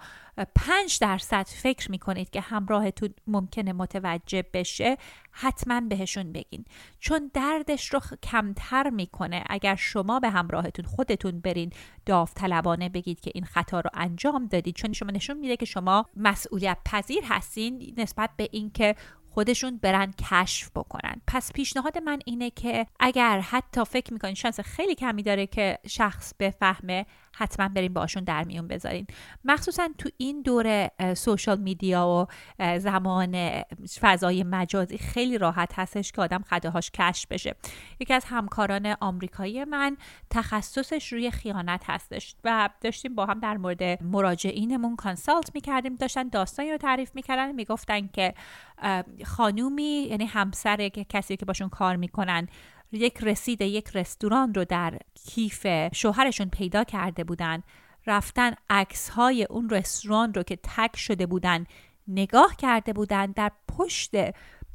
پنج 0.56 1.00
درصد 1.02 1.48
فکر 1.48 1.92
می‌کنید 1.92 2.30
که 2.30 2.42
همراهتون 2.42 3.14
ممکنه 3.28 3.74
متوجه 3.74 4.46
بشه 4.54 4.98
حتما 5.32 5.82
بهشون 5.82 6.32
بگین. 6.32 6.66
چون 7.00 7.32
دردش 7.34 7.94
رو 7.94 8.00
کمتر 8.24 8.90
می‌کنه. 8.90 9.44
اگر 9.50 9.76
شما 9.76 10.20
به 10.20 10.30
همراهتون 10.30 10.86
خودتون 10.86 11.40
برین 11.40 11.74
داوطلبانه 12.06 12.90
بگید 12.90 13.20
که 13.20 13.32
این 13.36 13.46
خطا 13.46 13.80
رو 13.80 13.90
انجام 13.94 14.46
دادید 14.46 14.76
چون 14.76 14.94
شما 14.94 15.12
نشون 15.12 15.38
میده 15.38 15.58
که 15.58 15.66
شما 15.66 16.06
مسئولیت 16.16 16.78
پذیر 16.86 17.24
هستین 17.24 17.94
نسبت 17.98 18.30
به 18.38 18.50
اینکه 18.52 18.96
خودشون 19.34 19.78
برن 19.78 20.14
کشف 20.30 20.70
بکنن. 20.76 21.22
پس 21.28 21.54
پیشنهاد 21.54 21.98
من 21.98 22.20
اینه 22.26 22.50
که 22.50 22.88
اگر 23.00 23.40
حتی 23.40 23.86
فکر 23.86 24.14
می‌کنین 24.14 24.34
شانس 24.34 24.60
خیلی 24.60 24.96
کمی 24.96 25.24
داره 25.24 25.48
که 25.48 25.78
شخص 25.88 26.34
بفهمه 26.40 27.06
حتما 27.34 27.68
بریم 27.68 27.94
باشون 27.94 28.24
در 28.24 28.44
میون 28.44 28.68
بذارین. 28.68 29.08
مخصوصا 29.46 29.90
تو 29.98 30.10
این 30.18 30.42
دوره 30.42 30.92
سوشال 31.18 31.60
میدیا 31.60 32.08
و 32.08 32.28
زمان 32.80 33.64
فضای 34.02 34.44
مجازی 34.44 34.98
خیلی 34.98 35.38
راحت 35.38 35.80
هستش 35.80 36.12
که 36.12 36.22
آدم 36.22 36.44
خداهاش 36.50 36.92
کشف 36.92 37.28
بشه. 37.32 37.56
یکی 38.00 38.14
از 38.14 38.26
همکاران 38.26 38.96
آمریکایی 39.02 39.64
من 39.66 39.98
تخصصش 40.30 41.14
روی 41.14 41.32
خیانت 41.32 41.84
هستش 41.88 42.36
و 42.44 42.70
داشتیم 42.82 43.16
با 43.16 43.26
هم 43.26 43.40
در 43.40 43.58
مورد 43.58 44.04
مراجعینمون 44.04 44.96
کانسالت 44.96 45.52
می‌کردیم. 45.54 45.96
داشتن 45.96 46.28
داستانی 46.28 46.72
رو 46.72 46.78
تعریف 46.78 47.12
می‌کردن 47.16 47.52
می‌گفتن 47.52 48.08
که 48.08 48.34
خانومی 49.26 50.08
یعنی 50.10 50.26
همسر 50.26 50.90
کسی 50.90 51.38
که 51.38 51.46
باشون 51.46 51.70
کار 51.70 51.96
می‌کنن 51.96 52.48
یک 52.92 53.18
رسید 53.22 53.62
یک 53.62 53.90
رستوران 53.94 54.54
رو 54.54 54.66
در 54.66 55.00
کیف 55.26 55.68
شوهرشون 55.94 56.50
پیدا 56.50 56.84
کرده 56.84 57.24
بودن. 57.24 57.64
رفتن 58.08 58.54
عکس 58.70 59.10
های 59.10 59.44
اون 59.44 59.70
رستوران 59.70 60.34
رو 60.34 60.44
که 60.44 60.60
تک 60.64 60.98
شده 60.98 61.26
بودن 61.26 61.66
نگاه 62.08 62.56
کرده 62.56 62.94
بودن. 62.94 63.26
در 63.26 63.52
پشت 63.68 64.12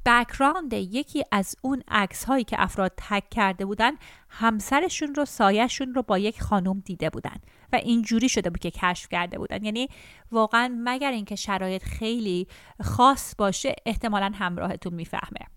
بکراند 0.06 0.72
یکی 0.72 1.24
از 1.32 1.56
اون 1.62 1.82
عکس 1.88 2.24
هایی 2.24 2.44
که 2.44 2.56
افراد 2.62 2.92
تک 2.96 3.30
کرده 3.30 3.64
بودن 3.64 3.92
همسرشون 4.28 5.14
رو 5.14 5.24
سایهشون 5.24 5.94
رو 5.94 6.02
با 6.02 6.18
یک 6.18 6.42
خانم 6.42 6.80
دیده 6.80 7.10
بودن 7.10 7.36
و 7.72 7.76
اینجوری 7.76 8.28
شده 8.28 8.50
بود 8.50 8.60
که 8.60 8.70
کشف 8.70 9.08
کرده 9.08 9.38
بودن. 9.38 9.64
یعنی 9.64 9.88
واقعا 10.32 10.76
مگر 10.84 11.10
اینکه 11.10 11.36
شرایط 11.36 11.82
خیلی 11.82 12.46
خاص 12.82 13.34
باشه 13.38 13.74
احتمالا 13.86 14.32
همراهتون 14.34 14.94
می‌فهمه. 14.94 15.55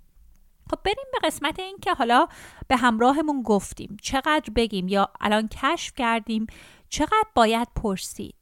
خب 0.70 0.80
بریم 0.84 1.06
به 1.12 1.28
قسمت 1.28 1.60
این 1.60 1.78
که 1.82 1.94
حالا 1.94 2.28
به 2.68 2.76
همراهمون 2.76 3.42
گفتیم. 3.42 3.98
چقدر 4.02 4.54
بگیم 4.56 4.88
یا 4.88 5.10
الان 5.22 5.48
کشف 5.48 5.94
کردیم 5.96 6.48
چقدر 6.90 7.28
باید 7.36 7.68
پرسید. 7.76 8.36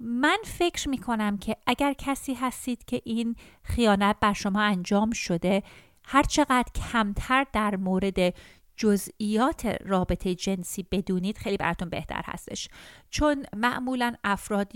من 0.00 0.38
فکر 0.44 0.88
می 0.88 0.98
کنم 0.98 1.38
که 1.38 1.56
اگر 1.66 1.92
کسی 1.92 2.34
هستید 2.34 2.84
که 2.84 3.02
این 3.04 3.36
خیانت 3.62 4.16
بر 4.20 4.32
شما 4.32 4.60
انجام 4.60 5.10
شده 5.10 5.62
هر 6.04 6.22
چقدر 6.22 6.72
کمتر 6.92 7.46
در 7.52 7.76
مورد 7.76 8.34
جزئیات 8.76 9.66
رابطه 9.84 10.34
جنسی 10.34 10.86
بدونید 10.92 11.38
خیلی 11.38 11.56
براتون 11.56 11.88
بهتر 11.88 12.22
هستش. 12.24 12.68
چون 13.10 13.44
معمولا 13.56 14.14
افراد 14.24 14.72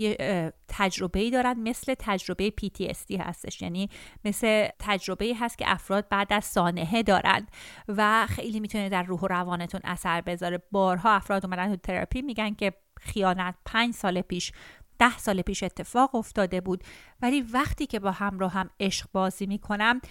تجربه 0.67 1.29
دارن 1.29 1.59
مثل 1.59 1.95
تجربه 1.99 2.53
PTSD 2.61 3.19
هستش. 3.19 3.61
یعنی 3.61 3.89
مثل 4.25 4.67
تجربه 4.79 5.35
هست 5.39 5.57
که 5.57 5.71
افراد 5.71 6.09
بعد 6.09 6.33
از 6.33 6.45
سانحه 6.45 7.03
دارن 7.03 7.47
و 7.87 8.27
خیلی 8.29 8.59
می‌تونه 8.59 8.89
در 8.89 9.03
روح 9.03 9.19
و 9.19 9.27
روانتون 9.27 9.81
اثر 9.83 10.21
بذاره. 10.21 10.63
بارها 10.71 11.11
افراد 11.11 11.45
اومدن 11.45 11.69
تو 11.69 11.75
تراپی 11.75 12.21
میگن 12.21 12.53
که 12.53 12.73
خیانت 12.99 13.55
پنج 13.65 13.93
سال 13.93 14.21
پیش 14.21 14.51
ده 14.99 15.17
سال 15.17 15.41
پیش 15.41 15.63
اتفاق 15.63 16.15
افتاده 16.15 16.61
بود. 16.61 16.83
ولی 17.21 17.41
وقتی 17.41 17.85
که 17.85 17.99
با 17.99 18.11
همراه 18.11 18.51
هم 18.51 18.69
عشق 18.79 19.07
بازی 19.11 19.45
می‌کنم 19.45 20.01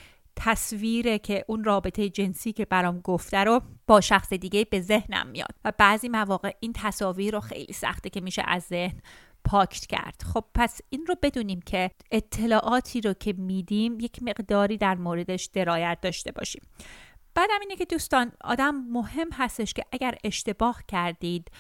تصویره 0.43 1.19
که 1.19 1.45
اون 1.49 1.65
رابطه 1.65 2.09
جنسی 2.09 2.53
که 2.53 2.65
برام 2.65 3.01
گفته 3.01 3.45
رو 3.45 3.63
با 3.87 4.01
شخص 4.01 4.33
دیگه 4.33 4.65
به 4.71 4.81
ذهنم 4.81 5.27
میاد 5.27 5.55
و 5.65 5.73
بعضی 5.79 6.09
مواقع 6.09 6.53
این 6.61 6.73
تصاویر 6.73 7.35
رو 7.35 7.41
خیلی 7.41 7.73
سخته 7.73 8.11
که 8.11 8.21
میشه 8.21 8.43
از 8.47 8.63
ذهن 8.63 9.01
پاکت 9.45 9.87
کرد. 9.87 10.23
خب 10.33 10.45
پس 10.55 10.81
این 10.89 11.07
رو 11.07 11.15
بدونیم 11.23 11.61
که 11.61 11.91
اطلاعاتی 12.11 13.01
رو 13.01 13.13
که 13.13 13.33
میدیم 13.33 14.01
یک 14.01 14.23
مقداری 14.23 14.77
در 14.77 14.95
موردش 14.95 15.45
درایت 15.45 15.99
داشته 16.03 16.33
باشیم. 16.33 16.63
بعدم 17.35 17.61
اینه 17.61 17.77
که 17.77 17.85
دوستان 17.85 18.33
آدم 18.41 18.75
مهم 18.75 19.29
هستش 19.33 19.73
که 19.73 19.85
اگر 19.93 20.15
اشتباه 20.25 20.83
کردید 20.89 21.51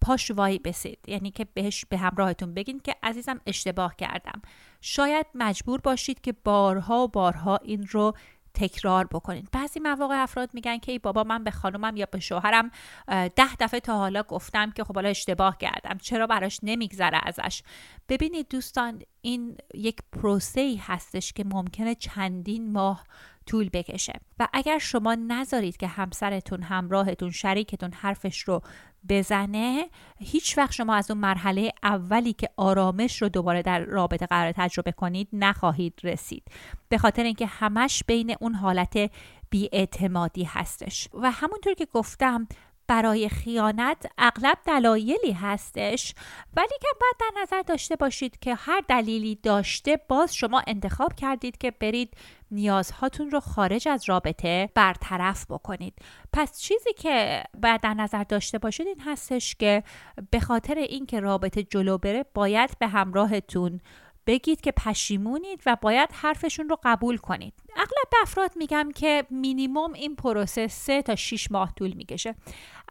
پاش 0.00 0.30
وای 0.30 0.58
بسید. 0.58 0.98
یعنی 1.06 1.30
که 1.30 1.46
بهش 1.54 1.84
به 1.84 1.98
همراهتون 1.98 2.54
بگین 2.54 2.80
که 2.80 2.96
عزیزم 3.02 3.40
اشتباه 3.46 3.96
کردم. 3.96 4.42
شاید 4.80 5.26
مجبور 5.34 5.80
باشید 5.80 6.20
که 6.20 6.32
بارها 6.44 7.04
و 7.04 7.08
بارها 7.08 7.56
این 7.56 7.86
رو 7.86 8.14
تکرار 8.54 9.06
بکنید 9.06 9.48
بعضی 9.52 9.80
مواقع 9.80 10.22
افراد 10.22 10.50
میگن 10.54 10.78
که 10.78 10.92
ای 10.92 10.98
بابا 10.98 11.24
من 11.24 11.44
به 11.44 11.50
خانومم 11.50 11.96
یا 11.96 12.06
به 12.10 12.20
شوهرم 12.20 12.70
ده 13.08 13.56
دفعه 13.60 13.80
تا 13.80 13.98
حالا 13.98 14.22
گفتم 14.22 14.70
که 14.70 14.84
خب 14.84 14.94
حالا 14.94 15.08
اشتباه 15.08 15.58
کردم. 15.58 15.98
چرا 15.98 16.26
براش 16.26 16.60
نمیگذره 16.62 17.20
ازش؟ 17.22 17.62
ببینید 18.08 18.48
دوستان 18.48 19.02
این 19.20 19.56
یک 19.74 19.96
پروسه 20.12 20.60
ای 20.60 20.76
هستش 20.76 21.32
که 21.32 21.44
ممکنه 21.44 21.94
چندین 21.94 22.72
ماه 22.72 23.04
طول 23.46 23.70
بکشه. 23.72 24.12
و 24.38 24.48
اگر 24.52 24.78
شما 24.78 25.14
نذارید 25.14 25.76
که 25.76 25.86
همسرتون 25.86 26.62
همراهتون 26.62 27.30
شریکتون 27.30 27.92
حرفش 27.92 28.40
رو 28.40 28.62
بزنه 29.08 29.88
هیچ 30.18 30.58
وقت 30.58 30.72
شما 30.72 30.94
از 30.94 31.10
اون 31.10 31.20
مرحله 31.20 31.72
اولی 31.82 32.32
که 32.32 32.48
آرامش 32.56 33.22
رو 33.22 33.28
دوباره 33.28 33.62
در 33.62 33.80
رابطه 33.80 34.26
قرار 34.26 34.52
تجربه 34.52 34.92
کنید 34.92 35.28
نخواهید 35.32 36.00
رسید. 36.04 36.42
به 36.88 36.98
خاطر 36.98 37.22
اینکه 37.22 37.46
همش 37.46 38.02
بین 38.06 38.36
اون 38.40 38.54
حالت 38.54 39.10
بیاعتمادی 39.50 40.44
هستش. 40.44 41.08
و 41.14 41.30
همونطور 41.30 41.74
که 41.74 41.86
گفتم 41.92 42.48
برای 42.90 43.28
خیانت 43.28 44.06
اغلب 44.18 44.58
دلایلی 44.66 45.32
هستش. 45.32 46.14
ولی 46.56 46.74
که 46.80 46.88
باید 47.00 47.14
در 47.20 47.42
نظر 47.42 47.62
داشته 47.62 47.96
باشید 47.96 48.38
که 48.38 48.54
هر 48.54 48.82
دلیلی 48.88 49.38
داشته 49.42 50.00
باز 50.08 50.34
شما 50.34 50.62
انتخاب 50.66 51.14
کردید 51.14 51.58
که 51.58 51.70
برید 51.70 52.16
نیازهاتون 52.50 53.30
رو 53.30 53.40
خارج 53.40 53.88
از 53.88 54.08
رابطه 54.08 54.70
برطرف 54.74 55.46
بکنید. 55.50 55.94
پس 56.32 56.60
چیزی 56.60 56.92
که 56.92 57.42
باید 57.62 57.80
در 57.80 57.94
نظر 57.94 58.22
داشته 58.22 58.58
باشید 58.58 58.86
این 58.86 59.00
هستش 59.00 59.54
که 59.54 59.82
به 60.30 60.40
خاطر 60.40 60.74
اینکه 60.74 61.20
رابطه 61.20 61.62
جلو 61.62 61.98
بره 61.98 62.24
باید 62.34 62.70
به 62.78 62.86
همراهتون 62.86 63.80
بگید 64.26 64.60
که 64.60 64.72
پشیمونید 64.72 65.62
و 65.66 65.76
باید 65.82 66.10
حرفشون 66.12 66.68
رو 66.68 66.78
قبول 66.84 67.16
کنید. 67.16 67.54
اغلب 67.76 68.10
به 68.10 68.16
افراد 68.22 68.52
میگم 68.56 68.88
که 68.94 69.24
مینیموم 69.30 69.92
این 69.92 70.16
پروسه 70.16 70.68
سه 70.68 71.02
تا 71.02 71.16
6 71.16 71.52
ماه 71.52 71.74
طول 71.74 71.92
می‌کشه. 71.92 72.34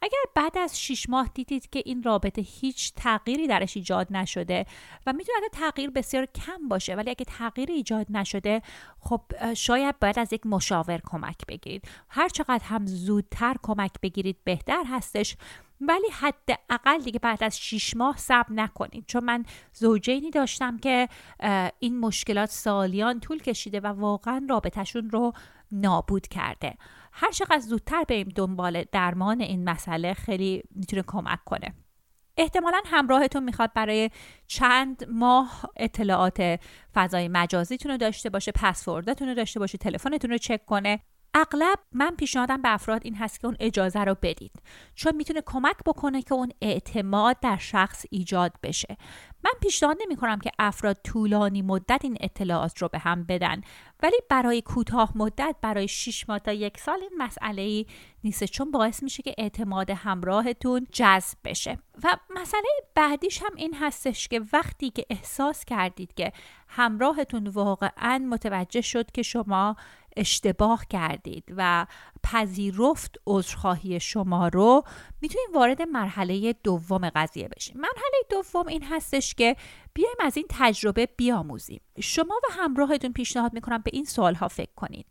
اگر 0.01 0.19
بعد 0.35 0.57
از 0.57 0.81
6 0.81 1.09
ماه 1.09 1.29
دیدید 1.33 1.69
که 1.69 1.81
این 1.85 2.03
رابطه 2.03 2.41
هیچ 2.41 2.93
تغییری 2.95 3.47
درش 3.47 3.77
ایجاد 3.77 4.07
نشده 4.11 4.65
و 5.05 5.13
می‌تونه 5.13 5.49
تغییر 5.51 5.89
بسیار 5.89 6.25
کم 6.25 6.67
باشه 6.67 6.95
ولی 6.95 7.09
اگه 7.09 7.25
تغییری 7.25 7.73
ایجاد 7.73 8.07
نشده 8.09 8.61
خب 8.99 9.21
شاید 9.53 9.99
باید 9.99 10.19
از 10.19 10.33
یک 10.33 10.45
مشاور 10.45 11.01
کمک 11.05 11.37
بگیرید. 11.47 11.87
هر 12.09 12.29
چقدر 12.29 12.63
هم 12.63 12.85
زودتر 12.85 13.55
کمک 13.63 13.91
بگیرید 14.01 14.37
بهتر 14.43 14.83
هستش. 14.87 15.37
ولی 15.81 16.07
حداقل 16.11 16.97
دیگه 16.97 17.19
بعد 17.19 17.43
از 17.43 17.59
6 17.59 17.95
ماه 17.95 18.17
صبر 18.17 18.53
نکنید 18.53 19.05
چون 19.07 19.23
من 19.23 19.45
زوجینی 19.73 20.31
داشتم 20.31 20.77
که 20.77 21.09
این 21.79 21.99
مشکلات 21.99 22.49
سالیان 22.49 23.19
طول 23.19 23.39
کشیده 23.39 23.79
و 23.79 23.87
واقعا 23.87 24.45
رابطهشون 24.49 25.09
رو 25.09 25.33
نابود 25.71 26.27
کرده. 26.27 26.77
هر 27.11 27.31
چقدر 27.31 27.59
زودتر 27.59 28.03
بریم 28.03 28.29
دنبال 28.35 28.83
درمان 28.91 29.41
این 29.41 29.69
مسئله 29.69 30.13
خیلی 30.13 30.63
می‌تونه 30.75 31.03
کمک 31.07 31.43
کنه. 31.45 31.75
احتمالا 32.37 32.81
همراهتون 32.85 33.43
می‌خواد 33.43 33.73
برای 33.73 34.09
چند 34.47 35.09
ماه 35.09 35.61
اطلاعات 35.75 36.59
فضای 36.93 37.27
مجازیتون 37.27 37.91
رو 37.91 37.97
داشته 37.97 38.29
باشه 38.29 38.51
پسوردتون 38.51 39.27
رو 39.27 39.33
داشته 39.33 39.59
باشه 39.59 39.77
تلفنتون 39.77 40.31
رو 40.31 40.37
چک 40.37 40.65
کنه. 40.65 40.99
اغلب 41.33 41.79
من 41.91 42.15
پیشنهادم 42.15 42.61
به 42.61 42.73
افراد 42.73 43.01
این 43.05 43.15
هست 43.15 43.39
که 43.39 43.47
اون 43.47 43.57
اجازه 43.59 43.99
رو 43.99 44.15
بدید. 44.21 44.51
چون 44.95 45.15
می‌تونه 45.15 45.41
کمک 45.45 45.75
بکنه 45.85 46.21
که 46.21 46.33
اون 46.33 46.51
اعتماد 46.61 47.39
در 47.39 47.57
شخص 47.57 48.05
ایجاد 48.09 48.53
بشه. 48.63 48.97
من 49.43 49.51
پیشنهاد 49.61 49.97
نمی 50.01 50.15
کنم 50.15 50.39
که 50.39 50.51
افراد 50.59 50.97
طولانی 51.03 51.61
مدت 51.61 51.99
این 52.03 52.17
اطلاعات 52.19 52.81
رو 52.81 52.87
به 52.87 52.99
هم 52.99 53.23
بدن. 53.23 53.61
ولی 54.03 54.17
برای 54.29 54.61
کوتاه 54.61 55.11
مدت 55.15 55.55
برای 55.61 55.87
6 55.87 56.29
ماه 56.29 56.39
تا 56.39 56.53
یک 56.53 56.79
سال 56.79 56.99
این 57.01 57.11
مسئله 57.17 57.61
ای 57.61 57.85
نیست. 58.23 58.43
چون 58.43 58.71
باعث 58.71 59.03
میشه 59.03 59.23
که 59.23 59.35
اعتماد 59.37 59.89
همراهتون 59.89 60.87
جذب 60.91 61.37
بشه. 61.43 61.79
و 62.03 62.17
مسئله 62.29 62.69
بعدیش 62.95 63.41
هم 63.41 63.55
این 63.55 63.73
هستش 63.73 64.27
که 64.27 64.41
وقتی 64.53 64.89
که 64.89 65.05
احساس 65.09 65.65
کردید 65.65 66.13
که 66.13 66.31
همراهتون 66.67 67.47
واقعا 67.47 68.17
متوجه 68.17 68.81
شد 68.81 69.11
که 69.11 69.21
شما 69.21 69.75
اشتباه 70.19 70.85
کردید 70.89 71.43
و 71.57 71.85
پذیرفت 72.23 73.17
عذرخواهی 73.27 73.99
شما 73.99 74.47
رو 74.47 74.83
می‌تونید 75.21 75.47
وارد 75.53 75.81
مرحله 75.81 76.53
دوم 76.53 77.09
قضیه 77.09 77.47
بشین 77.47 77.77
مرحله 77.77 78.23
دوم 78.29 78.67
این 78.67 78.83
هستش 78.83 79.33
که 79.33 79.55
بیایم 79.93 80.15
از 80.19 80.37
این 80.37 80.45
تجربه 80.49 81.05
بیاموزیم. 81.05 81.81
شما 81.99 82.35
و 82.35 82.53
همراهتون 82.53 83.13
پیشنهاد 83.13 83.53
می‌کنم 83.53 83.77
به 83.77 83.91
این 83.93 84.05
سوال 84.05 84.35
ها 84.35 84.47
فکر 84.47 84.73
کنید 84.75 85.05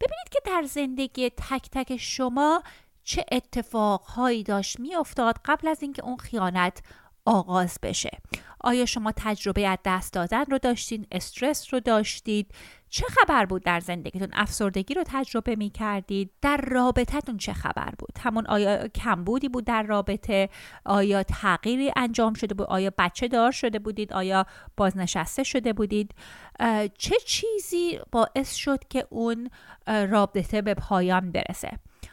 ببینید 0.00 0.28
که 0.30 0.40
در 0.46 0.62
زندگی 0.62 1.30
تک 1.30 1.68
تک 1.72 1.96
شما 1.96 2.62
چه 3.04 3.24
اتفاقهایی 3.32 4.42
داشت 4.42 4.80
میافتاد 4.80 5.38
قبل 5.44 5.68
از 5.68 5.82
اینکه 5.82 6.04
اون 6.04 6.16
خیانت 6.16 6.82
آغاز 7.24 7.78
بشه. 7.82 8.18
آیا 8.60 8.86
شما 8.86 9.12
تجربه 9.16 9.68
از 9.68 9.78
دست 9.84 10.12
دادن 10.12 10.44
رو 10.44 10.58
داشتین؟ 10.58 11.06
استرس 11.12 11.74
رو 11.74 11.80
داشتید؟ 11.80 12.54
چه 12.94 13.06
خبر 13.06 13.46
بود 13.46 13.62
در 13.62 13.80
زندگیتون؟ 13.80 14.28
افسردگی 14.32 14.94
رو 14.94 15.02
تجربه 15.06 15.56
می 15.56 15.70
کردید 15.70 16.30
در 16.42 16.56
رابطتون 16.56 17.36
چه 17.36 17.52
خبر 17.52 17.92
بود؟ 17.98 18.18
همون 18.20 18.46
آیا 18.46 18.88
کمبودی 18.88 19.48
بود 19.48 19.64
در 19.64 19.82
رابطه؟ 19.82 20.48
آیا 20.84 21.22
تغییری 21.22 21.92
انجام 21.96 22.34
شده 22.34 22.54
بود؟ 22.54 22.66
آیا 22.66 22.92
بچه 22.98 23.28
دار 23.28 23.50
شده 23.50 23.78
بودید؟ 23.78 24.12
آیا 24.12 24.46
بازنشسته 24.76 25.42
شده 25.42 25.72
بودید؟ 25.72 26.14
چه 26.98 27.16
چیزی 27.26 28.00
باعث 28.12 28.54
شد 28.54 28.88
که 28.88 29.06
اون 29.10 29.50
رابطه 29.86 30.62
به 30.62 30.74
پایان 30.74 31.32
برسه؟ 31.32 31.70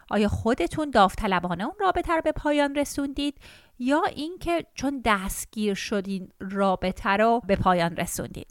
آیا 0.10 0.28
خودتون 0.28 0.90
داوطلبانه 0.90 1.64
اون 1.64 1.76
رابطه 1.80 2.16
رو 2.16 2.22
به 2.22 2.32
پایان 2.32 2.76
رسوندید؟ 2.76 3.38
یا 3.80 4.02
اینکه 4.16 4.66
چون 4.74 5.02
دستگیر 5.06 5.74
شدین 5.74 6.30
رابطه 6.40 7.10
رو 7.10 7.42
به 7.48 7.56
پایان 7.56 7.96
رسوندید؟ 7.96 8.48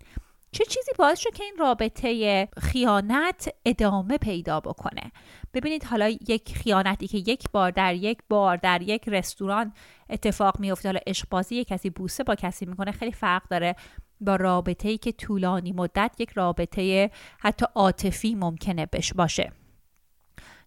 چه 0.52 0.64
چیزی 0.64 0.92
باعث 0.98 1.18
شد 1.18 1.34
که 1.34 1.44
این 1.44 1.56
رابطه 1.58 2.48
خیانت 2.58 3.54
ادامه 3.64 4.18
پیدا 4.18 4.60
بکنه؟ 4.60 5.12
ببینید 5.54 5.84
حالا 5.84 6.08
یک 6.08 6.56
خیانتی 6.56 7.08
که 7.08 7.18
یک 7.18 7.44
بار 7.52 7.70
در 7.70 7.94
یک 7.94 8.18
بار 8.28 8.56
در 8.56 8.82
یک 8.82 9.08
رستوران 9.08 9.72
اتفاق 10.10 10.60
میفته 10.60 10.88
حالا 10.88 11.00
عشق 11.06 11.42
کسی 11.62 11.90
بوسه 11.90 12.24
با 12.24 12.34
کسی 12.34 12.66
می‌کنه 12.66 12.92
خیلی 12.92 13.12
فرق 13.12 13.42
داره 13.48 13.76
با 14.20 14.36
رابطه 14.36 14.88
ای 14.88 14.98
که 14.98 15.12
طولانی 15.12 15.72
مدت 15.72 16.16
یک 16.18 16.30
رابطه 16.30 17.10
حتی 17.38 17.66
عاطفی 17.74 18.34
ممکنه 18.34 18.86
بش 18.86 19.12
باشه. 19.12 19.52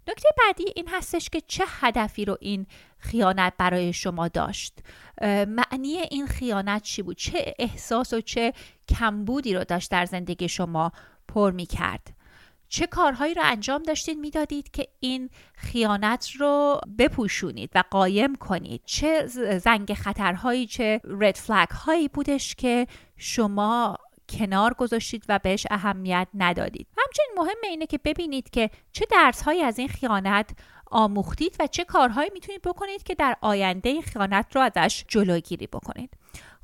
نکته 0.08 0.30
بعدی 0.38 0.66
این 0.76 0.88
هستش 0.88 1.30
که 1.30 1.42
چه 1.42 1.64
هدفی 1.68 2.26
رو 2.26 2.38
این 2.42 2.68
خیانت 2.98 3.54
برای 3.58 3.94
شما 3.94 4.28
داشت. 4.28 4.74
معنی 5.48 5.98
این 6.12 6.28
خیانت 6.28 6.82
چی 6.82 7.02
بود؟ 7.02 7.18
چه 7.18 7.54
احساس 7.60 8.14
و 8.14 8.22
چه 8.22 8.54
کمبودی 8.90 9.54
رو 9.54 9.64
داشت 9.64 9.92
در 9.92 10.06
زندگی 10.06 10.50
شما 10.50 10.92
پر 11.28 11.52
می 11.52 11.66
کرد 11.66 12.14
چه 12.70 12.88
کارهایی 12.88 13.34
رو 13.34 13.42
انجام 13.46 13.84
داشتید 13.84 14.18
می‌دادید 14.18 14.72
که 14.72 14.88
این 15.00 15.30
خیانت 15.56 16.32
رو 16.32 16.82
بپوشونید 17.00 17.70
و 17.76 17.84
قایم 17.92 18.36
کنید؟ 18.36 18.82
چه 18.86 19.28
زنگ 19.64 19.94
خطرهایی 19.94 20.68
چه 20.68 21.02
رد 21.04 21.36
فلگ 21.36 21.70
هایی 21.70 22.08
بودش 22.08 22.56
که 22.56 22.88
شما 23.18 23.98
کنار 24.38 24.74
گذاشتید 24.74 25.26
و 25.30 25.40
بهش 25.44 25.68
اهمیت 25.72 26.28
ندادید. 26.34 26.88
همچنین 26.98 27.30
مهم 27.38 27.70
اینه 27.70 27.86
که 27.86 27.98
ببینید 27.98 28.50
که 28.50 28.70
چه 28.92 29.06
درس 29.12 29.42
هایی 29.42 29.62
از 29.62 29.80
این 29.80 29.88
خیانت 29.88 30.50
آموختید 30.92 31.56
و 31.60 31.68
چه 31.68 31.84
کارهایی 31.84 32.30
می‌تونید 32.34 32.62
بکنید 32.62 33.04
که 33.04 33.16
در 33.16 33.36
آینده 33.42 33.90
این 33.90 34.02
خیانت 34.02 34.56
رو 34.56 34.62
ازش 34.62 35.06
جلوگیری 35.08 35.68
بکنید. 35.68 36.18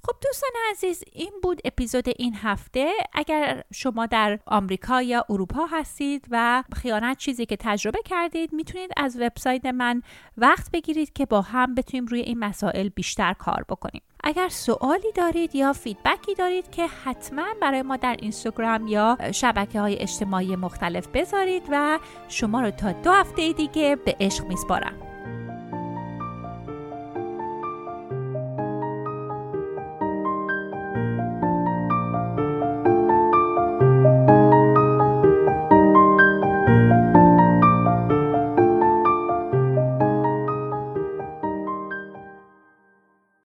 خب 0.04 0.14
دوستان 0.24 0.50
عزیز 0.72 1.04
این 1.14 1.32
بود 1.44 1.62
اپیزود 1.66 2.06
این 2.18 2.36
هفته. 2.36 2.92
اگر 3.14 3.64
شما 3.74 4.06
در 4.06 4.40
آمریکا 4.46 5.02
یا 5.02 5.26
اروپا 5.30 5.66
هستید 5.66 6.26
و 6.32 6.64
خیانت 6.76 7.18
چیزی 7.18 7.46
که 7.46 7.58
تجربه 7.60 8.00
کردید 8.06 8.54
می‌تونید 8.54 8.92
از 8.98 9.18
وبسایت 9.20 9.66
من 9.66 10.02
وقت 10.38 10.72
بگیرید 10.72 11.14
که 11.14 11.26
با 11.26 11.42
هم 11.42 11.76
بتونیم 11.76 12.06
روی 12.06 12.20
این 12.20 12.40
مسائل 12.40 12.90
بیشتر 12.90 13.34
کار 13.34 13.66
بکنیم. 13.70 14.02
اگر 14.24 14.50
سوالی 14.50 15.12
دارید 15.16 15.56
یا 15.56 15.74
فیدبکی 15.74 16.36
دارید 16.36 16.72
که 16.72 16.88
حتما 16.88 17.44
برای 17.62 17.82
ما 17.82 17.98
در 17.98 18.16
اینستاگرام 18.20 18.88
یا 18.88 19.18
شبکه 19.32 19.80
های 19.80 20.00
اجتماعی 20.00 20.56
مختلف 20.56 21.08
بذارید 21.08 21.64
و 21.72 22.00
شما 22.28 22.62
رو 22.62 22.72
تا 22.72 22.92
دو 22.92 23.12
هفته 23.12 23.54
دیگه 23.54 23.96
به 23.96 24.16
عشق 24.20 24.46
میسپارم. 24.46 25.09